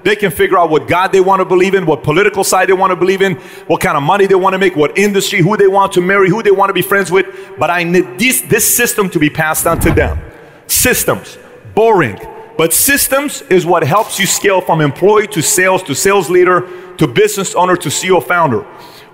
They 0.02 0.16
can 0.16 0.32
figure 0.32 0.58
out 0.58 0.68
what 0.68 0.88
God 0.88 1.12
they 1.12 1.20
want 1.20 1.38
to 1.38 1.44
believe 1.44 1.76
in, 1.76 1.86
what 1.86 2.02
political 2.02 2.42
side 2.42 2.68
they 2.68 2.72
want 2.72 2.90
to 2.90 2.96
believe 2.96 3.22
in, 3.22 3.36
what 3.68 3.80
kind 3.80 3.96
of 3.96 4.02
money 4.02 4.26
they 4.26 4.34
want 4.34 4.54
to 4.54 4.58
make, 4.58 4.74
what 4.74 4.98
industry, 4.98 5.42
who 5.42 5.56
they 5.56 5.68
want 5.68 5.92
to 5.92 6.00
marry, 6.00 6.28
who 6.28 6.42
they 6.42 6.50
want 6.50 6.70
to 6.70 6.74
be 6.74 6.82
friends 6.82 7.12
with. 7.12 7.26
But 7.56 7.70
I 7.70 7.84
need 7.84 8.18
this, 8.18 8.40
this 8.40 8.66
system 8.76 9.08
to 9.10 9.20
be 9.20 9.30
passed 9.30 9.64
on 9.68 9.78
to 9.78 9.92
them. 9.92 10.18
Systems, 10.66 11.38
boring. 11.72 12.18
But 12.60 12.74
systems 12.74 13.40
is 13.48 13.64
what 13.64 13.82
helps 13.82 14.20
you 14.20 14.26
scale 14.26 14.60
from 14.60 14.82
employee 14.82 15.26
to 15.28 15.40
sales 15.40 15.82
to 15.84 15.94
sales 15.94 16.28
leader 16.28 16.68
to 16.98 17.08
business 17.08 17.54
owner 17.54 17.74
to 17.76 17.88
CEO 17.88 18.22
founder. 18.22 18.66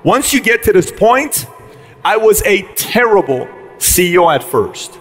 Once 0.02 0.32
you 0.32 0.40
get 0.40 0.64
to 0.64 0.72
this 0.72 0.90
point, 0.90 1.46
I 2.04 2.16
was 2.16 2.42
a 2.42 2.62
terrible 2.74 3.46
CEO 3.78 4.34
at 4.34 4.42
first 4.42 4.98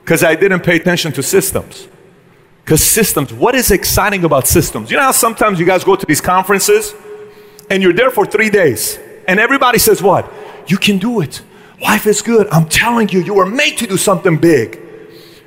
because 0.00 0.24
I 0.24 0.36
didn't 0.36 0.60
pay 0.60 0.76
attention 0.76 1.12
to 1.12 1.22
systems. 1.22 1.86
Because 2.64 2.82
systems, 2.82 3.30
what 3.30 3.54
is 3.54 3.70
exciting 3.70 4.24
about 4.24 4.46
systems? 4.46 4.90
You 4.90 4.96
know 4.96 5.02
how 5.02 5.12
sometimes 5.12 5.60
you 5.60 5.66
guys 5.66 5.84
go 5.84 5.94
to 5.94 6.06
these 6.06 6.22
conferences 6.22 6.94
and 7.68 7.82
you're 7.82 7.92
there 7.92 8.10
for 8.10 8.24
three 8.24 8.48
days 8.48 8.98
and 9.28 9.38
everybody 9.38 9.78
says, 9.78 10.02
What? 10.02 10.32
You 10.66 10.78
can 10.78 10.96
do 10.96 11.20
it. 11.20 11.42
Life 11.78 12.06
is 12.06 12.22
good. 12.22 12.48
I'm 12.48 12.70
telling 12.70 13.10
you, 13.10 13.20
you 13.20 13.34
were 13.34 13.44
made 13.44 13.76
to 13.76 13.86
do 13.86 13.98
something 13.98 14.38
big. 14.38 14.81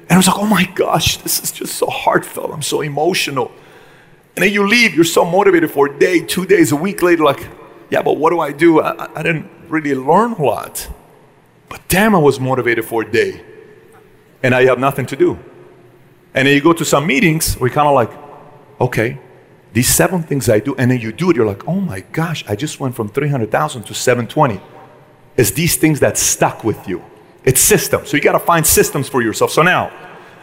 And 0.10 0.12
I 0.14 0.18
was 0.18 0.28
like, 0.28 0.38
Oh 0.38 0.48
my 0.48 0.66
gosh, 0.76 1.18
this 1.18 1.42
is 1.42 1.52
just 1.52 1.76
so 1.76 1.88
heartfelt. 1.88 2.52
I'm 2.52 2.62
so 2.62 2.82
emotional. 2.82 3.52
And 4.36 4.44
then 4.44 4.52
you 4.52 4.68
leave, 4.68 4.94
you're 4.94 5.06
so 5.06 5.24
motivated 5.24 5.72
for 5.72 5.88
a 5.88 6.00
day, 6.00 6.20
two 6.20 6.46
days, 6.46 6.72
a 6.72 6.76
week 6.76 7.02
later, 7.02 7.24
like, 7.24 7.48
Yeah, 7.90 8.02
but 8.02 8.18
what 8.18 8.32
do 8.32 8.40
I 8.40 8.52
do? 8.52 8.82
I, 8.82 9.10
I 9.20 9.24
didn't 9.24 9.50
really 9.68 9.96
learn 9.96 10.34
a 10.34 10.44
lot. 10.44 10.90
But 11.70 11.82
damn, 11.88 12.16
I 12.16 12.20
was 12.20 12.40
motivated 12.40 12.86
for 12.86 13.02
a 13.02 13.12
day. 13.12 13.44
And 14.44 14.54
I 14.54 14.66
have 14.66 14.80
nothing 14.80 15.06
to 15.08 15.16
do. 15.16 15.40
And 16.36 16.48
then 16.48 16.54
you 16.54 16.62
go 16.62 16.74
to 16.74 16.86
some 16.86 17.08
meetings 17.08 17.58
you're 17.60 17.70
kind 17.70 17.88
of 17.88 17.96
like, 17.96 18.12
okay, 18.80 19.18
these 19.74 19.88
seven 19.88 20.22
things 20.24 20.50
I 20.50 20.60
do, 20.60 20.76
and 20.76 20.92
then 20.92 21.00
you 21.00 21.12
do 21.12 21.30
it, 21.32 21.36
you're 21.36 21.46
like, 21.46 21.68
oh 21.68 21.82
my 21.82 22.02
gosh, 22.12 22.46
I 22.48 22.56
just 22.56 22.80
went 22.80 22.96
from 22.96 23.10
300,000 23.10 23.84
to 23.84 23.94
720. 23.94 24.62
It's 25.38 25.52
these 25.52 25.76
things 25.76 26.00
that 26.00 26.18
stuck 26.18 26.64
with 26.64 26.88
you. 26.88 27.04
It's 27.46 27.62
systems. 27.62 28.10
So 28.10 28.18
you 28.18 28.24
got 28.24 28.34
to 28.34 28.40
find 28.40 28.66
systems 28.66 29.08
for 29.08 29.22
yourself. 29.22 29.52
So 29.52 29.62
now, 29.62 29.92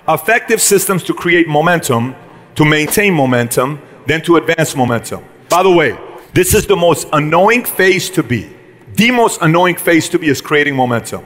effective 0.09 0.61
systems 0.61 1.03
to 1.05 1.15
create 1.15 1.49
momentum, 1.49 2.15
to 2.55 2.65
maintain 2.65 3.13
momentum, 3.13 3.81
then 4.07 4.23
to 4.23 4.37
advance 4.37 4.77
momentum. 4.77 5.25
By 5.49 5.63
the 5.63 5.71
way, 5.71 5.99
this 6.33 6.55
is 6.55 6.67
the 6.67 6.77
most 6.77 7.09
annoying 7.13 7.65
phase 7.65 8.09
to 8.11 8.23
be. 8.23 8.55
The 8.95 9.11
most 9.11 9.43
annoying 9.43 9.77
phase 9.77 10.09
to 10.11 10.19
be 10.19 10.29
is 10.29 10.41
creating 10.41 10.77
momentum. 10.77 11.25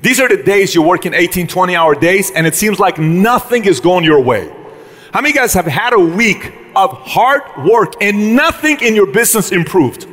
These 0.00 0.18
are 0.18 0.28
the 0.28 0.42
days 0.42 0.74
you're 0.74 0.84
working 0.84 1.14
18, 1.14 1.46
20 1.46 1.76
hour 1.76 1.94
days 1.94 2.32
and 2.32 2.46
it 2.46 2.56
seems 2.56 2.80
like 2.80 2.98
nothing 2.98 3.64
is 3.64 3.78
going 3.78 4.04
your 4.04 4.20
way. 4.20 4.52
How 5.12 5.20
many 5.20 5.32
guys 5.32 5.54
have 5.54 5.66
had 5.66 5.92
a 5.92 6.00
week 6.00 6.52
of 6.74 6.90
hard 7.02 7.42
work 7.64 7.94
and 8.00 8.34
nothing 8.34 8.80
in 8.80 8.96
your 8.96 9.06
business 9.06 9.52
improved? 9.52 10.04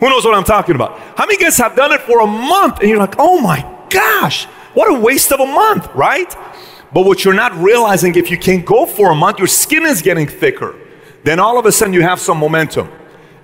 Who 0.00 0.08
knows 0.08 0.24
what 0.24 0.34
I'm 0.34 0.44
talking 0.44 0.74
about? 0.74 0.98
How 1.16 1.26
many 1.26 1.36
guys 1.36 1.56
have 1.58 1.76
done 1.76 1.92
it 1.92 2.00
for 2.00 2.20
a 2.20 2.26
month 2.26 2.80
and 2.80 2.88
you're 2.88 2.98
like, 2.98 3.14
oh 3.18 3.40
my 3.40 3.77
gosh, 3.90 4.44
what 4.74 4.90
a 4.90 5.00
waste 5.00 5.32
of 5.32 5.40
a 5.40 5.46
month, 5.46 5.88
right? 5.94 6.32
But 6.92 7.04
what 7.04 7.24
you're 7.24 7.34
not 7.34 7.54
realizing, 7.56 8.14
if 8.14 8.30
you 8.30 8.38
can't 8.38 8.64
go 8.64 8.86
for 8.86 9.10
a 9.10 9.14
month, 9.14 9.38
your 9.38 9.46
skin 9.46 9.84
is 9.84 10.02
getting 10.02 10.26
thicker. 10.26 10.74
Then 11.24 11.40
all 11.40 11.58
of 11.58 11.66
a 11.66 11.72
sudden 11.72 11.92
you 11.92 12.02
have 12.02 12.20
some 12.20 12.38
momentum. 12.38 12.88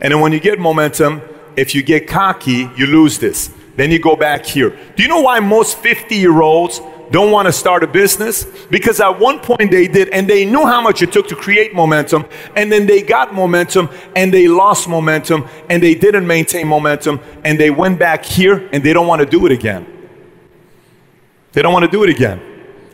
And 0.00 0.12
then 0.12 0.20
when 0.20 0.32
you 0.32 0.40
get 0.40 0.58
momentum, 0.58 1.22
if 1.56 1.74
you 1.74 1.82
get 1.82 2.08
cocky, 2.08 2.70
you 2.76 2.86
lose 2.86 3.18
this. 3.18 3.50
Then 3.76 3.90
you 3.90 3.98
go 3.98 4.16
back 4.16 4.46
here. 4.46 4.70
Do 4.96 5.02
you 5.02 5.08
know 5.08 5.20
why 5.20 5.40
most 5.40 5.78
50 5.78 6.14
year 6.14 6.40
olds 6.40 6.80
don't 7.10 7.30
want 7.30 7.46
to 7.46 7.52
start 7.52 7.82
a 7.82 7.86
business? 7.86 8.44
Because 8.70 9.00
at 9.00 9.18
one 9.18 9.40
point 9.40 9.70
they 9.70 9.88
did, 9.88 10.08
and 10.10 10.28
they 10.28 10.44
knew 10.44 10.64
how 10.64 10.80
much 10.80 11.02
it 11.02 11.12
took 11.12 11.28
to 11.28 11.36
create 11.36 11.74
momentum, 11.74 12.24
and 12.56 12.70
then 12.70 12.86
they 12.86 13.02
got 13.02 13.34
momentum, 13.34 13.88
and 14.14 14.32
they 14.32 14.48
lost 14.48 14.88
momentum, 14.88 15.46
and 15.68 15.82
they 15.82 15.94
didn't 15.94 16.26
maintain 16.26 16.68
momentum, 16.68 17.20
and 17.44 17.58
they 17.58 17.70
went 17.70 17.98
back 17.98 18.24
here, 18.24 18.68
and 18.72 18.82
they 18.82 18.92
don't 18.92 19.06
want 19.06 19.20
to 19.20 19.26
do 19.26 19.44
it 19.46 19.52
again. 19.52 19.93
They 21.54 21.62
don't 21.62 21.72
want 21.72 21.84
to 21.84 21.90
do 21.90 22.02
it 22.02 22.10
again. 22.10 22.40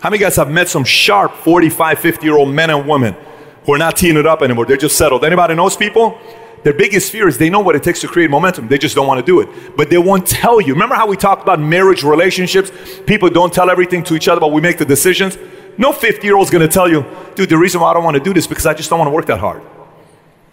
How 0.00 0.10
many 0.10 0.20
guys 0.20 0.36
have 0.36 0.50
met 0.50 0.68
some 0.68 0.84
sharp 0.84 1.34
45, 1.34 1.98
50 1.98 2.24
year 2.24 2.36
old 2.36 2.50
men 2.54 2.70
and 2.70 2.88
women 2.88 3.16
who 3.64 3.74
are 3.74 3.78
not 3.78 3.96
teeing 3.96 4.16
it 4.16 4.26
up 4.26 4.42
anymore? 4.42 4.66
They're 4.66 4.76
just 4.76 4.96
settled. 4.96 5.24
Anybody 5.24 5.54
knows 5.54 5.76
people? 5.76 6.18
Their 6.62 6.74
biggest 6.74 7.10
fear 7.10 7.26
is 7.26 7.38
they 7.38 7.48
know 7.48 7.60
what 7.60 7.74
it 7.74 7.82
takes 7.82 8.02
to 8.02 8.08
create 8.08 8.28
momentum. 8.28 8.68
They 8.68 8.76
just 8.76 8.94
don't 8.94 9.06
want 9.06 9.18
to 9.18 9.24
do 9.24 9.40
it. 9.40 9.76
But 9.76 9.88
they 9.88 9.96
won't 9.96 10.26
tell 10.26 10.60
you. 10.60 10.74
Remember 10.74 10.94
how 10.94 11.06
we 11.06 11.16
talked 11.16 11.42
about 11.42 11.58
marriage 11.58 12.02
relationships? 12.02 12.70
People 13.06 13.30
don't 13.30 13.52
tell 13.52 13.70
everything 13.70 14.04
to 14.04 14.14
each 14.14 14.28
other, 14.28 14.40
but 14.40 14.52
we 14.52 14.60
make 14.60 14.76
the 14.76 14.84
decisions. 14.84 15.38
No 15.78 15.92
50 15.92 16.26
year 16.26 16.36
old's 16.36 16.50
going 16.50 16.66
to 16.66 16.72
tell 16.72 16.88
you, 16.88 17.04
dude, 17.34 17.48
the 17.48 17.56
reason 17.56 17.80
why 17.80 17.90
I 17.90 17.94
don't 17.94 18.04
want 18.04 18.16
to 18.16 18.22
do 18.22 18.34
this 18.34 18.46
because 18.46 18.66
I 18.66 18.74
just 18.74 18.90
don't 18.90 18.98
want 18.98 19.08
to 19.08 19.14
work 19.14 19.26
that 19.26 19.40
hard. 19.40 19.62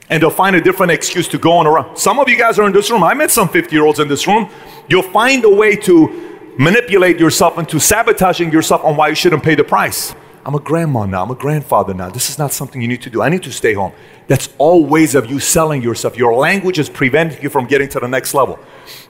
And 0.10 0.24
they'll 0.24 0.30
find 0.30 0.56
a 0.56 0.62
different 0.62 0.94
excuse 0.94 1.28
to 1.30 1.38
go 1.38 1.52
on 1.52 1.68
around. 1.68 1.98
Some 1.98 2.20
of 2.20 2.30
you 2.30 2.38
guys 2.38 2.58
are 2.58 2.66
in 2.66 2.72
this 2.72 2.90
room. 2.90 3.04
I 3.04 3.14
met 3.14 3.30
some 3.30 3.50
50 3.50 3.76
year 3.76 3.86
olds 3.86 4.00
in 4.00 4.08
this 4.08 4.26
room. 4.26 4.50
You'll 4.88 5.04
find 5.04 5.44
a 5.44 5.50
way 5.50 5.76
to 5.76 6.37
manipulate 6.58 7.20
yourself 7.20 7.58
into 7.58 7.80
sabotaging 7.80 8.52
yourself 8.52 8.84
on 8.84 8.96
why 8.96 9.10
you 9.10 9.16
shouldn't 9.16 9.44
pay 9.44 9.56
the 9.56 9.64
price. 9.64 10.16
I'm 10.46 10.56
a 10.56 10.60
grandma 10.62 11.06
now. 11.06 11.24
I'm 11.24 11.32
a 11.32 11.36
grandfather 11.36 11.94
now. 11.94 12.10
This 12.10 12.30
is 12.30 12.38
not 12.38 12.54
something 12.54 12.82
you 12.82 12.88
need 12.88 13.02
to 13.02 13.10
do. 13.10 13.22
I 13.22 13.28
need 13.28 13.44
to 13.44 13.52
stay 13.52 13.74
home. 13.74 13.92
That's 14.28 14.48
all 14.58 14.86
ways 14.86 15.14
of 15.14 15.30
you 15.30 15.40
selling 15.40 15.82
yourself. 15.82 16.18
Your 16.18 16.34
language 16.36 16.80
is 16.80 16.90
preventing 16.90 17.44
you 17.44 17.50
from 17.50 17.68
getting 17.68 17.90
to 17.90 18.00
the 18.00 18.08
next 18.08 18.34
level. 18.34 18.58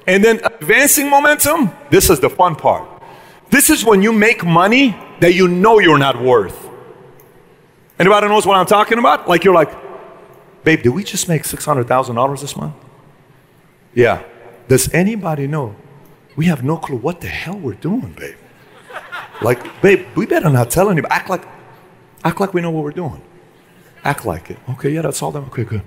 And 0.07 0.23
then 0.23 0.39
advancing 0.43 1.11
momentum, 1.11 1.71
this 1.91 2.09
is 2.09 2.19
the 2.19 2.29
fun 2.29 2.55
part. 2.55 2.89
This 3.51 3.69
is 3.69 3.85
when 3.85 4.01
you 4.01 4.11
make 4.11 4.43
money 4.43 4.97
that 5.19 5.35
you 5.35 5.47
know 5.47 5.77
you're 5.77 5.99
not 5.99 6.19
worth. 6.19 6.67
Anybody 7.99 8.27
knows 8.27 8.47
what 8.47 8.57
I'm 8.57 8.65
talking 8.65 8.97
about? 8.97 9.27
Like 9.27 9.43
you're 9.43 9.53
like, 9.53 9.71
babe, 10.63 10.81
did 10.81 10.89
we 10.89 11.03
just 11.03 11.27
make 11.29 11.43
$600,000 11.43 12.41
this 12.41 12.55
month? 12.55 12.73
Yeah. 13.93 14.23
Does 14.67 14.91
anybody 14.91 15.45
know? 15.45 15.75
We 16.37 16.45
have 16.45 16.63
no 16.63 16.77
clue 16.77 16.95
what 16.95 17.19
the 17.19 17.27
hell 17.27 17.57
we're 17.57 17.73
doing, 17.73 18.13
babe. 18.17 18.37
Like, 19.41 19.81
babe, 19.81 20.05
we 20.15 20.25
better 20.25 20.49
not 20.49 20.69
tell 20.71 20.89
anybody. 20.89 21.13
Act 21.13 21.29
like, 21.29 21.45
act 22.23 22.39
like 22.39 22.53
we 22.53 22.61
know 22.61 22.71
what 22.71 22.83
we're 22.83 22.91
doing. 22.91 23.21
Act 24.03 24.25
like 24.25 24.51
it. 24.51 24.57
Okay, 24.69 24.91
yeah, 24.91 25.01
that's 25.01 25.21
all 25.21 25.31
them. 25.31 25.45
Okay, 25.45 25.63
good. 25.63 25.81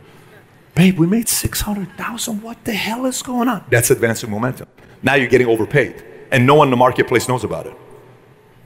Babe, 0.75 0.99
we 0.99 1.07
made 1.07 1.29
600,000. 1.29 2.43
What 2.43 2.65
the 2.65 2.73
hell 2.73 3.07
is 3.07 3.23
going 3.23 3.49
on? 3.49 3.65
That's 3.71 3.91
advancing 3.91 4.31
momentum. 4.31 4.69
Now 5.03 5.15
you're 5.15 5.29
getting 5.29 5.47
overpaid. 5.47 6.05
And 6.31 6.47
no 6.47 6.55
one 6.57 6.69
in 6.69 6.71
the 6.71 6.77
marketplace 6.77 7.29
knows 7.29 7.45
about 7.45 7.67
it. 7.67 7.75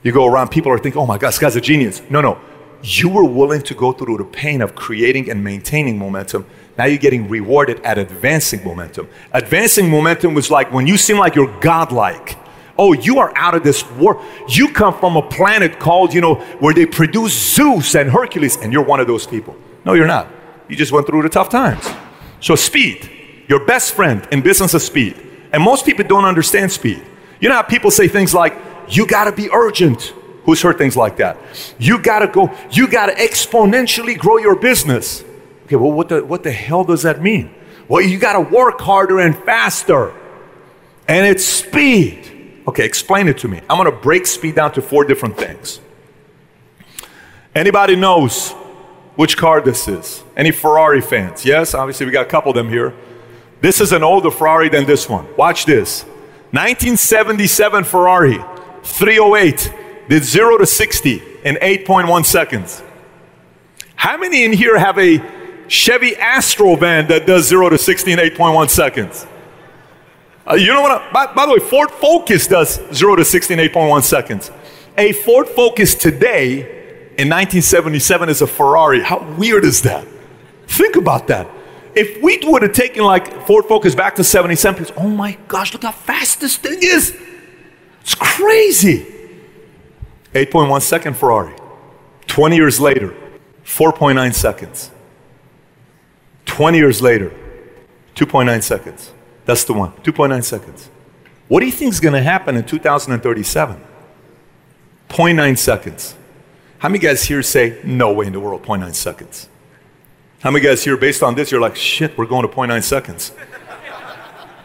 You 0.02 0.12
go 0.12 0.26
around, 0.26 0.48
people 0.48 0.72
are 0.72 0.78
thinking, 0.78 1.00
oh 1.00 1.06
my 1.06 1.18
God, 1.18 1.28
this 1.28 1.38
guy's 1.38 1.56
a 1.56 1.60
genius. 1.60 2.02
No, 2.10 2.20
no. 2.20 2.38
You 2.82 3.08
were 3.08 3.24
willing 3.24 3.62
to 3.62 3.74
go 3.74 3.92
through 3.92 4.18
the 4.18 4.24
pain 4.24 4.60
of 4.60 4.74
creating 4.74 5.30
and 5.30 5.42
maintaining 5.42 5.98
momentum. 5.98 6.46
Now 6.76 6.86
you're 6.86 6.98
getting 6.98 7.28
rewarded 7.28 7.80
at 7.80 7.98
advancing 7.98 8.64
momentum. 8.64 9.08
Advancing 9.32 9.88
momentum 9.88 10.34
was 10.34 10.50
like 10.50 10.72
when 10.72 10.86
you 10.86 10.96
seem 10.96 11.18
like 11.18 11.34
you're 11.34 11.60
godlike 11.60 12.36
Oh, 12.76 12.92
you 12.92 13.18
are 13.18 13.32
out 13.36 13.54
of 13.54 13.62
this 13.62 13.88
world. 13.92 14.24
You 14.48 14.68
come 14.72 14.98
from 14.98 15.16
a 15.16 15.22
planet 15.22 15.78
called, 15.78 16.12
you 16.12 16.20
know, 16.20 16.34
where 16.58 16.74
they 16.74 16.86
produce 16.86 17.32
Zeus 17.54 17.94
and 17.94 18.10
Hercules, 18.10 18.56
and 18.56 18.72
you're 18.72 18.84
one 18.84 19.00
of 19.00 19.06
those 19.06 19.26
people. 19.26 19.56
No, 19.84 19.92
you're 19.92 20.06
not. 20.06 20.28
You 20.68 20.76
just 20.76 20.90
went 20.90 21.06
through 21.06 21.22
the 21.22 21.28
tough 21.28 21.48
times. 21.50 21.88
So, 22.40 22.56
speed, 22.56 23.08
your 23.48 23.64
best 23.64 23.94
friend 23.94 24.26
in 24.32 24.40
business 24.40 24.74
is 24.74 24.84
speed. 24.84 25.16
And 25.52 25.62
most 25.62 25.86
people 25.86 26.04
don't 26.04 26.24
understand 26.24 26.72
speed. 26.72 27.02
You 27.40 27.48
know 27.48 27.54
how 27.54 27.62
people 27.62 27.90
say 27.90 28.08
things 28.08 28.34
like, 28.34 28.56
you 28.88 29.06
gotta 29.06 29.30
be 29.30 29.48
urgent. 29.52 30.12
Who's 30.44 30.60
heard 30.60 30.76
things 30.76 30.96
like 30.96 31.16
that? 31.18 31.38
You 31.78 31.98
gotta 32.00 32.26
go, 32.26 32.52
you 32.70 32.88
gotta 32.88 33.12
exponentially 33.12 34.18
grow 34.18 34.38
your 34.38 34.56
business. 34.56 35.24
Okay, 35.64 35.76
well, 35.76 35.92
what 35.92 36.08
the, 36.08 36.24
what 36.24 36.42
the 36.42 36.52
hell 36.52 36.84
does 36.84 37.02
that 37.02 37.22
mean? 37.22 37.54
Well, 37.88 38.02
you 38.02 38.18
gotta 38.18 38.40
work 38.40 38.80
harder 38.80 39.20
and 39.20 39.36
faster. 39.36 40.12
And 41.08 41.26
it's 41.26 41.44
speed. 41.44 42.62
Okay, 42.66 42.84
explain 42.84 43.28
it 43.28 43.38
to 43.38 43.48
me. 43.48 43.60
I'm 43.68 43.76
going 43.76 43.90
to 43.90 43.96
break 43.96 44.26
speed 44.26 44.54
down 44.54 44.72
to 44.72 44.82
four 44.82 45.04
different 45.04 45.36
things. 45.36 45.80
Anybody 47.54 47.94
knows 47.94 48.52
which 49.16 49.36
car 49.36 49.60
this 49.60 49.86
is? 49.86 50.24
Any 50.36 50.50
Ferrari 50.50 51.00
fans? 51.00 51.44
Yes, 51.44 51.74
obviously 51.74 52.06
we 52.06 52.12
got 52.12 52.26
a 52.26 52.30
couple 52.30 52.50
of 52.50 52.56
them 52.56 52.68
here. 52.68 52.94
This 53.60 53.80
is 53.80 53.92
an 53.92 54.02
older 54.02 54.30
Ferrari 54.30 54.68
than 54.68 54.86
this 54.86 55.08
one. 55.08 55.26
Watch 55.36 55.66
this. 55.66 56.02
1977 56.52 57.84
Ferrari 57.84 58.38
308 58.82 59.72
did 60.08 60.24
0 60.24 60.58
to 60.58 60.66
60 60.66 61.22
in 61.44 61.56
8.1 61.56 62.24
seconds. 62.24 62.82
How 63.94 64.16
many 64.16 64.44
in 64.44 64.52
here 64.52 64.78
have 64.78 64.98
a 64.98 65.18
Chevy 65.68 66.16
Astro 66.16 66.76
van 66.76 67.08
that 67.08 67.26
does 67.26 67.46
0 67.46 67.70
to 67.70 67.78
60 67.78 68.12
in 68.12 68.18
8.1 68.18 68.70
seconds? 68.70 69.26
Uh, 70.46 70.54
you 70.54 70.72
know 70.72 70.82
what? 70.82 71.00
I, 71.00 71.12
by, 71.12 71.32
by, 71.32 71.46
the 71.46 71.52
way, 71.52 71.58
Ford 71.58 71.90
Focus 71.90 72.46
does 72.46 72.80
0 72.92 73.16
to 73.16 73.24
60 73.24 73.54
in 73.54 73.60
8.1 73.60 74.02
seconds. 74.02 74.50
A 74.96 75.12
Ford 75.12 75.48
Focus 75.48 75.94
today 75.94 76.60
in 77.16 77.28
1977 77.28 78.28
is 78.28 78.42
a 78.42 78.46
Ferrari. 78.46 79.00
How 79.00 79.22
weird 79.36 79.64
is 79.64 79.82
that? 79.82 80.06
Think 80.66 80.96
about 80.96 81.28
that. 81.28 81.48
If 81.94 82.22
we 82.22 82.40
would 82.42 82.62
have 82.62 82.72
taken 82.72 83.04
like 83.04 83.46
Ford 83.46 83.66
Focus 83.66 83.94
back 83.94 84.16
to 84.16 84.24
77, 84.24 84.88
oh 84.96 85.08
my 85.08 85.38
gosh, 85.48 85.72
look 85.72 85.84
how 85.84 85.92
fast 85.92 86.40
this 86.40 86.56
thing 86.56 86.78
is. 86.82 87.16
It's 88.00 88.14
crazy. 88.14 89.06
8.1 90.34 90.82
second 90.82 91.16
Ferrari. 91.16 91.54
20 92.26 92.56
years 92.56 92.80
later, 92.80 93.14
4.9 93.64 94.34
seconds. 94.34 94.90
20 96.54 96.78
years 96.78 97.02
later, 97.02 97.30
2.9 98.14 98.62
seconds. 98.62 99.10
That's 99.44 99.64
the 99.64 99.72
one. 99.72 99.90
2.9 100.04 100.44
seconds. 100.44 100.88
What 101.48 101.58
do 101.58 101.66
you 101.66 101.72
think 101.72 101.92
is 101.92 101.98
going 101.98 102.14
to 102.14 102.22
happen 102.22 102.56
in 102.56 102.64
2037? 102.64 103.84
0.9 105.08 105.58
seconds. 105.58 106.14
How 106.78 106.88
many 106.88 107.00
guys 107.00 107.24
here 107.24 107.42
say, 107.42 107.80
no 107.82 108.12
way 108.12 108.26
in 108.26 108.32
the 108.32 108.38
world, 108.38 108.62
0.9 108.62 108.94
seconds? 108.94 109.48
How 110.42 110.52
many 110.52 110.64
guys 110.64 110.84
here, 110.84 110.96
based 110.96 111.24
on 111.24 111.34
this, 111.34 111.50
you're 111.50 111.60
like, 111.60 111.74
shit, 111.74 112.16
we're 112.16 112.24
going 112.24 112.46
to 112.48 112.54
0.9 112.54 112.84
seconds? 112.84 113.30
Do 113.30 113.36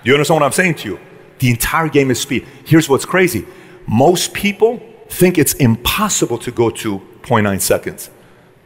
you 0.04 0.14
understand 0.14 0.42
what 0.42 0.46
I'm 0.46 0.52
saying 0.52 0.76
to 0.76 0.90
you? 0.90 1.00
The 1.40 1.50
entire 1.50 1.90
game 1.90 2.12
is 2.12 2.22
speed. 2.22 2.46
Here's 2.66 2.88
what's 2.88 3.06
crazy 3.06 3.48
most 3.88 4.36
people 4.36 4.80
think 5.10 5.40
it's 5.40 5.54
impossible 5.54 6.38
to 6.38 6.52
go 6.52 6.70
to 6.70 7.00
0.9 7.24 7.60
seconds. 7.60 8.12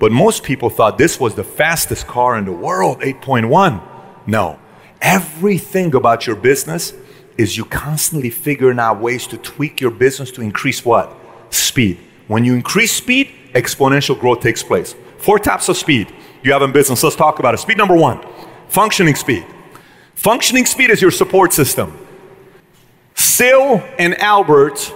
But 0.03 0.11
most 0.11 0.43
people 0.43 0.69
thought 0.69 0.97
this 0.97 1.17
was 1.17 1.33
the 1.33 1.45
fastest 1.45 2.07
car 2.07 2.37
in 2.37 2.43
the 2.43 2.51
world, 2.51 2.99
8.1. 2.99 3.81
No. 4.27 4.59
Everything 5.01 5.95
about 5.95 6.27
your 6.27 6.35
business 6.35 6.93
is 7.37 7.55
you 7.55 7.63
constantly 7.63 8.29
figuring 8.29 8.79
out 8.79 8.99
ways 8.99 9.25
to 9.27 9.37
tweak 9.37 9.79
your 9.79 9.91
business 9.91 10.29
to 10.31 10.41
increase 10.41 10.83
what? 10.83 11.15
Speed. 11.51 12.01
When 12.27 12.43
you 12.43 12.53
increase 12.53 12.91
speed, 12.91 13.31
exponential 13.53 14.19
growth 14.19 14.41
takes 14.41 14.61
place. 14.61 14.93
Four 15.19 15.39
types 15.39 15.69
of 15.69 15.77
speed 15.77 16.13
you 16.43 16.51
have 16.51 16.63
in 16.63 16.73
business. 16.73 17.01
Let's 17.01 17.15
talk 17.15 17.39
about 17.39 17.53
it. 17.53 17.59
Speed 17.59 17.77
number 17.77 17.95
one 17.95 18.19
functioning 18.67 19.15
speed. 19.15 19.45
Functioning 20.15 20.65
speed 20.65 20.89
is 20.89 21.01
your 21.01 21.11
support 21.11 21.53
system. 21.53 21.97
Sil 23.15 23.79
and 23.97 24.19
Albert 24.19 24.93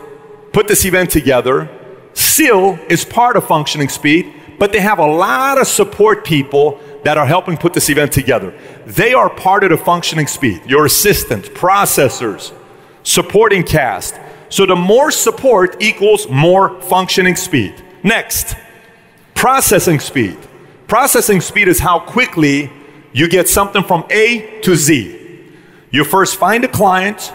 put 0.51 0.67
this 0.67 0.83
event 0.83 1.11
together. 1.11 1.69
Sil 2.11 2.75
is 2.89 3.05
part 3.05 3.37
of 3.37 3.47
functioning 3.47 3.87
speed, 3.87 4.33
but 4.57 4.71
they 4.71 4.79
have 4.79 4.99
a 4.99 5.05
lot 5.05 5.59
of 5.59 5.67
support 5.67 6.25
people 6.25 6.79
that 7.03 7.17
are 7.17 7.25
helping 7.25 7.57
put 7.57 7.73
this 7.73 7.89
event 7.89 8.11
together. 8.11 8.53
They 8.85 9.13
are 9.13 9.29
part 9.29 9.63
of 9.63 9.69
the 9.69 9.77
functioning 9.77 10.27
speed, 10.27 10.61
your 10.65 10.85
assistants, 10.85 11.49
processors, 11.49 12.53
supporting 13.03 13.63
cast. 13.63 14.19
So 14.49 14.65
the 14.65 14.75
more 14.75 15.11
support 15.11 15.81
equals 15.81 16.27
more 16.29 16.81
functioning 16.81 17.35
speed. 17.35 17.83
Next, 18.03 18.55
processing 19.35 19.99
speed. 19.99 20.37
Processing 20.87 21.41
speed 21.41 21.67
is 21.67 21.79
how 21.79 21.99
quickly 21.99 22.71
you 23.13 23.27
get 23.27 23.47
something 23.47 23.83
from 23.83 24.05
A 24.09 24.59
to 24.61 24.75
Z. 24.75 25.13
You 25.91 26.03
first 26.03 26.37
find 26.37 26.63
a 26.63 26.67
client, 26.67 27.33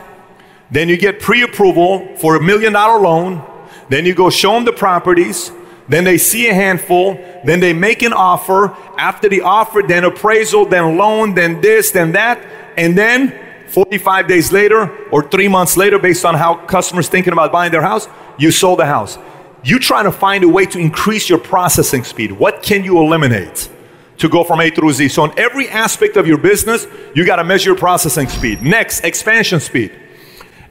then 0.70 0.88
you 0.88 0.96
get 0.96 1.20
pre 1.20 1.42
approval 1.42 2.16
for 2.16 2.36
a 2.36 2.42
million 2.42 2.72
dollar 2.72 3.00
loan, 3.00 3.42
then 3.88 4.06
you 4.06 4.14
go 4.14 4.30
show 4.30 4.54
them 4.54 4.64
the 4.64 4.72
properties, 4.72 5.52
then 5.88 6.04
they 6.04 6.18
see 6.18 6.48
a 6.48 6.54
handful, 6.54 7.14
then 7.44 7.60
they 7.60 7.72
make 7.72 8.02
an 8.02 8.12
offer. 8.12 8.76
After 8.96 9.28
the 9.28 9.42
offer, 9.42 9.82
then 9.86 10.04
appraisal, 10.04 10.66
then 10.66 10.96
loan, 10.96 11.34
then 11.34 11.60
this, 11.60 11.90
then 11.90 12.12
that, 12.12 12.40
and 12.76 12.96
then 12.96 13.38
45 13.68 14.28
days 14.28 14.52
later 14.52 14.90
or 15.10 15.28
three 15.28 15.48
months 15.48 15.76
later, 15.76 15.98
based 15.98 16.24
on 16.24 16.34
how 16.34 16.54
customers 16.66 17.08
thinking 17.08 17.32
about 17.32 17.52
buying 17.52 17.72
their 17.72 17.82
house, 17.82 18.08
you 18.38 18.50
sold 18.50 18.78
the 18.78 18.86
house. 18.86 19.18
You 19.64 19.78
trying 19.78 20.04
to 20.04 20.12
find 20.12 20.44
a 20.44 20.48
way 20.48 20.66
to 20.66 20.78
increase 20.78 21.28
your 21.28 21.38
processing 21.38 22.04
speed. 22.04 22.32
What 22.32 22.62
can 22.62 22.84
you 22.84 22.98
eliminate 22.98 23.70
to 24.18 24.28
go 24.28 24.44
from 24.44 24.60
A 24.60 24.70
through 24.70 24.92
Z? 24.92 25.08
So 25.08 25.24
in 25.24 25.38
every 25.38 25.68
aspect 25.68 26.16
of 26.16 26.26
your 26.26 26.38
business, 26.38 26.86
you 27.14 27.24
got 27.24 27.36
to 27.36 27.44
measure 27.44 27.70
your 27.70 27.78
processing 27.78 28.28
speed. 28.28 28.62
Next, 28.62 29.04
expansion 29.04 29.60
speed. 29.60 29.92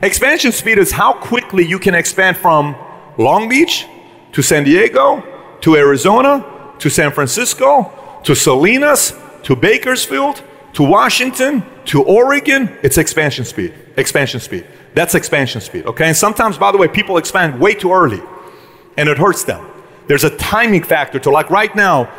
Expansion 0.02 0.52
speed 0.52 0.78
is 0.78 0.92
how 0.92 1.14
quickly 1.14 1.66
you 1.66 1.80
can 1.80 1.96
expand 1.96 2.38
from 2.38 2.76
Long 3.18 3.48
Beach 3.48 3.86
to 4.32 4.42
San 4.42 4.64
Diego, 4.64 5.24
to 5.62 5.76
Arizona, 5.76 6.46
to 6.80 6.90
San 6.90 7.12
Francisco, 7.12 7.92
to 8.24 8.36
Salinas, 8.36 9.14
to 9.44 9.56
Bakersfield, 9.56 10.44
to 10.74 10.84
Washington, 10.84 11.64
to 11.86 12.04
Oregon. 12.04 12.76
It's 12.84 12.98
expansion 12.98 13.46
speed. 13.46 13.74
Expansion 13.98 14.40
speed. 14.40 14.66
That's 14.94 15.16
expansion 15.16 15.62
speed, 15.62 15.86
okay? 15.86 16.08
And 16.08 16.18
sometimes, 16.18 16.58
by 16.58 16.72
the 16.72 16.78
way, 16.78 16.88
people 16.88 17.18
expand 17.18 17.60
way 17.60 17.74
too 17.74 17.94
early 17.94 18.22
and 18.98 19.08
it 19.08 19.18
hurts 19.18 19.44
them. 19.44 19.66
There's 20.08 20.24
a 20.24 20.36
timing 20.38 20.84
factor 20.84 21.20
to 21.20 21.30
like 21.30 21.50
right 21.50 21.74
now. 21.76 22.12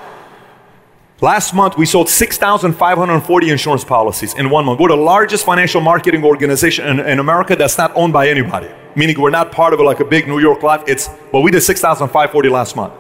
Last 1.21 1.55
month, 1.55 1.77
we 1.77 1.87
sold 1.87 2.09
6,540 2.09 3.51
insurance 3.51 3.85
policies 3.85 4.35
in 4.35 4.51
one 4.51 4.65
month. 4.65 4.81
We're 4.81 4.89
the 4.89 4.97
largest 4.97 5.45
financial 5.45 5.81
marketing 5.81 6.25
organization 6.25 6.87
in, 6.89 7.01
in 7.01 7.19
America 7.19 7.55
that's 7.55 7.79
not 7.79 7.93
owned 7.95 8.13
by 8.13 8.29
anybody 8.29 8.69
meaning 8.97 9.21
we're 9.21 9.31
not 9.31 9.53
part 9.53 9.73
of 9.73 9.81
it 9.81 9.83
like 9.85 10.01
a 10.01 10.05
big 10.05 10.29
New 10.29 10.39
York 10.39 10.63
Life. 10.63 10.83
It's, 10.87 11.09
well, 11.33 11.43
we 11.43 11.51
did 11.51 11.63
6,540 11.63 12.49
last 12.49 12.77
month. 12.77 12.95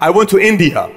I 0.00 0.10
went 0.10 0.28
to 0.30 0.38
India. 0.38 0.94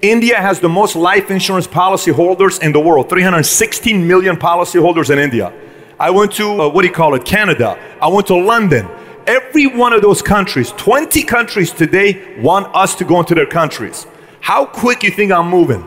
India 0.00 0.36
has 0.36 0.60
the 0.60 0.68
most 0.68 0.94
life 0.94 1.30
insurance 1.30 1.66
policy 1.66 2.12
holders 2.12 2.58
in 2.60 2.72
the 2.72 2.78
world 2.78 3.08
316 3.08 4.06
million 4.06 4.36
policy 4.36 4.78
holders 4.78 5.10
in 5.10 5.18
India. 5.18 5.52
I 5.98 6.10
went 6.10 6.32
to, 6.34 6.62
uh, 6.62 6.68
what 6.68 6.82
do 6.82 6.88
you 6.88 6.94
call 6.94 7.14
it, 7.14 7.24
Canada. 7.24 7.76
I 8.00 8.06
went 8.06 8.28
to 8.28 8.36
London. 8.36 8.88
Every 9.26 9.66
one 9.66 9.92
of 9.92 10.00
those 10.00 10.22
countries, 10.22 10.72
20 10.72 11.24
countries 11.24 11.72
today, 11.72 12.38
want 12.40 12.74
us 12.74 12.94
to 12.96 13.04
go 13.04 13.18
into 13.18 13.34
their 13.34 13.46
countries. 13.46 14.06
How 14.40 14.64
quick 14.64 15.02
you 15.02 15.10
think 15.10 15.32
I'm 15.32 15.48
moving? 15.48 15.84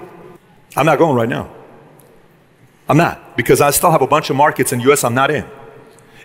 I'm 0.76 0.86
not 0.86 0.98
going 0.98 1.16
right 1.16 1.30
now. 1.30 1.50
I'm 2.90 2.98
not, 2.98 3.38
because 3.38 3.62
I 3.62 3.72
still 3.72 3.92
have 3.92 4.02
a 4.02 4.08
bunch 4.08 4.30
of 4.30 4.36
markets 4.36 4.74
in 4.74 4.82
US 4.82 5.06
I'm 5.06 5.14
not 5.14 5.32
in 5.32 5.46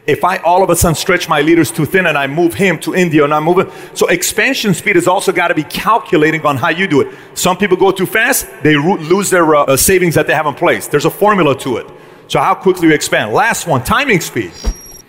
if 0.06 0.22
I 0.22 0.36
all 0.38 0.62
of 0.62 0.70
a 0.70 0.76
sudden 0.76 0.94
stretch 0.94 1.28
my 1.28 1.40
leaders 1.40 1.72
too 1.72 1.84
thin 1.84 2.06
and 2.06 2.16
I 2.16 2.26
move 2.28 2.54
him 2.54 2.78
to 2.80 2.94
India 2.94 3.24
and 3.24 3.34
I 3.34 3.40
move 3.40 3.58
it. 3.58 3.70
So 3.94 4.06
expansion 4.06 4.72
speed 4.72 4.94
has 4.96 5.08
also 5.08 5.32
got 5.32 5.48
to 5.48 5.54
be 5.54 5.64
calculating 5.64 6.46
on 6.46 6.56
how 6.56 6.68
you 6.68 6.86
do 6.86 7.00
it. 7.00 7.12
Some 7.34 7.56
people 7.56 7.76
go 7.76 7.90
too 7.90 8.06
fast, 8.06 8.46
they 8.62 8.76
lose 8.76 9.30
their 9.30 9.54
uh, 9.54 9.64
uh, 9.64 9.76
savings 9.76 10.14
that 10.14 10.26
they 10.26 10.34
have 10.34 10.46
in 10.46 10.54
place. 10.54 10.86
There's 10.86 11.06
a 11.06 11.10
formula 11.10 11.58
to 11.60 11.78
it. 11.78 11.86
So 12.28 12.38
how 12.38 12.54
quickly 12.54 12.88
you 12.88 12.94
expand. 12.94 13.32
Last 13.32 13.66
one, 13.66 13.82
timing 13.82 14.20
speed. 14.20 14.52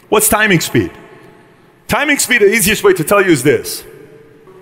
What's 0.10 0.30
timing 0.30 0.62
speed? 0.62 0.92
Timing 1.88 2.18
speed, 2.18 2.42
the 2.42 2.52
easiest 2.52 2.84
way 2.84 2.94
to 2.94 3.04
tell 3.04 3.24
you 3.24 3.32
is 3.32 3.44
this. 3.44 3.86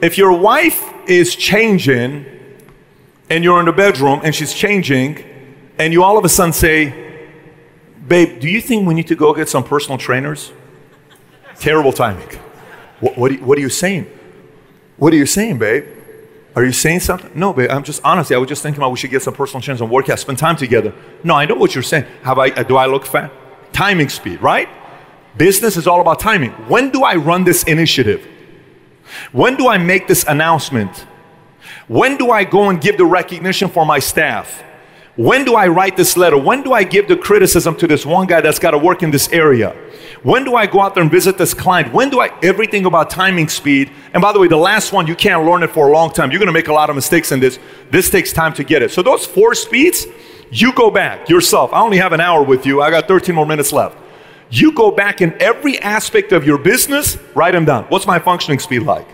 If 0.01 0.17
your 0.17 0.33
wife 0.33 0.83
is 1.07 1.35
changing 1.35 2.25
and 3.29 3.43
you're 3.43 3.59
in 3.59 3.65
the 3.65 3.71
bedroom 3.71 4.21
and 4.23 4.35
she's 4.35 4.53
changing 4.53 5.23
and 5.79 5.93
you 5.93 6.03
all 6.03 6.17
of 6.17 6.25
a 6.25 6.29
sudden 6.29 6.53
say, 6.53 7.04
Babe, 8.07 8.39
do 8.39 8.47
you 8.47 8.61
think 8.61 8.87
we 8.87 8.93
need 8.93 9.07
to 9.07 9.15
go 9.15 9.33
get 9.33 9.49
some 9.49 9.63
personal 9.63 9.97
trainers? 9.97 10.51
Terrible 11.59 11.91
timing. 11.91 12.27
What, 12.99 13.17
what, 13.17 13.41
what, 13.41 13.57
are 13.57 13.61
you, 13.61 13.69
saying? 13.69 14.05
What 14.97 15.13
are 15.13 15.15
you 15.15 15.25
saying, 15.25 15.57
babe? 15.57 15.85
Are 16.55 16.63
you 16.63 16.71
saying 16.71 17.01
something? 17.01 17.31
No, 17.35 17.51
babe. 17.51 17.69
I'm 17.69 17.83
just 17.83 18.01
honestly, 18.03 18.35
I 18.35 18.39
was 18.39 18.47
just 18.47 18.63
thinking 18.63 18.79
about 18.79 18.91
we 18.91 18.97
should 18.97 19.11
get 19.11 19.21
some 19.21 19.33
personal 19.33 19.61
trainers 19.61 19.81
and 19.81 19.89
work 19.89 20.09
out, 20.09 20.19
spend 20.19 20.37
time 20.37 20.55
together. 20.55 20.93
No, 21.23 21.35
I 21.35 21.45
know 21.45 21.55
what 21.55 21.75
you're 21.75 21.83
saying. 21.83 22.05
Have 22.23 22.39
I? 22.39 22.49
Do 22.63 22.77
I 22.77 22.85
look 22.85 23.05
fat? 23.05 23.31
Timing 23.73 24.07
speed, 24.07 24.41
right? 24.41 24.69
Business 25.37 25.75
is 25.75 25.85
all 25.85 25.99
about 25.99 26.19
timing. 26.19 26.51
When 26.69 26.91
do 26.91 27.03
I 27.03 27.15
run 27.15 27.43
this 27.43 27.63
initiative? 27.63 28.25
When 29.33 29.57
do 29.57 29.67
I 29.67 29.77
make 29.77 30.07
this 30.07 30.23
announcement? 30.23 31.05
When 31.87 32.15
do 32.15 32.31
I 32.31 32.45
go 32.45 32.69
and 32.69 32.79
give 32.79 32.97
the 32.97 33.05
recognition 33.05 33.67
for 33.67 33.85
my 33.85 33.99
staff? 33.99 34.63
When 35.15 35.45
do 35.45 35.55
I 35.55 35.67
write 35.67 35.95
this 35.95 36.17
letter? 36.17 36.37
When 36.37 36.61
do 36.61 36.73
I 36.73 36.83
give 36.83 37.07
the 37.07 37.15
criticism 37.15 37.77
to 37.77 37.87
this 37.87 38.05
one 38.05 38.27
guy 38.27 38.41
that's 38.41 38.59
got 38.59 38.71
to 38.71 38.77
work 38.77 39.01
in 39.01 39.11
this 39.11 39.29
area? 39.29 39.69
When 40.23 40.43
do 40.43 40.55
I 40.55 40.65
go 40.65 40.81
out 40.81 40.93
there 40.93 41.03
and 41.03 41.11
visit 41.11 41.37
this 41.37 41.53
client? 41.53 41.93
When 41.93 42.09
do 42.09 42.19
I 42.19 42.37
everything 42.43 42.85
about 42.85 43.09
timing 43.09 43.47
speed? 43.47 43.91
And 44.13 44.21
by 44.21 44.33
the 44.33 44.39
way, 44.39 44.49
the 44.49 44.57
last 44.57 44.91
one 44.91 45.07
you 45.07 45.15
can't 45.15 45.45
learn 45.45 45.63
it 45.63 45.69
for 45.69 45.87
a 45.87 45.91
long 45.91 46.11
time. 46.11 46.31
You're 46.31 46.39
going 46.39 46.47
to 46.47 46.53
make 46.53 46.67
a 46.67 46.73
lot 46.73 46.89
of 46.89 46.97
mistakes 46.97 47.31
in 47.31 47.39
this. 47.39 47.59
This 47.91 48.09
takes 48.09 48.33
time 48.33 48.53
to 48.55 48.63
get 48.65 48.81
it. 48.81 48.91
So 48.91 49.01
those 49.01 49.25
four 49.25 49.55
speeds, 49.55 50.05
you 50.51 50.73
go 50.73 50.91
back 50.91 51.29
yourself. 51.29 51.71
I 51.71 51.79
only 51.79 51.97
have 51.97 52.11
an 52.11 52.19
hour 52.19 52.43
with 52.43 52.65
you. 52.65 52.81
I 52.81 52.89
got 52.89 53.07
13 53.07 53.33
more 53.33 53.45
minutes 53.45 53.71
left. 53.71 53.97
You 54.49 54.73
go 54.73 54.91
back 54.91 55.21
in 55.21 55.33
every 55.41 55.79
aspect 55.79 56.33
of 56.33 56.45
your 56.45 56.57
business, 56.57 57.17
write 57.35 57.51
them 57.51 57.63
down. 57.63 57.85
What's 57.85 58.05
my 58.05 58.19
functioning 58.19 58.59
speed 58.59 58.81
like? 58.81 59.07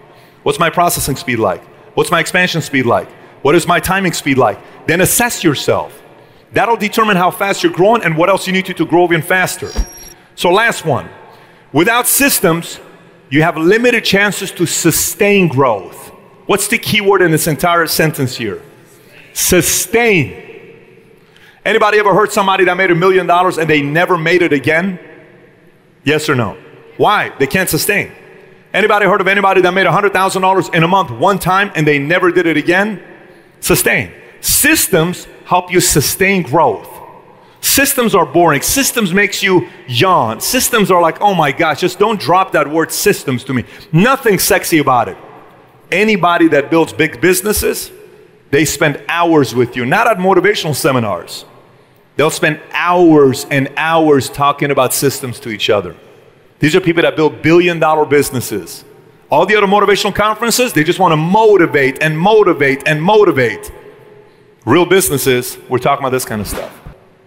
What's 0.43 0.59
my 0.59 0.71
processing 0.71 1.15
speed 1.15 1.37
like? 1.37 1.63
What's 1.93 2.09
my 2.09 2.19
expansion 2.19 2.61
speed 2.61 2.85
like? 2.85 3.07
What 3.41 3.55
is 3.55 3.67
my 3.67 3.79
timing 3.79 4.13
speed 4.13 4.37
like? 4.37 4.59
Then 4.87 5.01
assess 5.01 5.43
yourself. 5.43 6.01
That'll 6.53 6.77
determine 6.77 7.17
how 7.17 7.31
fast 7.31 7.63
you're 7.63 7.71
growing 7.71 8.03
and 8.03 8.17
what 8.17 8.29
else 8.29 8.45
you 8.45 8.53
need 8.53 8.65
to, 8.65 8.73
to 8.75 8.85
grow 8.85 9.05
even 9.05 9.21
faster. 9.21 9.71
So, 10.35 10.51
last 10.51 10.85
one 10.85 11.09
without 11.71 12.07
systems, 12.07 12.79
you 13.29 13.43
have 13.43 13.57
limited 13.57 14.03
chances 14.03 14.51
to 14.51 14.65
sustain 14.65 15.47
growth. 15.47 16.09
What's 16.45 16.67
the 16.67 16.77
key 16.77 16.99
word 16.99 17.21
in 17.21 17.31
this 17.31 17.47
entire 17.47 17.87
sentence 17.87 18.35
here? 18.35 18.61
Sustain. 19.33 20.49
Anybody 21.63 21.99
ever 21.99 22.13
heard 22.13 22.31
somebody 22.31 22.65
that 22.65 22.75
made 22.75 22.91
a 22.91 22.95
million 22.95 23.27
dollars 23.27 23.57
and 23.57 23.69
they 23.69 23.81
never 23.81 24.17
made 24.17 24.41
it 24.41 24.51
again? 24.51 24.99
Yes 26.03 26.27
or 26.27 26.35
no? 26.35 26.57
Why? 26.97 27.29
They 27.39 27.47
can't 27.47 27.69
sustain. 27.69 28.11
Anybody 28.73 29.05
heard 29.05 29.21
of 29.21 29.27
anybody 29.27 29.61
that 29.61 29.73
made 29.73 29.85
$100,000 29.85 30.75
in 30.75 30.83
a 30.83 30.87
month 30.87 31.11
one 31.11 31.39
time 31.39 31.71
and 31.75 31.87
they 31.87 31.99
never 31.99 32.31
did 32.31 32.47
it 32.47 32.57
again? 32.57 33.01
Sustain. 33.62 34.12
Systems 34.41 35.28
help 35.45 35.72
you 35.72 35.80
sustain 35.80 36.43
growth. 36.43 36.89
Systems 37.62 38.16
are 38.16 38.26
boring. 38.26 38.62
Systems 38.62 39.14
makes 39.14 39.41
you 39.43 39.70
yawn. 39.88 40.41
Systems 40.41 40.89
are 40.89 41.01
like, 41.01 41.22
oh 41.22 41.34
my 41.36 41.51
gosh, 41.51 41.80
just 41.80 41.99
don't 41.99 42.20
drop 42.20 42.51
that 42.53 42.68
word 42.68 42.91
systems 42.91 43.43
to 43.45 43.53
me. 43.53 43.64
Nothing 43.93 44.39
sexy 44.39 44.80
about 44.80 45.07
it. 45.07 45.18
Anybody 45.91 46.47
that 46.49 46.72
builds 46.72 46.91
big 46.91 47.22
businesses, 47.22 47.91
they 48.49 48.66
spend 48.66 49.01
hours 49.07 49.53
with 49.53 49.76
you, 49.76 49.86
not 49.86 50.07
at 50.07 50.18
motivational 50.18 50.76
seminars. 50.76 51.45
They'll 52.16 52.32
spend 52.32 52.59
hours 52.72 53.45
and 53.51 53.72
hours 53.78 54.30
talking 54.30 54.72
about 54.72 54.93
systems 54.93 55.39
to 55.41 55.49
each 55.49 55.70
other. 55.70 55.95
These 56.59 56.76
are 56.76 56.82
people 56.82 57.03
that 57.03 57.16
build 57.16 57.41
billion 57.41 57.80
dollar 57.80 58.05
businesses. 58.05 58.84
All 59.32 59.45
the 59.45 59.55
other 59.55 59.65
motivational 59.65 60.13
conferences, 60.13 60.73
they 60.73 60.84
just 60.84 60.99
want 60.99 61.13
to 61.13 61.15
motivate 61.15 62.03
and 62.03 62.19
motivate 62.19 62.84
and 62.86 63.01
motivate. 63.01 63.71
Real 64.65 64.86
businesses, 64.86 65.57
we're 65.69 65.77
talking 65.77 66.03
about 66.03 66.09
this 66.09 66.25
kind 66.25 66.41
of 66.41 66.47
stuff. 66.47 66.77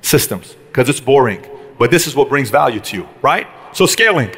Systems, 0.02 0.54
because 0.68 0.90
it's 0.90 1.00
boring. 1.00 1.42
But 1.78 1.90
this 1.90 2.06
is 2.06 2.14
what 2.14 2.28
brings 2.28 2.50
value 2.50 2.78
to 2.80 2.98
you, 2.98 3.08
right? 3.22 3.46
So, 3.72 3.86
scaling. 3.86 4.30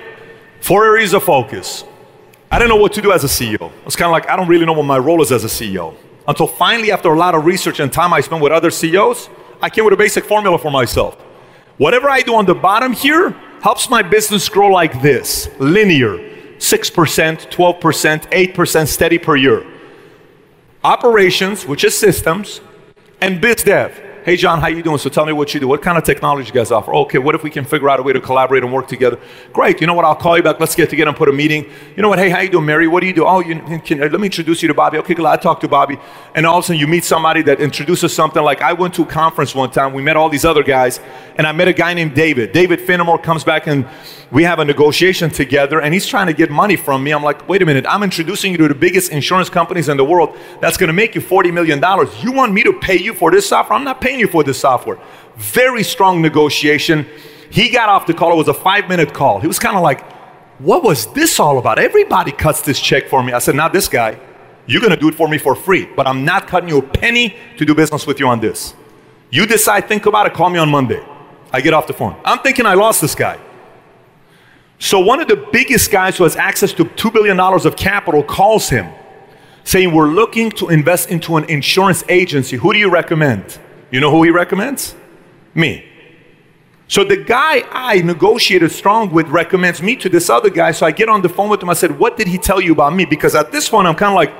Four 0.61 0.85
areas 0.85 1.12
of 1.12 1.25
focus. 1.25 1.85
I 2.53 2.61
didn't 2.61 2.71
know 2.71 2.81
what 2.81 2.93
to 2.93 3.03
do 3.03 3.11
as 3.11 3.25
a 3.25 3.27
CEO. 3.27 3.73
It's 3.85 3.97
kind 3.97 4.07
of 4.07 4.12
like 4.12 4.31
I 4.31 4.37
don't 4.37 4.47
really 4.47 4.64
know 4.64 4.73
what 4.73 4.87
my 4.87 4.99
role 4.99 5.21
is 5.21 5.33
as 5.33 5.43
a 5.43 5.49
CEO. 5.49 5.97
Until 6.29 6.47
finally, 6.47 6.93
after 6.93 7.09
a 7.09 7.19
lot 7.19 7.35
of 7.35 7.45
research 7.45 7.81
and 7.81 7.93
time 7.93 8.14
I 8.14 8.21
spent 8.21 8.41
with 8.41 8.53
other 8.53 8.71
CEOs, 8.71 9.29
I 9.61 9.71
came 9.71 9.85
with 9.85 9.93
a 9.93 9.97
basic 9.97 10.25
formula 10.25 10.57
for 10.57 10.71
myself. 10.71 11.17
Whatever 11.79 12.09
I 12.09 12.21
do 12.23 12.37
on 12.37 12.47
the 12.47 12.55
bottom 12.55 12.93
here 12.93 13.31
helps 13.61 13.91
my 13.91 14.03
business 14.03 14.49
grow 14.49 14.69
like 14.69 15.03
this 15.03 15.51
linear 15.59 16.36
6%, 16.59 17.51
12%, 17.51 18.55
8% 18.55 18.87
steady 18.89 19.19
per 19.19 19.37
year. 19.37 19.67
Operations, 20.85 21.67
which 21.67 21.85
is 21.85 21.99
systems, 21.99 22.61
and 23.21 23.41
biz 23.41 23.63
dev 23.63 24.06
Hey, 24.27 24.35
John, 24.35 24.61
how 24.61 24.66
you 24.66 24.83
doing? 24.83 24.99
So 24.99 25.09
tell 25.09 25.24
me 25.24 25.33
what 25.33 25.55
you 25.55 25.61
do. 25.61 25.68
What 25.68 25.83
kind 25.83 25.97
of 25.97 26.03
technology 26.03 26.49
you 26.49 26.53
guys 26.53 26.72
offer? 26.72 26.93
Okay, 26.93 27.18
what 27.18 27.37
if 27.37 27.45
we 27.45 27.49
can 27.49 27.64
figure 27.64 27.89
out 27.89 28.01
a 28.01 28.03
way 28.03 28.12
to 28.12 28.20
collaborate 28.20 28.64
and 28.64 28.72
work 28.72 28.89
together? 28.89 29.20
Great. 29.53 29.81
You 29.81 29.87
know 29.87 29.95
what? 29.95 30.05
I'll 30.05 30.16
call 30.16 30.37
you 30.37 30.43
back. 30.43 30.59
Let's 30.59 30.74
get 30.74 30.91
together 30.91 31.11
and 31.11 31.16
put 31.16 31.29
a 31.29 31.33
meeting. 31.33 31.70
You 31.95 32.03
know 32.03 32.09
what? 32.09 32.18
Hey, 32.18 32.29
how 32.31 32.41
you 32.41 32.51
doing, 32.51 32.66
Mary? 32.66 32.89
What 32.89 33.03
do 33.03 33.07
you 33.07 33.12
do? 33.12 33.24
Oh, 33.24 33.39
you, 33.39 33.55
can, 33.85 34.03
uh, 34.03 34.09
let 34.09 34.18
me 34.18 34.27
introduce 34.27 34.62
you 34.62 34.66
to 34.66 34.74
Bobby. 34.74 34.99
Okay, 34.99 35.14
let 35.14 35.39
I 35.39 35.41
talk 35.41 35.61
to 35.61 35.68
Bobby. 35.68 35.97
And 36.35 36.45
all 36.45 36.59
of 36.59 36.64
a 36.64 36.66
sudden 36.66 36.81
you 36.81 36.89
meet 36.89 37.05
somebody 37.05 37.43
that 37.43 37.61
introduces 37.61 38.12
something. 38.12 38.43
Like 38.43 38.62
I 38.62 38.72
went 38.72 38.95
to 38.95 39.03
a 39.03 39.07
conference 39.07 39.55
one 39.55 39.70
time. 39.70 39.93
We 39.93 40.03
met 40.03 40.16
all 40.16 40.29
these 40.29 40.45
other 40.45 40.64
guys. 40.64 40.99
And 41.37 41.47
I 41.47 41.53
met 41.53 41.68
a 41.68 41.72
guy 41.72 41.95
named 41.95 42.16
David. 42.16 42.51
David 42.51 42.81
Finnemore 42.81 43.22
comes 43.22 43.45
back 43.45 43.68
and 43.68 43.87
we 44.33 44.43
have 44.43 44.59
a 44.59 44.64
negotiation 44.64 45.31
together. 45.31 45.81
And 45.81 45.95
he's 45.95 46.07
trying 46.07 46.27
to 46.27 46.33
get 46.33 46.51
money 46.51 46.74
from 46.74 47.05
me. 47.05 47.12
I'm 47.12 47.22
like, 47.22 47.49
wait 47.49 47.62
a 47.62 47.66
minute. 47.66 47.87
I'm 47.89 48.03
introducing 48.03 48.51
you 48.51 48.59
to 48.59 48.66
the 48.66 48.74
biggest 48.74 49.12
insurance 49.12 49.49
companies 49.49 49.89
in 49.89 49.97
the 49.97 50.05
world. 50.05 50.37
That's 50.61 50.77
going 50.77 50.89
to 50.89 50.93
make 50.93 51.14
you 51.14 51.20
$40 51.20 51.53
million. 51.53 51.79
You 52.22 52.33
want 52.33 52.53
me 52.53 52.64
to 52.64 52.72
pay 52.72 52.99
you 52.99 53.14
for 53.14 53.31
this 53.31 53.49
software? 53.49 53.79
I'm 53.79 53.85
not 53.85 54.01
paying 54.01 54.16
you 54.21 54.29
for 54.29 54.45
this 54.45 54.61
software. 54.61 54.99
Very 55.37 55.83
strong 55.83 56.23
negotiation. 56.23 57.07
He 57.51 57.69
got 57.71 57.89
off 57.89 58.07
the 58.07 58.14
call. 58.14 58.33
It 58.33 58.37
was 58.37 58.49
a 58.49 58.55
five 58.55 58.89
minute 58.89 59.14
call. 59.14 59.41
He 59.41 59.47
was 59.47 59.59
kind 59.59 59.77
of 59.77 59.83
like, 59.83 60.05
What 60.59 60.83
was 60.83 61.12
this 61.12 61.39
all 61.39 61.59
about? 61.59 61.79
Everybody 61.79 62.33
cuts 62.33 62.62
this 62.62 62.81
check 62.81 63.09
for 63.09 63.23
me. 63.23 63.33
I 63.33 63.39
said, 63.39 63.55
Not 63.55 63.73
this 63.73 63.89
guy. 63.89 64.19
You're 64.67 64.81
going 64.81 64.93
to 64.93 64.99
do 64.99 65.09
it 65.09 65.14
for 65.14 65.29
me 65.29 65.39
for 65.39 65.55
free, 65.55 65.87
but 65.97 66.07
I'm 66.07 66.25
not 66.25 66.49
cutting 66.49 66.69
you 66.69 66.79
a 66.79 66.83
penny 66.83 67.37
to 67.57 67.64
do 67.64 67.75
business 67.75 68.07
with 68.07 68.19
you 68.19 68.27
on 68.27 68.41
this. 68.41 68.75
You 69.31 69.47
decide, 69.47 69.89
think 69.89 70.07
about 70.07 70.27
it, 70.27 70.35
call 70.35 70.51
me 70.51 70.59
on 70.59 70.69
Monday. 70.69 71.05
I 71.53 71.61
get 71.61 71.73
off 71.73 71.87
the 71.87 71.93
phone. 71.93 72.21
I'm 72.25 72.41
thinking 72.41 72.67
I 72.67 72.75
lost 72.75 73.01
this 73.01 73.14
guy. 73.14 73.39
So, 74.79 75.01
one 75.01 75.21
of 75.21 75.29
the 75.29 75.49
biggest 75.53 75.91
guys 75.91 76.19
who 76.19 76.25
has 76.25 76.37
access 76.37 76.73
to 76.75 76.85
$2 76.85 77.12
billion 77.12 77.39
of 77.41 77.77
capital 77.77 78.23
calls 78.23 78.69
him 78.69 78.93
saying, 79.64 79.95
We're 79.95 80.09
looking 80.09 80.51
to 80.53 80.69
invest 80.69 81.11
into 81.11 81.37
an 81.37 81.45
insurance 81.45 82.05
agency. 82.09 82.57
Who 82.57 82.73
do 82.73 82.79
you 82.79 82.91
recommend? 82.91 83.59
You 83.97 84.01
know 84.01 84.11
who 84.11 84.25
he 84.25 84.31
recommends? 84.31 84.95
Me. 85.55 85.83
So 86.87 87.03
the 87.03 87.17
guy 87.17 87.63
I 87.71 88.03
negotiated 88.03 88.71
strong 88.71 89.11
with 89.11 89.27
recommends 89.29 89.81
me 89.81 89.97
to 89.97 90.11
this 90.11 90.29
other 90.29 90.51
guy. 90.51 90.73
So 90.73 90.85
I 90.85 90.91
get 90.91 91.09
on 91.09 91.23
the 91.23 91.31
phone 91.31 91.49
with 91.49 91.63
him. 91.63 91.71
I 91.71 91.73
said, 91.73 91.99
What 91.99 92.19
did 92.19 92.29
he 92.29 92.37
tell 92.37 92.61
you 92.61 92.73
about 92.73 92.93
me? 92.93 93.07
Because 93.07 93.35
at 93.35 93.53
this 93.53 93.71
point, 93.71 93.89
I'm 93.89 93.95
kind 93.95 94.13
of 94.13 94.17
like, 94.17 94.35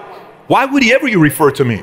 Why 0.47 0.67
would 0.67 0.83
he 0.83 0.93
ever 0.93 1.09
you 1.09 1.21
refer 1.21 1.51
to 1.53 1.65
me? 1.65 1.83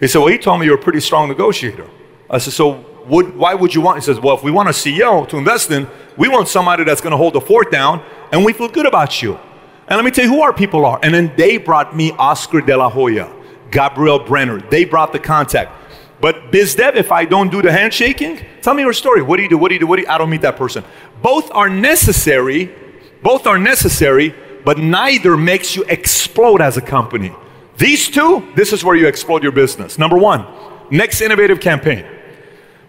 He 0.00 0.06
said, 0.06 0.18
Well, 0.18 0.28
he 0.28 0.36
told 0.36 0.60
me 0.60 0.66
you're 0.66 0.74
a 0.74 0.82
pretty 0.82 1.00
strong 1.00 1.28
negotiator. 1.28 1.88
I 2.28 2.36
said, 2.36 2.52
So 2.52 2.84
would, 3.06 3.34
why 3.34 3.54
would 3.54 3.74
you 3.74 3.80
want? 3.80 3.96
He 3.96 4.04
says, 4.04 4.20
Well, 4.20 4.36
if 4.36 4.42
we 4.42 4.50
want 4.50 4.68
a 4.68 4.72
CEO 4.72 5.26
to 5.30 5.38
invest 5.38 5.70
in, 5.70 5.88
we 6.18 6.28
want 6.28 6.48
somebody 6.48 6.84
that's 6.84 7.00
going 7.00 7.12
to 7.12 7.16
hold 7.16 7.32
the 7.32 7.40
fort 7.40 7.72
down 7.72 8.04
and 8.32 8.44
we 8.44 8.52
feel 8.52 8.68
good 8.68 8.84
about 8.84 9.22
you. 9.22 9.38
And 9.86 9.96
let 9.96 10.04
me 10.04 10.10
tell 10.10 10.26
you 10.26 10.30
who 10.30 10.42
our 10.42 10.52
people 10.52 10.84
are. 10.84 11.00
And 11.02 11.14
then 11.14 11.32
they 11.38 11.56
brought 11.56 11.96
me 11.96 12.12
Oscar 12.18 12.60
de 12.60 12.76
la 12.76 12.90
Hoya, 12.90 13.32
Gabriel 13.70 14.18
Brenner. 14.18 14.60
They 14.60 14.84
brought 14.84 15.14
the 15.14 15.18
contact. 15.18 15.72
But 16.20 16.50
biz 16.50 16.74
dev, 16.74 16.96
if 16.96 17.12
I 17.12 17.24
don't 17.24 17.50
do 17.50 17.62
the 17.62 17.70
handshaking, 17.70 18.44
tell 18.60 18.74
me 18.74 18.82
your 18.82 18.92
story. 18.92 19.22
What 19.22 19.36
do 19.36 19.42
you 19.44 19.48
do? 19.48 19.58
What 19.58 19.68
do 19.68 19.74
you 19.74 19.80
do? 19.80 19.86
What 19.86 19.96
do 19.96 20.02
you, 20.02 20.08
I 20.08 20.18
don't 20.18 20.30
meet 20.30 20.42
that 20.42 20.56
person. 20.56 20.84
Both 21.22 21.50
are 21.52 21.68
necessary. 21.68 22.74
Both 23.22 23.46
are 23.46 23.58
necessary, 23.58 24.34
but 24.64 24.78
neither 24.78 25.36
makes 25.36 25.76
you 25.76 25.84
explode 25.84 26.60
as 26.60 26.76
a 26.76 26.80
company. 26.80 27.32
These 27.76 28.08
two, 28.08 28.52
this 28.56 28.72
is 28.72 28.84
where 28.84 28.96
you 28.96 29.06
explode 29.06 29.42
your 29.42 29.52
business. 29.52 29.98
Number 29.98 30.18
one, 30.18 30.46
next 30.90 31.20
innovative 31.20 31.60
campaign. 31.60 32.04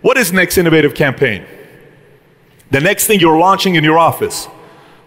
What 0.02 0.18
is 0.18 0.34
next 0.34 0.58
innovative 0.58 0.96
campaign? 0.96 1.46
The 2.72 2.80
next 2.80 3.08
thing 3.08 3.20
you're 3.20 3.38
launching 3.38 3.76
in 3.76 3.84
your 3.84 3.98
office 3.98 4.48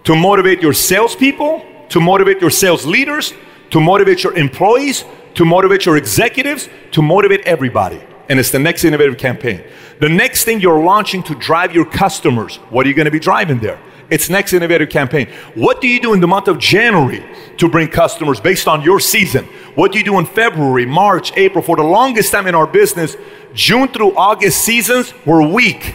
to 0.05 0.15
motivate 0.17 0.61
your 0.61 0.73
salespeople, 0.73 1.65
to 1.89 2.01
motivate 2.01 2.41
your 2.41 2.51
sales 2.51 2.85
leaders, 2.85 3.33
to 3.71 3.81
motivate 3.81 4.23
your 4.23 4.35
employees, 4.35 5.05
to 5.35 5.45
motivate 5.45 5.87
your 5.87 5.97
executives, 5.97 6.69
to 6.93 7.03
motivate 7.03 7.41
everybody 7.43 8.01
and 8.33 8.41
it's 8.41 8.51
the 8.51 8.59
next 8.59 8.83
innovative 8.83 9.19
campaign. 9.19 9.63
The 10.01 10.09
next 10.09 10.45
thing 10.45 10.59
you're 10.59 10.83
launching 10.83 11.23
to 11.25 11.35
drive 11.35 11.75
your 11.75 11.85
customers, 11.85 12.57
what 12.71 12.87
are 12.87 12.89
you 12.89 12.95
going 12.95 13.05
to 13.05 13.11
be 13.11 13.19
driving 13.19 13.59
there? 13.59 13.79
It's 14.09 14.31
next 14.31 14.55
innovative 14.55 14.89
campaign. 14.89 15.29
What 15.55 15.83
do 15.83 15.87
you 15.87 16.01
do 16.01 16.15
in 16.15 16.21
the 16.21 16.27
month 16.27 16.49
of 16.49 16.59
January 16.59 17.23
to 17.59 17.69
bring 17.69 17.89
customers 17.89 18.41
based 18.41 18.67
on 18.67 18.81
your 18.81 19.01
season? 19.01 19.45
What 19.75 19.93
do 19.93 19.99
you 19.99 20.05
do 20.05 20.19
in 20.19 20.25
February, 20.25 20.87
March, 20.87 21.37
April? 21.37 21.63
For 21.63 21.77
the 21.77 21.83
longest 21.83 22.33
time 22.33 22.47
in 22.47 22.55
our 22.55 22.67
business, 22.67 23.19
June 23.53 23.89
through 23.89 24.17
August 24.17 24.65
seasons 24.65 25.13
were 25.27 25.47
weak. 25.47 25.95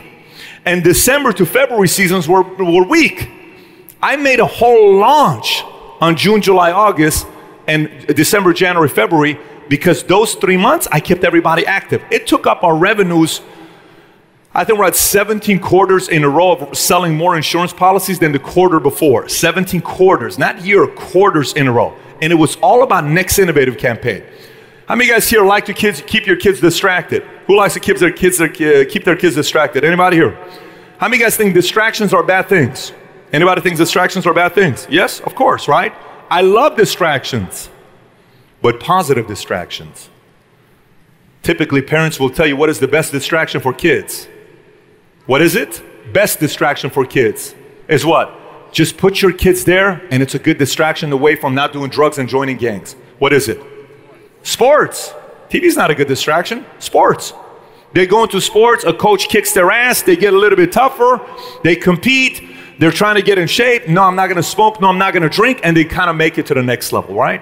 And 0.63 0.83
December 0.83 1.33
to 1.33 1.45
February 1.45 1.87
seasons 1.87 2.27
were, 2.27 2.43
were 2.43 2.85
weak. 2.85 3.31
I 3.99 4.15
made 4.15 4.39
a 4.39 4.45
whole 4.45 4.99
launch 4.99 5.63
on 5.99 6.15
June, 6.15 6.43
July, 6.43 6.71
August, 6.71 7.25
and 7.65 7.89
December, 8.15 8.53
January, 8.53 8.89
February 8.89 9.39
because 9.69 10.03
those 10.03 10.35
three 10.35 10.57
months 10.57 10.87
I 10.91 10.99
kept 10.99 11.23
everybody 11.23 11.65
active. 11.65 12.03
It 12.11 12.27
took 12.27 12.47
up 12.47 12.63
our 12.63 12.75
revenues. 12.75 13.41
I 14.53 14.63
think 14.63 14.79
we're 14.79 14.85
at 14.85 14.95
17 14.95 15.59
quarters 15.59 16.09
in 16.09 16.23
a 16.23 16.29
row 16.29 16.53
of 16.53 16.77
selling 16.77 17.15
more 17.15 17.35
insurance 17.35 17.73
policies 17.73 18.19
than 18.19 18.31
the 18.31 18.39
quarter 18.39 18.79
before. 18.79 19.29
17 19.29 19.81
quarters, 19.81 20.39
not 20.39 20.63
year, 20.65 20.87
quarters 20.87 21.53
in 21.53 21.67
a 21.67 21.71
row. 21.71 21.95
And 22.21 22.33
it 22.33 22.37
was 22.37 22.55
all 22.57 22.83
about 22.83 23.05
next 23.05 23.37
innovative 23.37 23.77
campaign. 23.77 24.23
How 24.87 24.95
many 24.95 25.05
of 25.05 25.07
you 25.09 25.13
guys 25.15 25.29
here 25.29 25.45
like 25.45 25.65
to 25.65 25.73
kids, 25.73 26.01
keep 26.07 26.25
your 26.25 26.37
kids 26.37 26.59
distracted? 26.59 27.23
Who 27.45 27.57
likes 27.57 27.73
to 27.75 27.79
keep 27.79 27.97
their 27.97 28.11
kids, 28.11 28.41
uh, 28.41 28.47
keep 28.47 29.03
their 29.03 29.17
kids 29.17 29.35
distracted? 29.35 29.83
Anybody 29.83 30.17
here? 30.17 30.31
How 30.97 31.07
many 31.07 31.17
of 31.17 31.19
you 31.19 31.25
guys 31.25 31.37
think 31.37 31.53
distractions 31.53 32.13
are 32.13 32.23
bad 32.23 32.49
things? 32.49 32.93
Anybody 33.33 33.61
thinks 33.61 33.77
distractions 33.77 34.25
are 34.25 34.33
bad 34.33 34.55
things? 34.55 34.87
Yes, 34.89 35.19
of 35.19 35.35
course, 35.35 35.67
right? 35.67 35.93
I 36.29 36.41
love 36.41 36.75
distractions 36.75 37.69
but 38.61 38.79
positive 38.79 39.27
distractions. 39.27 40.09
Typically, 41.43 41.81
parents 41.81 42.19
will 42.19 42.29
tell 42.29 42.47
you 42.47 42.55
what 42.55 42.69
is 42.69 42.79
the 42.79 42.87
best 42.87 43.11
distraction 43.11 43.61
for 43.61 43.73
kids. 43.73 44.27
What 45.25 45.41
is 45.41 45.55
it? 45.55 45.81
Best 46.13 46.39
distraction 46.39 46.89
for 46.89 47.05
kids 47.05 47.55
is 47.87 48.05
what? 48.05 48.33
Just 48.71 48.97
put 48.97 49.21
your 49.21 49.31
kids 49.31 49.63
there, 49.63 50.01
and 50.11 50.21
it's 50.21 50.35
a 50.35 50.39
good 50.39 50.57
distraction 50.57 51.11
away 51.11 51.35
from 51.35 51.55
not 51.55 51.71
doing 51.73 51.89
drugs 51.89 52.17
and 52.17 52.27
joining 52.27 52.57
gangs. 52.57 52.95
What 53.19 53.33
is 53.33 53.47
it? 53.47 53.61
Sports. 54.43 55.13
TV's 55.49 55.77
not 55.77 55.89
a 55.89 55.95
good 55.95 56.07
distraction. 56.07 56.65
Sports. 56.79 57.33
They 57.93 58.05
go 58.05 58.23
into 58.23 58.41
sports, 58.41 58.83
a 58.83 58.93
coach 58.93 59.29
kicks 59.29 59.53
their 59.53 59.71
ass, 59.71 60.01
they 60.01 60.15
get 60.15 60.33
a 60.33 60.37
little 60.37 60.57
bit 60.57 60.71
tougher, 60.71 61.21
they 61.63 61.75
compete, 61.75 62.43
they're 62.79 62.91
trying 62.91 63.15
to 63.15 63.21
get 63.21 63.37
in 63.37 63.47
shape. 63.47 63.87
No, 63.87 64.03
I'm 64.03 64.15
not 64.15 64.27
gonna 64.27 64.43
smoke, 64.43 64.81
no, 64.81 64.87
I'm 64.89 64.97
not 64.97 65.13
gonna 65.13 65.29
drink, 65.29 65.61
and 65.63 65.75
they 65.75 65.85
kind 65.85 66.09
of 66.09 66.15
make 66.15 66.37
it 66.37 66.45
to 66.47 66.53
the 66.53 66.61
next 66.61 66.91
level, 66.91 67.15
right? 67.15 67.41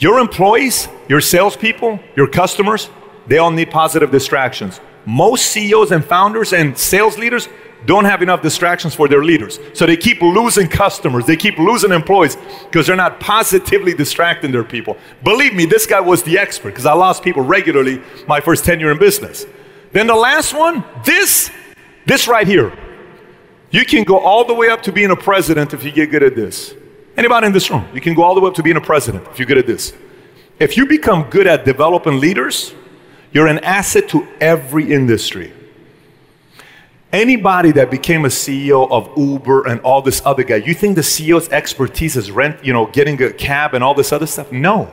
Your 0.00 0.18
employees, 0.18 0.88
your 1.08 1.20
salespeople, 1.20 2.00
your 2.16 2.26
customers, 2.26 2.88
they 3.26 3.36
all 3.36 3.50
need 3.50 3.70
positive 3.70 4.10
distractions. 4.10 4.80
Most 5.04 5.46
CEOs 5.52 5.92
and 5.92 6.02
founders 6.02 6.54
and 6.54 6.76
sales 6.76 7.18
leaders 7.18 7.48
don't 7.84 8.06
have 8.06 8.22
enough 8.22 8.40
distractions 8.40 8.94
for 8.94 9.08
their 9.08 9.22
leaders. 9.22 9.58
So 9.74 9.84
they 9.84 9.98
keep 9.98 10.22
losing 10.22 10.68
customers, 10.68 11.26
they 11.26 11.36
keep 11.36 11.58
losing 11.58 11.92
employees 11.92 12.36
because 12.64 12.86
they're 12.86 12.96
not 12.96 13.20
positively 13.20 13.92
distracting 13.92 14.52
their 14.52 14.64
people. 14.64 14.96
Believe 15.22 15.54
me, 15.54 15.66
this 15.66 15.86
guy 15.86 16.00
was 16.00 16.22
the 16.22 16.38
expert 16.38 16.70
because 16.70 16.86
I 16.86 16.94
lost 16.94 17.22
people 17.22 17.42
regularly 17.42 18.02
my 18.26 18.40
first 18.40 18.64
10 18.64 18.80
year 18.80 18.92
in 18.92 18.98
business. 18.98 19.44
Then 19.92 20.06
the 20.06 20.14
last 20.14 20.54
one, 20.54 20.82
this, 21.04 21.50
this 22.06 22.26
right 22.26 22.46
here. 22.46 22.72
You 23.70 23.84
can 23.84 24.04
go 24.04 24.18
all 24.18 24.44
the 24.46 24.54
way 24.54 24.68
up 24.70 24.82
to 24.84 24.92
being 24.92 25.10
a 25.10 25.16
president 25.16 25.74
if 25.74 25.84
you 25.84 25.92
get 25.92 26.10
good 26.10 26.22
at 26.22 26.34
this. 26.34 26.74
Anybody 27.16 27.46
in 27.48 27.52
this 27.52 27.70
room, 27.70 27.86
you 27.92 28.00
can 28.00 28.14
go 28.14 28.22
all 28.22 28.34
the 28.34 28.40
way 28.40 28.48
up 28.48 28.54
to 28.54 28.62
being 28.62 28.76
a 28.76 28.80
president 28.80 29.26
if 29.28 29.38
you're 29.38 29.46
good 29.46 29.58
at 29.58 29.66
this. 29.66 29.92
If 30.58 30.76
you 30.76 30.86
become 30.86 31.24
good 31.30 31.46
at 31.46 31.64
developing 31.64 32.20
leaders, 32.20 32.74
you're 33.32 33.46
an 33.46 33.58
asset 33.60 34.08
to 34.10 34.26
every 34.40 34.92
industry. 34.92 35.52
Anybody 37.12 37.72
that 37.72 37.90
became 37.90 38.24
a 38.24 38.28
CEO 38.28 38.88
of 38.90 39.10
Uber 39.16 39.66
and 39.66 39.80
all 39.80 40.00
this 40.00 40.22
other 40.24 40.44
guy, 40.44 40.56
you 40.56 40.74
think 40.74 40.94
the 40.94 41.00
CEO's 41.00 41.48
expertise 41.48 42.16
is 42.16 42.30
rent, 42.30 42.64
you 42.64 42.72
know, 42.72 42.86
getting 42.86 43.20
a 43.20 43.32
cab 43.32 43.74
and 43.74 43.82
all 43.82 43.94
this 43.94 44.12
other 44.12 44.26
stuff? 44.26 44.52
No. 44.52 44.90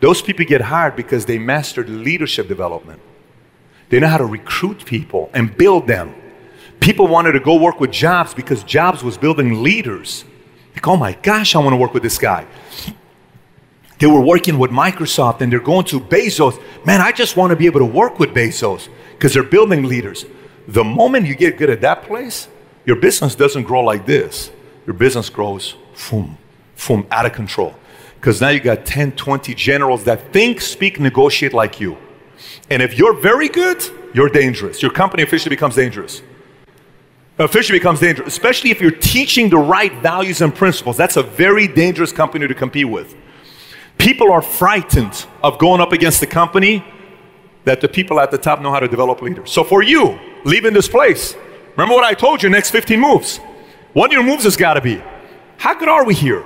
Those 0.00 0.20
people 0.20 0.44
get 0.44 0.60
hired 0.60 0.96
because 0.96 1.24
they 1.24 1.38
mastered 1.38 1.88
leadership 1.88 2.46
development. 2.46 3.00
They 3.88 4.00
know 4.00 4.08
how 4.08 4.18
to 4.18 4.26
recruit 4.26 4.84
people 4.84 5.30
and 5.32 5.56
build 5.56 5.86
them. 5.86 6.14
People 6.80 7.06
wanted 7.06 7.32
to 7.32 7.40
go 7.40 7.54
work 7.54 7.80
with 7.80 7.90
Jobs 7.90 8.34
because 8.34 8.62
Jobs 8.64 9.02
was 9.02 9.16
building 9.16 9.62
leaders. 9.62 10.24
Like, 10.74 10.86
oh 10.88 10.96
my 10.96 11.12
gosh, 11.12 11.54
I 11.54 11.58
want 11.58 11.72
to 11.72 11.76
work 11.76 11.94
with 11.94 12.02
this 12.02 12.18
guy. 12.18 12.46
They 13.98 14.06
were 14.06 14.20
working 14.20 14.58
with 14.58 14.70
Microsoft 14.70 15.40
and 15.40 15.50
they're 15.52 15.60
going 15.60 15.84
to 15.86 16.00
Bezos. 16.00 16.60
Man, 16.84 17.00
I 17.00 17.12
just 17.12 17.36
want 17.36 17.50
to 17.50 17.56
be 17.56 17.66
able 17.66 17.80
to 17.80 17.86
work 17.86 18.18
with 18.18 18.30
Bezos 18.30 18.88
because 19.12 19.32
they're 19.32 19.42
building 19.42 19.84
leaders. 19.84 20.26
The 20.66 20.84
moment 20.84 21.26
you 21.26 21.34
get 21.34 21.56
good 21.56 21.70
at 21.70 21.80
that 21.82 22.02
place, 22.02 22.48
your 22.84 22.96
business 22.96 23.34
doesn't 23.34 23.62
grow 23.64 23.82
like 23.82 24.04
this. 24.04 24.50
Your 24.86 24.94
business 24.94 25.30
grows, 25.30 25.76
boom, 26.10 26.36
boom, 26.86 27.06
out 27.10 27.24
of 27.24 27.32
control. 27.32 27.74
Because 28.16 28.40
now 28.40 28.48
you 28.48 28.60
got 28.60 28.84
10, 28.84 29.12
20 29.12 29.54
generals 29.54 30.04
that 30.04 30.32
think, 30.32 30.60
speak, 30.60 30.98
negotiate 30.98 31.52
like 31.52 31.80
you. 31.80 31.96
And 32.70 32.82
if 32.82 32.98
you're 32.98 33.14
very 33.14 33.48
good, 33.48 33.82
you're 34.14 34.28
dangerous. 34.28 34.82
Your 34.82 34.90
company 34.90 35.22
officially 35.22 35.54
becomes 35.54 35.76
dangerous. 35.76 36.22
Officially 37.38 37.78
becomes 37.78 38.00
dangerous, 38.00 38.28
especially 38.28 38.70
if 38.70 38.80
you're 38.80 38.92
teaching 38.92 39.50
the 39.50 39.58
right 39.58 39.92
values 40.00 40.40
and 40.40 40.54
principles. 40.54 40.96
That's 40.96 41.16
a 41.16 41.22
very 41.22 41.66
dangerous 41.66 42.12
company 42.12 42.46
to 42.46 42.54
compete 42.54 42.88
with. 42.88 43.16
People 43.98 44.30
are 44.30 44.42
frightened 44.42 45.26
of 45.42 45.58
going 45.58 45.80
up 45.80 45.92
against 45.92 46.20
the 46.20 46.26
company 46.26 46.84
that 47.64 47.80
the 47.80 47.88
people 47.88 48.20
at 48.20 48.30
the 48.30 48.38
top 48.38 48.60
know 48.60 48.70
how 48.70 48.78
to 48.78 48.88
develop 48.88 49.20
leaders. 49.20 49.50
So 49.50 49.64
for 49.64 49.82
you, 49.82 50.18
leaving 50.44 50.74
this 50.74 50.88
place, 50.88 51.34
remember 51.76 51.94
what 51.94 52.04
I 52.04 52.14
told 52.14 52.42
you 52.42 52.50
next 52.50 52.70
15 52.70 53.00
moves. 53.00 53.38
One 53.94 54.10
of 54.10 54.12
your 54.12 54.22
moves 54.22 54.44
has 54.44 54.56
got 54.56 54.74
to 54.74 54.80
be 54.80 55.02
how 55.56 55.74
good 55.74 55.88
are 55.88 56.04
we 56.04 56.14
here? 56.14 56.44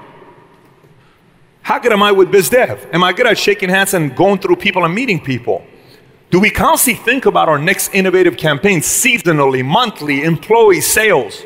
How 1.62 1.78
good 1.78 1.92
am 1.92 2.02
I 2.02 2.12
with 2.12 2.30
BizDev? 2.30 2.94
Am 2.94 3.02
I 3.02 3.12
good 3.12 3.26
at 3.26 3.36
shaking 3.36 3.68
hands 3.68 3.94
and 3.94 4.14
going 4.14 4.38
through 4.38 4.56
people 4.56 4.84
and 4.84 4.94
meeting 4.94 5.22
people? 5.22 5.66
Do 6.30 6.38
we 6.38 6.50
constantly 6.50 7.02
think 7.02 7.24
about 7.24 7.48
our 7.48 7.58
next 7.58 7.94
innovative 7.94 8.36
campaign 8.36 8.80
seasonally, 8.80 9.64
monthly, 9.64 10.22
employee 10.24 10.82
sales? 10.82 11.42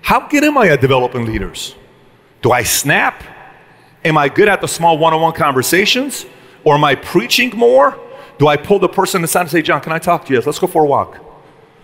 How 0.00 0.26
good 0.26 0.42
am 0.42 0.56
I 0.56 0.68
at 0.68 0.80
developing 0.80 1.26
leaders? 1.26 1.74
Do 2.40 2.52
I 2.52 2.62
snap? 2.62 3.22
Am 4.04 4.16
I 4.16 4.28
good 4.28 4.48
at 4.48 4.60
the 4.60 4.68
small 4.68 4.96
one 4.96 5.12
on 5.12 5.20
one 5.20 5.34
conversations? 5.34 6.24
Or 6.64 6.74
am 6.74 6.84
I 6.84 6.94
preaching 6.94 7.50
more? 7.50 7.98
Do 8.38 8.48
I 8.48 8.56
pull 8.56 8.78
the 8.78 8.88
person 8.88 9.22
aside 9.22 9.42
and 9.42 9.50
say, 9.50 9.62
John, 9.62 9.80
can 9.80 9.92
I 9.92 9.98
talk 9.98 10.24
to 10.26 10.32
you? 10.32 10.38
Yes, 10.38 10.46
let's 10.46 10.58
go 10.58 10.66
for 10.66 10.84
a 10.84 10.86
walk. 10.86 11.18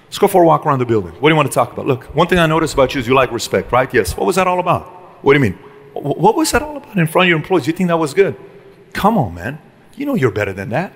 Let's 0.07 0.19
go 0.19 0.29
for 0.29 0.43
a 0.43 0.47
walk 0.47 0.65
around 0.65 0.79
the 0.79 0.87
building. 0.87 1.13
What 1.13 1.29
do 1.29 1.33
you 1.33 1.37
want 1.37 1.49
to 1.49 1.55
talk 1.55 1.73
about? 1.73 1.87
Look, 1.87 2.05
one 2.15 2.29
thing 2.29 2.39
I 2.39 2.47
noticed 2.47 2.75
about 2.75 2.95
you 2.95 3.01
is 3.01 3.07
you 3.07 3.15
like 3.15 3.31
respect, 3.31 3.73
right? 3.73 3.93
Yes. 3.93 4.17
What 4.17 4.27
was 4.27 4.37
that 4.37 4.47
all 4.47 4.61
about? 4.61 4.85
What 5.23 5.35
do 5.35 5.39
you 5.39 5.43
mean? 5.43 5.59
What 5.95 6.35
was 6.35 6.53
that 6.53 6.63
all 6.63 6.77
about 6.79 6.97
in 6.97 7.07
front 7.07 7.27
of 7.27 7.29
your 7.29 7.39
employees? 7.39 7.67
You 7.67 7.73
think 7.75 7.89
that 7.89 7.99
was 7.99 8.15
good? 8.15 8.37
Come 8.95 9.19
on, 9.19 9.35
man. 9.35 9.59
You 9.97 10.07
know 10.07 10.15
you're 10.15 10.31
better 10.31 10.53
than 10.53 10.71
that. 10.71 10.93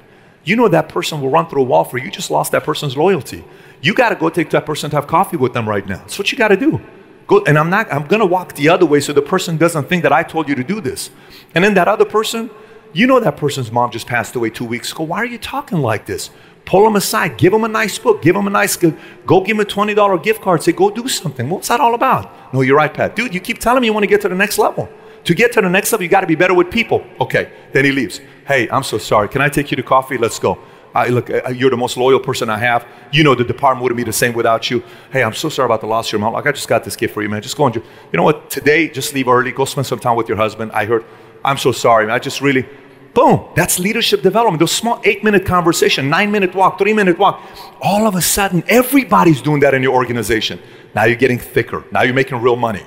You 0.47 0.55
know 0.55 0.69
that 0.69 0.89
person 0.89 1.21
will 1.21 1.29
run 1.29 1.49
through 1.49 1.63
a 1.63 1.65
wall 1.65 1.83
for 1.85 1.99
you. 1.99 2.05
You 2.05 2.11
just 2.11 2.31
lost 2.31 2.53
that 2.53 2.63
person's 2.63 2.97
loyalty. 2.97 3.45
You 3.83 3.95
got 3.95 4.11
to 4.11 4.15
go 4.15 4.31
take 4.31 4.49
that 4.51 4.65
person 4.65 4.89
to 4.91 4.97
have 4.97 5.09
coffee 5.09 5.37
with 5.37 5.53
them 5.53 5.69
right 5.69 5.87
now. 5.87 5.99
That's 5.99 6.19
what 6.19 6.31
you 6.31 6.39
got 6.39 6.49
to 6.49 6.57
do. 6.57 6.81
Go, 7.27 7.45
and 7.45 7.59
I'm 7.59 7.69
not. 7.69 7.93
I'm 7.93 8.07
going 8.07 8.21
to 8.21 8.27
walk 8.27 8.55
the 8.55 8.69
other 8.69 8.87
way 8.87 9.01
so 9.01 9.13
the 9.13 9.23
person 9.23 9.57
doesn't 9.57 9.89
think 9.89 10.05
that 10.05 10.13
I 10.13 10.23
told 10.23 10.49
you 10.49 10.55
to 10.55 10.63
do 10.63 10.81
this. 10.81 11.11
And 11.57 11.65
then 11.65 11.75
that 11.75 11.89
other 11.89 12.05
person, 12.05 12.49
you 12.93 13.09
know 13.09 13.19
that 13.19 13.37
person's 13.37 13.73
mom 13.73 13.91
just 13.91 14.07
passed 14.07 14.37
away 14.37 14.51
two 14.51 14.65
weeks 14.65 14.93
ago. 14.93 15.03
Why 15.03 15.19
are 15.19 15.27
you 15.27 15.39
talking 15.39 15.79
like 15.79 16.07
this? 16.07 16.31
Pull 16.65 16.85
them 16.85 16.95
aside. 16.95 17.39
Give 17.39 17.53
them 17.53 17.65
a 17.65 17.69
nice 17.69 17.99
book. 17.99 18.23
Give 18.23 18.35
them 18.37 18.47
a 18.47 18.51
nice. 18.51 18.77
Go 18.77 19.41
give 19.41 19.57
them 19.57 19.61
a 19.61 19.65
twenty 19.65 19.95
dollar 19.95 20.17
gift 20.17 20.43
card. 20.43 20.63
Say 20.63 20.73
go 20.73 20.91
do 20.91 21.09
something. 21.09 21.51
What's 21.51 21.69
that 21.69 21.81
all 21.81 21.95
about? 21.95 22.55
No, 22.55 22.61
you're 22.61 22.77
right, 22.77 22.93
Pat. 22.93 23.17
Dude, 23.17 23.35
you 23.35 23.41
keep 23.41 23.59
telling 23.59 23.81
me 23.81 23.89
you 23.89 23.93
want 23.93 24.05
to 24.05 24.09
get 24.09 24.21
to 24.23 24.29
the 24.29 24.37
next 24.37 24.59
level. 24.59 24.89
To 25.27 25.35
get 25.35 25.53
to 25.53 25.61
the 25.61 25.69
next 25.69 25.93
level, 25.93 26.05
you 26.05 26.09
got 26.09 26.21
to 26.23 26.27
be 26.27 26.37
better 26.37 26.55
with 26.55 26.71
people. 26.71 27.05
Okay. 27.21 27.51
Then 27.73 27.85
he 27.85 27.93
leaves. 27.93 28.21
Hey, 28.47 28.69
I'm 28.71 28.83
so 28.85 28.97
sorry. 28.97 29.29
Can 29.29 29.43
I 29.43 29.49
take 29.49 29.71
you 29.71 29.77
to 29.77 29.83
coffee? 29.83 30.17
Let's 30.19 30.39
go. 30.39 30.59
I, 30.95 31.09
look, 31.09 31.29
you're 31.53 31.69
the 31.69 31.77
most 31.77 31.97
loyal 31.97 32.21
person 32.21 32.49
I 32.49 32.59
have. 32.59 32.87
You 33.13 33.23
know 33.23 33.35
the 33.35 33.45
department 33.45 33.83
wouldn't 33.83 33.99
be 33.99 34.05
the 34.05 34.13
same 34.13 34.33
without 34.33 34.71
you. 34.71 34.83
Hey, 35.11 35.23
I'm 35.23 35.35
so 35.35 35.51
sorry 35.51 35.67
about 35.67 35.83
the 35.83 35.89
loss 35.89 36.09
of 36.09 36.13
your 36.13 36.21
mom. 36.21 36.33
Like, 36.33 36.47
I 36.47 36.53
just 36.53 36.69
got 36.69 36.85
this 36.85 36.97
gift 36.97 37.13
for 37.13 37.23
you, 37.23 37.29
man. 37.29 37.43
Just 37.43 37.57
go 37.57 37.67
and, 37.67 37.75
you 37.75 37.83
know 38.15 38.23
what? 38.23 38.51
Today, 38.51 38.89
just 38.89 39.13
leave 39.15 39.29
early. 39.29 39.53
Go 39.53 39.67
spend 39.67 39.87
some 39.87 39.99
time 39.99 40.17
with 40.17 40.29
your 40.29 40.39
husband. 40.39 40.73
I 40.73 40.87
heard, 40.87 41.05
I'm 41.45 41.59
so 41.59 41.73
sorry, 41.73 42.07
man. 42.07 42.15
I 42.15 42.19
just 42.19 42.41
really, 42.41 42.65
boom. 43.13 43.49
That's 43.57 43.79
leadership 43.79 44.23
development. 44.23 44.61
Those 44.61 44.73
small 44.73 45.03
eight 45.05 45.23
minute 45.23 45.45
conversation, 45.45 46.09
nine 46.09 46.31
minute 46.31 46.55
walk, 46.55 46.79
three 46.79 46.95
minute 46.95 47.19
walk. 47.19 47.43
All 47.83 48.07
of 48.07 48.15
a 48.15 48.23
sudden, 48.23 48.63
everybody's 48.69 49.43
doing 49.43 49.61
that 49.61 49.75
in 49.75 49.83
your 49.83 49.95
organization. 49.95 50.61
Now 50.95 51.05
you're 51.05 51.17
getting 51.17 51.39
thicker. 51.39 51.85
Now 51.91 52.03
you're 52.03 52.15
making 52.15 52.41
real 52.41 52.57
money. 52.57 52.87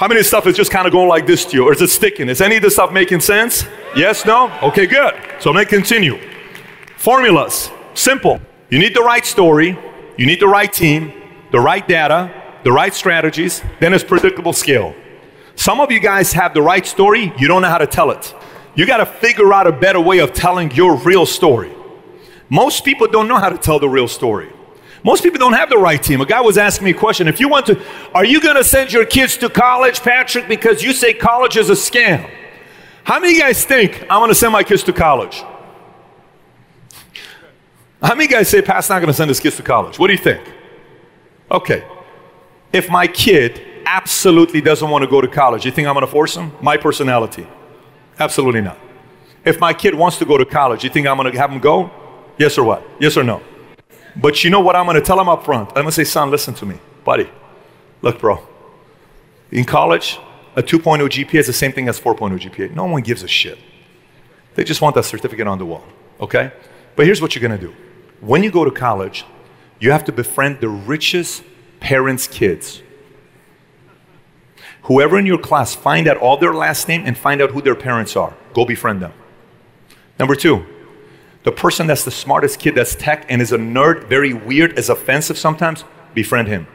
How 0.00 0.08
many 0.08 0.22
stuff 0.22 0.46
is 0.46 0.56
just 0.56 0.70
kind 0.70 0.86
of 0.86 0.94
going 0.94 1.10
like 1.10 1.26
this 1.26 1.44
to 1.44 1.54
you? 1.54 1.68
Or 1.68 1.74
is 1.74 1.82
it 1.82 1.90
sticking? 1.90 2.30
Is 2.30 2.40
any 2.40 2.56
of 2.56 2.62
this 2.62 2.72
stuff 2.72 2.90
making 2.90 3.20
sense? 3.20 3.66
Yes, 3.94 4.24
no? 4.24 4.50
Okay, 4.62 4.86
good. 4.86 5.12
So 5.40 5.50
let 5.50 5.60
me 5.60 5.66
continue. 5.66 6.18
Formulas. 6.96 7.70
Simple. 7.92 8.40
You 8.70 8.78
need 8.78 8.96
the 8.96 9.02
right 9.02 9.26
story, 9.26 9.78
you 10.16 10.24
need 10.24 10.40
the 10.40 10.48
right 10.48 10.72
team, 10.72 11.12
the 11.52 11.60
right 11.60 11.86
data, 11.86 12.32
the 12.64 12.72
right 12.72 12.94
strategies, 12.94 13.62
then 13.78 13.92
it's 13.92 14.02
predictable 14.02 14.54
scale. 14.54 14.94
Some 15.54 15.80
of 15.80 15.92
you 15.92 16.00
guys 16.00 16.32
have 16.32 16.54
the 16.54 16.62
right 16.62 16.86
story, 16.86 17.34
you 17.36 17.46
don't 17.46 17.60
know 17.60 17.68
how 17.68 17.76
to 17.76 17.86
tell 17.86 18.10
it. 18.10 18.34
You 18.74 18.86
got 18.86 18.98
to 18.98 19.06
figure 19.06 19.52
out 19.52 19.66
a 19.66 19.72
better 19.72 20.00
way 20.00 20.20
of 20.20 20.32
telling 20.32 20.70
your 20.70 20.96
real 20.96 21.26
story. 21.26 21.74
Most 22.48 22.86
people 22.86 23.06
don't 23.06 23.28
know 23.28 23.36
how 23.36 23.50
to 23.50 23.58
tell 23.58 23.78
the 23.78 23.88
real 23.90 24.08
story. 24.08 24.50
Most 25.02 25.22
people 25.22 25.38
don't 25.38 25.54
have 25.54 25.70
the 25.70 25.78
right 25.78 26.02
team. 26.02 26.20
A 26.20 26.26
guy 26.26 26.40
was 26.40 26.58
asking 26.58 26.84
me 26.84 26.90
a 26.90 26.94
question. 26.94 27.26
If 27.26 27.40
you 27.40 27.48
want 27.48 27.66
to, 27.66 27.82
are 28.14 28.24
you 28.24 28.40
going 28.40 28.56
to 28.56 28.64
send 28.64 28.92
your 28.92 29.06
kids 29.06 29.36
to 29.38 29.48
college, 29.48 30.00
Patrick, 30.00 30.46
because 30.46 30.82
you 30.82 30.92
say 30.92 31.14
college 31.14 31.56
is 31.56 31.70
a 31.70 31.74
scam? 31.74 32.30
How 33.04 33.18
many 33.18 33.38
guys 33.38 33.64
think 33.64 34.02
I'm 34.02 34.20
going 34.20 34.28
to 34.28 34.34
send 34.34 34.52
my 34.52 34.62
kids 34.62 34.82
to 34.84 34.92
college? 34.92 35.42
How 38.02 38.14
many 38.14 38.28
guys 38.28 38.48
say, 38.48 38.62
Pat's 38.62 38.88
not 38.88 38.98
going 38.98 39.08
to 39.08 39.14
send 39.14 39.28
his 39.28 39.40
kids 39.40 39.56
to 39.56 39.62
college? 39.62 39.98
What 39.98 40.06
do 40.06 40.12
you 40.12 40.18
think? 40.18 40.42
Okay. 41.50 41.84
If 42.72 42.88
my 42.88 43.06
kid 43.06 43.60
absolutely 43.84 44.60
doesn't 44.60 44.88
want 44.88 45.02
to 45.02 45.10
go 45.10 45.20
to 45.20 45.28
college, 45.28 45.64
you 45.64 45.70
think 45.72 45.88
I'm 45.88 45.94
going 45.94 46.06
to 46.06 46.10
force 46.12 46.36
him? 46.36 46.52
My 46.62 46.76
personality. 46.76 47.46
Absolutely 48.18 48.60
not. 48.60 48.78
If 49.44 49.58
my 49.58 49.72
kid 49.72 49.94
wants 49.94 50.18
to 50.18 50.24
go 50.24 50.38
to 50.38 50.44
college, 50.44 50.84
you 50.84 50.90
think 50.90 51.06
I'm 51.06 51.16
going 51.16 51.32
to 51.32 51.38
have 51.38 51.50
him 51.50 51.58
go? 51.58 51.90
Yes 52.38 52.56
or 52.58 52.64
what? 52.64 52.86
Yes 53.00 53.16
or 53.16 53.24
no? 53.24 53.42
But 54.16 54.44
you 54.44 54.50
know 54.50 54.60
what 54.60 54.76
I'm 54.76 54.86
going 54.86 54.96
to 54.96 55.02
tell 55.02 55.20
him 55.20 55.28
up 55.28 55.44
front? 55.44 55.68
I'm 55.70 55.74
going 55.74 55.86
to 55.86 55.92
say, 55.92 56.04
son, 56.04 56.30
listen 56.30 56.54
to 56.54 56.66
me, 56.66 56.78
buddy. 57.04 57.30
Look, 58.02 58.18
bro. 58.18 58.46
In 59.50 59.64
college, 59.64 60.18
a 60.56 60.62
2.0 60.62 61.08
GPA 61.08 61.34
is 61.34 61.46
the 61.46 61.52
same 61.52 61.72
thing 61.72 61.88
as 61.88 62.00
4.0 62.00 62.38
GPA. 62.40 62.74
No 62.74 62.84
one 62.84 63.02
gives 63.02 63.22
a 63.22 63.28
shit. 63.28 63.58
They 64.54 64.64
just 64.64 64.80
want 64.80 64.94
that 64.96 65.04
certificate 65.04 65.46
on 65.46 65.58
the 65.58 65.66
wall, 65.66 65.84
okay? 66.20 66.52
But 66.96 67.06
here's 67.06 67.22
what 67.22 67.34
you're 67.34 67.46
going 67.46 67.58
to 67.58 67.66
do. 67.66 67.74
When 68.20 68.42
you 68.42 68.50
go 68.50 68.64
to 68.64 68.70
college, 68.70 69.24
you 69.78 69.92
have 69.92 70.04
to 70.04 70.12
befriend 70.12 70.60
the 70.60 70.68
richest 70.68 71.42
parents' 71.78 72.26
kids. 72.26 72.82
Whoever 74.82 75.18
in 75.18 75.26
your 75.26 75.38
class, 75.38 75.74
find 75.74 76.08
out 76.08 76.16
all 76.16 76.36
their 76.36 76.54
last 76.54 76.88
name 76.88 77.02
and 77.06 77.16
find 77.16 77.40
out 77.40 77.50
who 77.50 77.62
their 77.62 77.74
parents 77.74 78.16
are. 78.16 78.34
Go 78.54 78.64
befriend 78.64 79.00
them. 79.00 79.12
Number 80.18 80.34
two, 80.34 80.66
the 81.42 81.52
person 81.52 81.86
that's 81.86 82.04
the 82.04 82.10
smartest 82.10 82.58
kid 82.58 82.74
that's 82.74 82.94
tech 82.94 83.24
and 83.28 83.40
is 83.40 83.52
a 83.52 83.58
nerd, 83.58 84.04
very 84.04 84.32
weird, 84.32 84.78
is 84.78 84.88
offensive 84.88 85.38
sometimes, 85.38 85.84
befriend 86.14 86.48
him. 86.48 86.66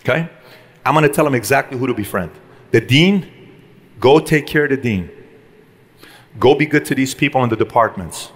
Okay? 0.00 0.28
I'm 0.84 0.94
gonna 0.94 1.08
tell 1.08 1.26
him 1.26 1.34
exactly 1.34 1.78
who 1.78 1.86
to 1.86 1.94
befriend. 1.94 2.30
The 2.70 2.80
dean, 2.80 3.30
go 4.00 4.18
take 4.18 4.46
care 4.46 4.64
of 4.64 4.70
the 4.70 4.76
dean. 4.76 5.10
Go 6.38 6.54
be 6.54 6.66
good 6.66 6.84
to 6.86 6.94
these 6.94 7.14
people 7.14 7.42
in 7.44 7.50
the 7.50 7.56
departments. 7.56 8.32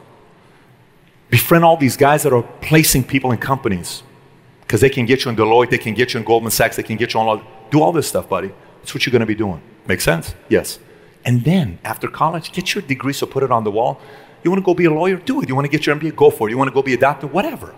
Befriend 1.31 1.65
all 1.65 1.77
these 1.77 1.97
guys 1.97 2.23
that 2.23 2.33
are 2.33 2.43
placing 2.43 3.05
people 3.05 3.33
in 3.33 3.39
companies 3.39 4.03
because 4.61 4.81
they 4.81 4.91
can 4.91 5.07
get 5.07 5.25
you 5.25 5.31
in 5.31 5.37
Deloitte, 5.37 5.71
they 5.71 5.79
can 5.79 5.95
get 5.95 6.13
you 6.13 6.21
in 6.21 6.25
Goldman 6.25 6.51
Sachs, 6.51 6.77
they 6.77 6.83
can 6.83 6.97
get 6.97 7.15
you 7.15 7.21
on 7.21 7.27
all. 7.27 7.43
Do 7.71 7.83
all 7.83 7.93
this 7.93 8.07
stuff, 8.07 8.29
buddy. 8.29 8.53
That's 8.81 8.95
what 8.95 9.05
you're 9.05 9.13
going 9.13 9.21
to 9.21 9.27
be 9.27 9.35
doing. 9.35 9.61
Make 9.87 10.01
sense? 10.01 10.35
Yes. 10.49 10.79
And 11.25 11.45
then 11.45 11.79
after 11.85 12.09
college, 12.09 12.53
get 12.53 12.75
your 12.75 12.83
degree, 12.83 13.13
so 13.13 13.27
put 13.27 13.43
it 13.43 13.51
on 13.51 13.65
the 13.65 13.71
wall. 13.71 14.01
You 14.43 14.51
want 14.51 14.63
to 14.63 14.65
go 14.65 14.75
be 14.75 14.85
a 14.85 14.91
lawyer? 14.91 15.17
Do 15.17 15.43
it. 15.43 15.49
You 15.49 15.55
want 15.55 15.67
to 15.67 15.71
get 15.71 15.87
your 15.87 15.97
MBA? 15.97 16.17
Go 16.17 16.31
for 16.31 16.49
it. 16.49 16.53
You 16.53 16.59
want 16.59 16.69
to 16.69 16.75
go 16.75 16.83
be 16.83 16.95
a 16.95 16.99
doctor? 16.99 17.27
Whatever. 17.27 17.75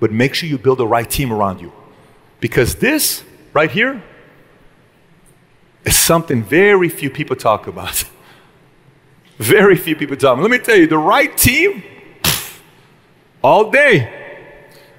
But 0.00 0.12
make 0.12 0.34
sure 0.34 0.48
you 0.48 0.58
build 0.58 0.78
the 0.78 0.86
right 0.86 1.08
team 1.08 1.32
around 1.32 1.60
you. 1.60 1.72
Because 2.40 2.74
this 2.76 3.24
right 3.52 3.70
here 3.70 4.02
is 5.84 5.96
something 5.96 6.42
very 6.42 6.88
few 6.88 7.08
people 7.08 7.36
talk 7.36 7.66
about. 7.66 8.04
very 9.38 9.76
few 9.76 9.94
people 9.96 10.16
talk 10.16 10.34
about. 10.34 10.42
Let 10.42 10.50
me 10.50 10.58
tell 10.58 10.76
you, 10.76 10.86
the 10.86 10.98
right 10.98 11.36
team, 11.36 11.82
all 13.42 13.70
day, 13.70 14.12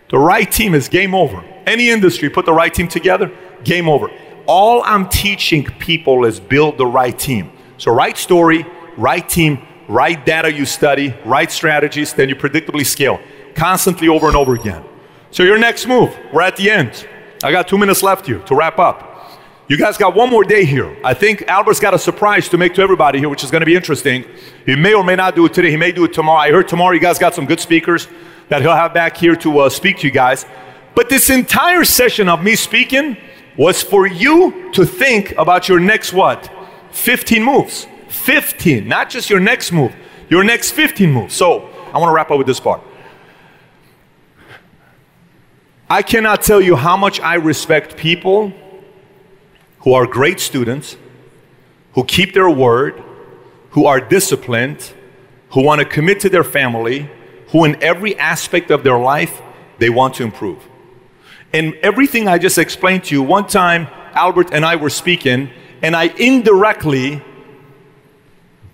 the 0.09 0.17
right 0.17 0.49
team 0.49 0.73
is 0.73 0.87
game 0.89 1.13
over. 1.15 1.43
Any 1.65 1.89
industry, 1.89 2.29
put 2.29 2.45
the 2.45 2.53
right 2.53 2.73
team 2.73 2.87
together, 2.87 3.31
game 3.63 3.87
over. 3.87 4.09
All 4.45 4.83
I'm 4.83 5.07
teaching 5.07 5.63
people 5.63 6.25
is 6.25 6.39
build 6.39 6.77
the 6.77 6.85
right 6.85 7.17
team. 7.17 7.51
So, 7.83 7.91
right 7.91 8.17
story, 8.17 8.65
right 8.95 9.27
team, 9.27 9.61
right 9.89 10.25
data 10.25 10.49
you 10.49 10.63
study, 10.63 11.13
right 11.25 11.51
strategies, 11.51 12.13
then 12.13 12.29
you 12.29 12.35
predictably 12.37 12.85
scale 12.85 13.19
constantly 13.55 14.07
over 14.07 14.27
and 14.27 14.37
over 14.37 14.55
again. 14.55 14.85
So, 15.31 15.43
your 15.43 15.57
next 15.57 15.85
move, 15.85 16.17
we're 16.31 16.43
at 16.43 16.55
the 16.55 16.71
end. 16.71 17.05
I 17.43 17.51
got 17.51 17.67
two 17.67 17.77
minutes 17.77 18.01
left 18.01 18.25
here 18.25 18.39
to 18.39 18.55
wrap 18.55 18.79
up. 18.79 19.37
You 19.67 19.75
guys 19.75 19.97
got 19.97 20.15
one 20.15 20.29
more 20.29 20.45
day 20.45 20.63
here. 20.63 20.95
I 21.03 21.13
think 21.13 21.43
Albert's 21.49 21.81
got 21.81 21.93
a 21.93 21.99
surprise 21.99 22.47
to 22.47 22.57
make 22.57 22.73
to 22.75 22.81
everybody 22.81 23.19
here, 23.19 23.27
which 23.27 23.43
is 23.43 23.51
going 23.51 23.59
to 23.59 23.65
be 23.65 23.75
interesting. 23.75 24.23
He 24.65 24.77
may 24.77 24.93
or 24.93 25.03
may 25.03 25.17
not 25.17 25.35
do 25.35 25.45
it 25.45 25.53
today. 25.53 25.69
He 25.69 25.75
may 25.75 25.91
do 25.91 26.05
it 26.05 26.13
tomorrow. 26.13 26.39
I 26.39 26.51
heard 26.51 26.69
tomorrow 26.69 26.93
you 26.93 27.01
guys 27.01 27.19
got 27.19 27.35
some 27.35 27.45
good 27.45 27.59
speakers 27.59 28.07
that 28.47 28.61
he'll 28.61 28.77
have 28.77 28.93
back 28.93 29.17
here 29.17 29.35
to 29.35 29.59
uh, 29.59 29.69
speak 29.69 29.97
to 29.97 30.07
you 30.07 30.13
guys. 30.13 30.45
But 30.95 31.09
this 31.09 31.29
entire 31.29 31.83
session 31.83 32.29
of 32.29 32.41
me 32.45 32.55
speaking 32.55 33.17
was 33.57 33.83
for 33.83 34.07
you 34.07 34.71
to 34.71 34.85
think 34.85 35.33
about 35.37 35.67
your 35.67 35.81
next 35.81 36.13
what? 36.13 36.49
15 36.93 37.43
moves. 37.43 37.87
15, 38.07 38.87
not 38.87 39.09
just 39.09 39.29
your 39.29 39.39
next 39.39 39.71
move, 39.71 39.93
your 40.29 40.43
next 40.43 40.71
15 40.71 41.11
moves. 41.11 41.33
So 41.33 41.67
I 41.93 41.97
want 41.97 42.09
to 42.09 42.13
wrap 42.13 42.31
up 42.31 42.37
with 42.37 42.47
this 42.47 42.59
part. 42.59 42.81
I 45.89 46.01
cannot 46.01 46.41
tell 46.41 46.61
you 46.61 46.75
how 46.75 46.95
much 46.95 47.19
I 47.19 47.35
respect 47.35 47.97
people 47.97 48.53
who 49.79 49.93
are 49.93 50.07
great 50.07 50.39
students, 50.39 50.95
who 51.93 52.03
keep 52.05 52.33
their 52.33 52.49
word, 52.49 53.03
who 53.71 53.85
are 53.85 53.99
disciplined, 53.99 54.93
who 55.49 55.63
want 55.63 55.79
to 55.79 55.85
commit 55.85 56.19
to 56.21 56.29
their 56.29 56.43
family, 56.43 57.09
who 57.49 57.65
in 57.65 57.81
every 57.83 58.17
aspect 58.17 58.71
of 58.71 58.83
their 58.83 58.97
life 58.97 59.41
they 59.79 59.89
want 59.89 60.15
to 60.15 60.23
improve. 60.23 60.63
And 61.51 61.75
everything 61.83 62.27
I 62.27 62.37
just 62.37 62.57
explained 62.57 63.03
to 63.05 63.15
you, 63.15 63.21
one 63.21 63.45
time 63.45 63.87
Albert 64.13 64.49
and 64.51 64.65
I 64.65 64.75
were 64.77 64.89
speaking, 64.89 65.49
and 65.83 65.95
I 65.95 66.05
indirectly 66.05 67.21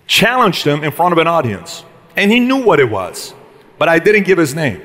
challenged 0.06 0.64
him 0.64 0.84
in 0.84 0.92
front 0.92 1.12
of 1.12 1.18
an 1.18 1.26
audience. 1.26 1.84
And 2.16 2.30
he 2.30 2.40
knew 2.40 2.62
what 2.62 2.80
it 2.80 2.90
was, 2.90 3.34
but 3.78 3.88
I 3.88 3.98
didn't 3.98 4.24
give 4.24 4.38
his 4.38 4.54
name. 4.54 4.80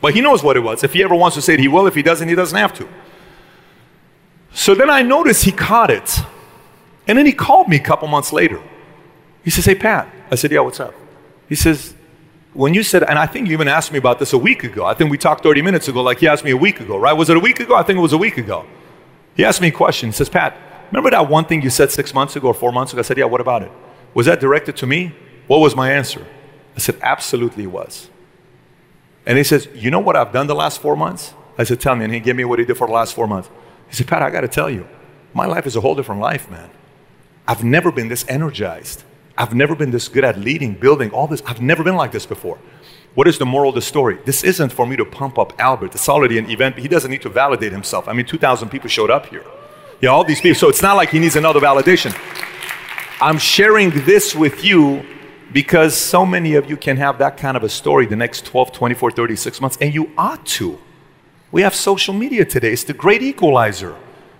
But 0.00 0.14
he 0.14 0.20
knows 0.20 0.42
what 0.42 0.56
it 0.56 0.60
was. 0.60 0.82
If 0.82 0.94
he 0.94 1.02
ever 1.02 1.14
wants 1.14 1.34
to 1.34 1.42
say 1.42 1.54
it, 1.54 1.60
he 1.60 1.68
will. 1.68 1.86
If 1.86 1.94
he 1.94 2.02
doesn't, 2.02 2.28
he 2.28 2.34
doesn't 2.34 2.56
have 2.56 2.72
to. 2.74 2.88
So 4.52 4.74
then 4.74 4.88
I 4.88 5.02
noticed 5.02 5.44
he 5.44 5.52
caught 5.52 5.90
it. 5.90 6.20
And 7.06 7.18
then 7.18 7.26
he 7.26 7.32
called 7.32 7.68
me 7.68 7.76
a 7.76 7.80
couple 7.82 8.08
months 8.08 8.32
later. 8.32 8.62
He 9.44 9.50
says, 9.50 9.64
Hey, 9.64 9.74
Pat. 9.74 10.08
I 10.30 10.36
said, 10.36 10.52
Yeah, 10.52 10.60
what's 10.60 10.80
up? 10.80 10.94
He 11.48 11.54
says, 11.54 11.94
When 12.54 12.74
you 12.74 12.82
said, 12.82 13.02
and 13.02 13.18
I 13.18 13.26
think 13.26 13.48
you 13.48 13.52
even 13.52 13.68
asked 13.68 13.92
me 13.92 13.98
about 13.98 14.18
this 14.18 14.32
a 14.32 14.38
week 14.38 14.64
ago. 14.64 14.84
I 14.84 14.94
think 14.94 15.10
we 15.10 15.18
talked 15.18 15.42
30 15.42 15.62
minutes 15.62 15.88
ago, 15.88 16.02
like 16.02 16.18
he 16.18 16.28
asked 16.28 16.44
me 16.44 16.50
a 16.50 16.56
week 16.56 16.80
ago, 16.80 16.96
right? 16.96 17.12
Was 17.12 17.28
it 17.28 17.36
a 17.36 17.40
week 17.40 17.60
ago? 17.60 17.74
I 17.74 17.82
think 17.82 17.98
it 17.98 18.02
was 18.02 18.12
a 18.12 18.18
week 18.18 18.38
ago. 18.38 18.64
He 19.34 19.44
asked 19.44 19.60
me 19.60 19.68
a 19.68 19.72
question. 19.72 20.08
He 20.08 20.12
says, 20.12 20.28
Pat, 20.28 20.56
remember 20.90 21.10
that 21.10 21.28
one 21.28 21.44
thing 21.44 21.62
you 21.62 21.70
said 21.70 21.90
six 21.90 22.14
months 22.14 22.36
ago 22.36 22.48
or 22.48 22.54
four 22.54 22.72
months 22.72 22.92
ago? 22.92 23.00
I 23.00 23.02
said, 23.02 23.18
Yeah, 23.18 23.26
what 23.26 23.40
about 23.40 23.62
it? 23.62 23.72
Was 24.14 24.26
that 24.26 24.40
directed 24.40 24.76
to 24.78 24.86
me? 24.86 25.14
What 25.46 25.58
was 25.58 25.74
my 25.76 25.92
answer? 25.92 26.26
I 26.76 26.80
said, 26.80 26.96
Absolutely 27.02 27.66
was. 27.66 28.10
And 29.26 29.38
he 29.38 29.44
says, 29.44 29.68
You 29.74 29.90
know 29.90 30.00
what 30.00 30.16
I've 30.16 30.32
done 30.32 30.46
the 30.46 30.54
last 30.54 30.80
four 30.80 30.96
months? 30.96 31.34
I 31.58 31.64
said, 31.64 31.80
Tell 31.80 31.96
me. 31.96 32.04
And 32.04 32.14
he 32.14 32.20
gave 32.20 32.36
me 32.36 32.44
what 32.44 32.58
he 32.58 32.64
did 32.64 32.76
for 32.76 32.86
the 32.86 32.92
last 32.92 33.14
four 33.14 33.26
months. 33.26 33.48
He 33.88 33.94
said, 33.94 34.08
Pat, 34.08 34.22
I 34.22 34.30
got 34.30 34.42
to 34.42 34.48
tell 34.48 34.70
you, 34.70 34.86
my 35.34 35.46
life 35.46 35.66
is 35.66 35.76
a 35.76 35.80
whole 35.80 35.94
different 35.94 36.20
life, 36.20 36.50
man. 36.50 36.70
I've 37.46 37.64
never 37.64 37.90
been 37.90 38.08
this 38.08 38.24
energized. 38.28 39.02
I've 39.36 39.54
never 39.54 39.74
been 39.74 39.90
this 39.90 40.08
good 40.08 40.24
at 40.24 40.38
leading, 40.38 40.74
building, 40.74 41.10
all 41.10 41.26
this. 41.26 41.42
I've 41.46 41.60
never 41.60 41.82
been 41.82 41.96
like 41.96 42.12
this 42.12 42.26
before. 42.26 42.58
What 43.14 43.26
is 43.26 43.38
the 43.38 43.46
moral 43.46 43.70
of 43.70 43.74
the 43.74 43.82
story? 43.82 44.18
This 44.24 44.44
isn't 44.44 44.70
for 44.70 44.86
me 44.86 44.96
to 44.96 45.04
pump 45.04 45.38
up 45.38 45.52
Albert. 45.58 45.94
It's 45.94 46.08
already 46.08 46.38
an 46.38 46.48
event. 46.48 46.78
He 46.78 46.86
doesn't 46.86 47.10
need 47.10 47.22
to 47.22 47.28
validate 47.28 47.72
himself. 47.72 48.06
I 48.06 48.12
mean, 48.12 48.26
2,000 48.26 48.68
people 48.68 48.88
showed 48.88 49.10
up 49.10 49.26
here. 49.26 49.44
Yeah, 50.00 50.10
all 50.10 50.24
these 50.24 50.40
people. 50.40 50.58
So 50.58 50.68
it's 50.68 50.82
not 50.82 50.96
like 50.96 51.10
he 51.10 51.18
needs 51.18 51.36
another 51.36 51.60
validation. 51.60 52.16
I'm 53.20 53.36
sharing 53.36 53.90
this 53.90 54.34
with 54.34 54.64
you 54.64 55.04
because 55.52 55.94
so 55.94 56.24
many 56.24 56.54
of 56.54 56.70
you 56.70 56.76
can 56.76 56.96
have 56.96 57.18
that 57.18 57.36
kind 57.36 57.54
of 57.56 57.62
a 57.64 57.68
story 57.68 58.06
the 58.06 58.16
next 58.16 58.46
12, 58.46 58.72
24, 58.72 59.10
36 59.10 59.60
months, 59.60 59.76
and 59.80 59.92
you 59.92 60.10
ought 60.16 60.46
to. 60.46 60.78
We 61.52 61.62
have 61.62 61.74
social 61.74 62.14
media 62.14 62.46
today. 62.46 62.72
It's 62.72 62.84
the 62.84 62.94
great 62.94 63.22
equalizer. 63.22 63.94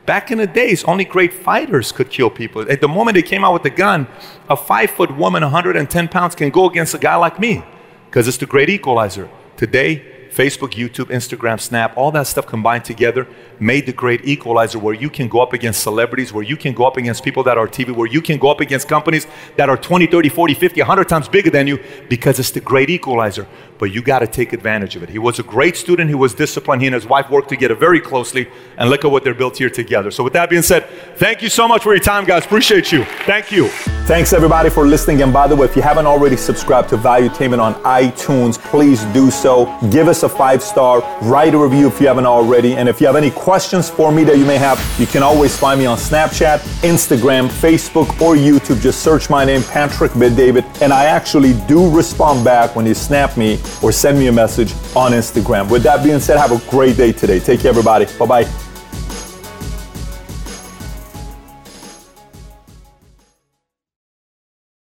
Back 0.06 0.30
in 0.30 0.38
the 0.38 0.46
days, 0.46 0.82
only 0.84 1.04
great 1.04 1.32
fighters 1.32 1.92
could 1.92 2.08
kill 2.08 2.30
people. 2.30 2.62
At 2.70 2.80
the 2.80 2.88
moment 2.88 3.16
they 3.16 3.22
came 3.22 3.44
out 3.44 3.52
with 3.52 3.62
the 3.62 3.70
gun, 3.70 4.06
a 4.48 4.56
five 4.56 4.90
foot 4.90 5.14
woman, 5.14 5.42
110 5.42 6.08
pounds, 6.08 6.34
can 6.34 6.48
go 6.48 6.70
against 6.70 6.94
a 6.94 6.98
guy 6.98 7.16
like 7.16 7.38
me 7.38 7.62
because 8.06 8.26
it's 8.26 8.38
the 8.38 8.46
great 8.46 8.70
equalizer. 8.70 9.28
Today, 9.58 10.19
Facebook, 10.30 10.70
YouTube, 10.72 11.06
Instagram, 11.06 11.60
Snap, 11.60 11.96
all 11.96 12.10
that 12.12 12.26
stuff 12.26 12.46
combined 12.46 12.84
together 12.84 13.26
made 13.58 13.86
the 13.86 13.92
great 13.92 14.24
equalizer 14.24 14.78
where 14.78 14.94
you 14.94 15.10
can 15.10 15.28
go 15.28 15.40
up 15.40 15.52
against 15.52 15.82
celebrities, 15.82 16.32
where 16.32 16.44
you 16.44 16.56
can 16.56 16.72
go 16.72 16.86
up 16.86 16.96
against 16.96 17.22
people 17.22 17.42
that 17.44 17.58
are 17.58 17.68
TV, 17.68 17.94
where 17.94 18.06
you 18.06 18.22
can 18.22 18.38
go 18.38 18.50
up 18.50 18.60
against 18.60 18.88
companies 18.88 19.26
that 19.56 19.68
are 19.68 19.76
20, 19.76 20.06
30, 20.06 20.28
40, 20.28 20.54
50, 20.54 20.80
100 20.80 21.08
times 21.08 21.28
bigger 21.28 21.50
than 21.50 21.66
you 21.66 21.78
because 22.08 22.38
it's 22.38 22.50
the 22.50 22.60
great 22.60 22.90
equalizer. 22.90 23.46
But 23.78 23.92
you 23.92 24.02
got 24.02 24.18
to 24.18 24.26
take 24.26 24.52
advantage 24.52 24.96
of 24.96 25.02
it. 25.02 25.08
He 25.08 25.18
was 25.18 25.38
a 25.38 25.42
great 25.42 25.76
student, 25.76 26.08
he 26.08 26.14
was 26.14 26.34
disciplined. 26.34 26.82
He 26.82 26.88
and 26.88 26.94
his 26.94 27.06
wife 27.06 27.30
worked 27.30 27.48
together 27.48 27.74
very 27.74 28.00
closely, 28.00 28.48
and 28.76 28.90
look 28.90 29.04
at 29.04 29.10
what 29.10 29.24
they're 29.24 29.34
built 29.34 29.56
here 29.56 29.70
together. 29.70 30.10
So, 30.10 30.22
with 30.22 30.34
that 30.34 30.50
being 30.50 30.62
said, 30.62 30.86
thank 31.16 31.42
you 31.42 31.48
so 31.48 31.66
much 31.66 31.82
for 31.82 31.94
your 31.94 32.02
time, 32.02 32.24
guys. 32.24 32.44
Appreciate 32.44 32.92
you. 32.92 33.04
Thank 33.24 33.50
you. 33.50 33.68
Thanks, 34.06 34.32
everybody, 34.32 34.70
for 34.70 34.86
listening. 34.86 35.22
And 35.22 35.32
by 35.32 35.48
the 35.48 35.56
way, 35.56 35.66
if 35.66 35.76
you 35.76 35.82
haven't 35.82 36.06
already 36.06 36.36
subscribed 36.36 36.90
to 36.90 36.96
Value 36.96 37.20
Valuetainment 37.30 37.60
on 37.60 37.74
iTunes, 37.82 38.58
please 38.58 39.04
do 39.06 39.30
so. 39.30 39.66
Give 39.90 40.08
us 40.08 40.19
a 40.22 40.28
five 40.28 40.62
star, 40.62 41.00
write 41.22 41.54
a 41.54 41.58
review 41.58 41.88
if 41.88 42.00
you 42.00 42.06
haven't 42.06 42.26
already. 42.26 42.76
And 42.76 42.88
if 42.88 43.00
you 43.00 43.06
have 43.06 43.16
any 43.16 43.30
questions 43.30 43.90
for 43.90 44.12
me 44.12 44.24
that 44.24 44.38
you 44.38 44.44
may 44.44 44.58
have, 44.58 44.78
you 44.98 45.06
can 45.06 45.22
always 45.22 45.56
find 45.56 45.78
me 45.78 45.86
on 45.86 45.96
Snapchat, 45.98 46.58
Instagram, 46.82 47.48
Facebook, 47.48 48.08
or 48.20 48.34
YouTube. 48.34 48.80
Just 48.80 49.02
search 49.02 49.30
my 49.30 49.44
name, 49.44 49.62
Patrick 49.62 50.12
Bet-David, 50.18 50.64
and 50.80 50.92
I 50.92 51.04
actually 51.04 51.54
do 51.66 51.90
respond 51.94 52.44
back 52.44 52.76
when 52.76 52.86
you 52.86 52.94
snap 52.94 53.36
me 53.36 53.58
or 53.82 53.92
send 53.92 54.18
me 54.18 54.28
a 54.28 54.32
message 54.32 54.72
on 54.94 55.12
Instagram. 55.12 55.70
With 55.70 55.82
that 55.84 56.04
being 56.04 56.20
said, 56.20 56.38
have 56.38 56.52
a 56.52 56.70
great 56.70 56.96
day 56.96 57.12
today. 57.12 57.40
Take 57.40 57.60
care, 57.60 57.70
everybody. 57.70 58.06
Bye 58.18 58.26
bye. 58.26 58.69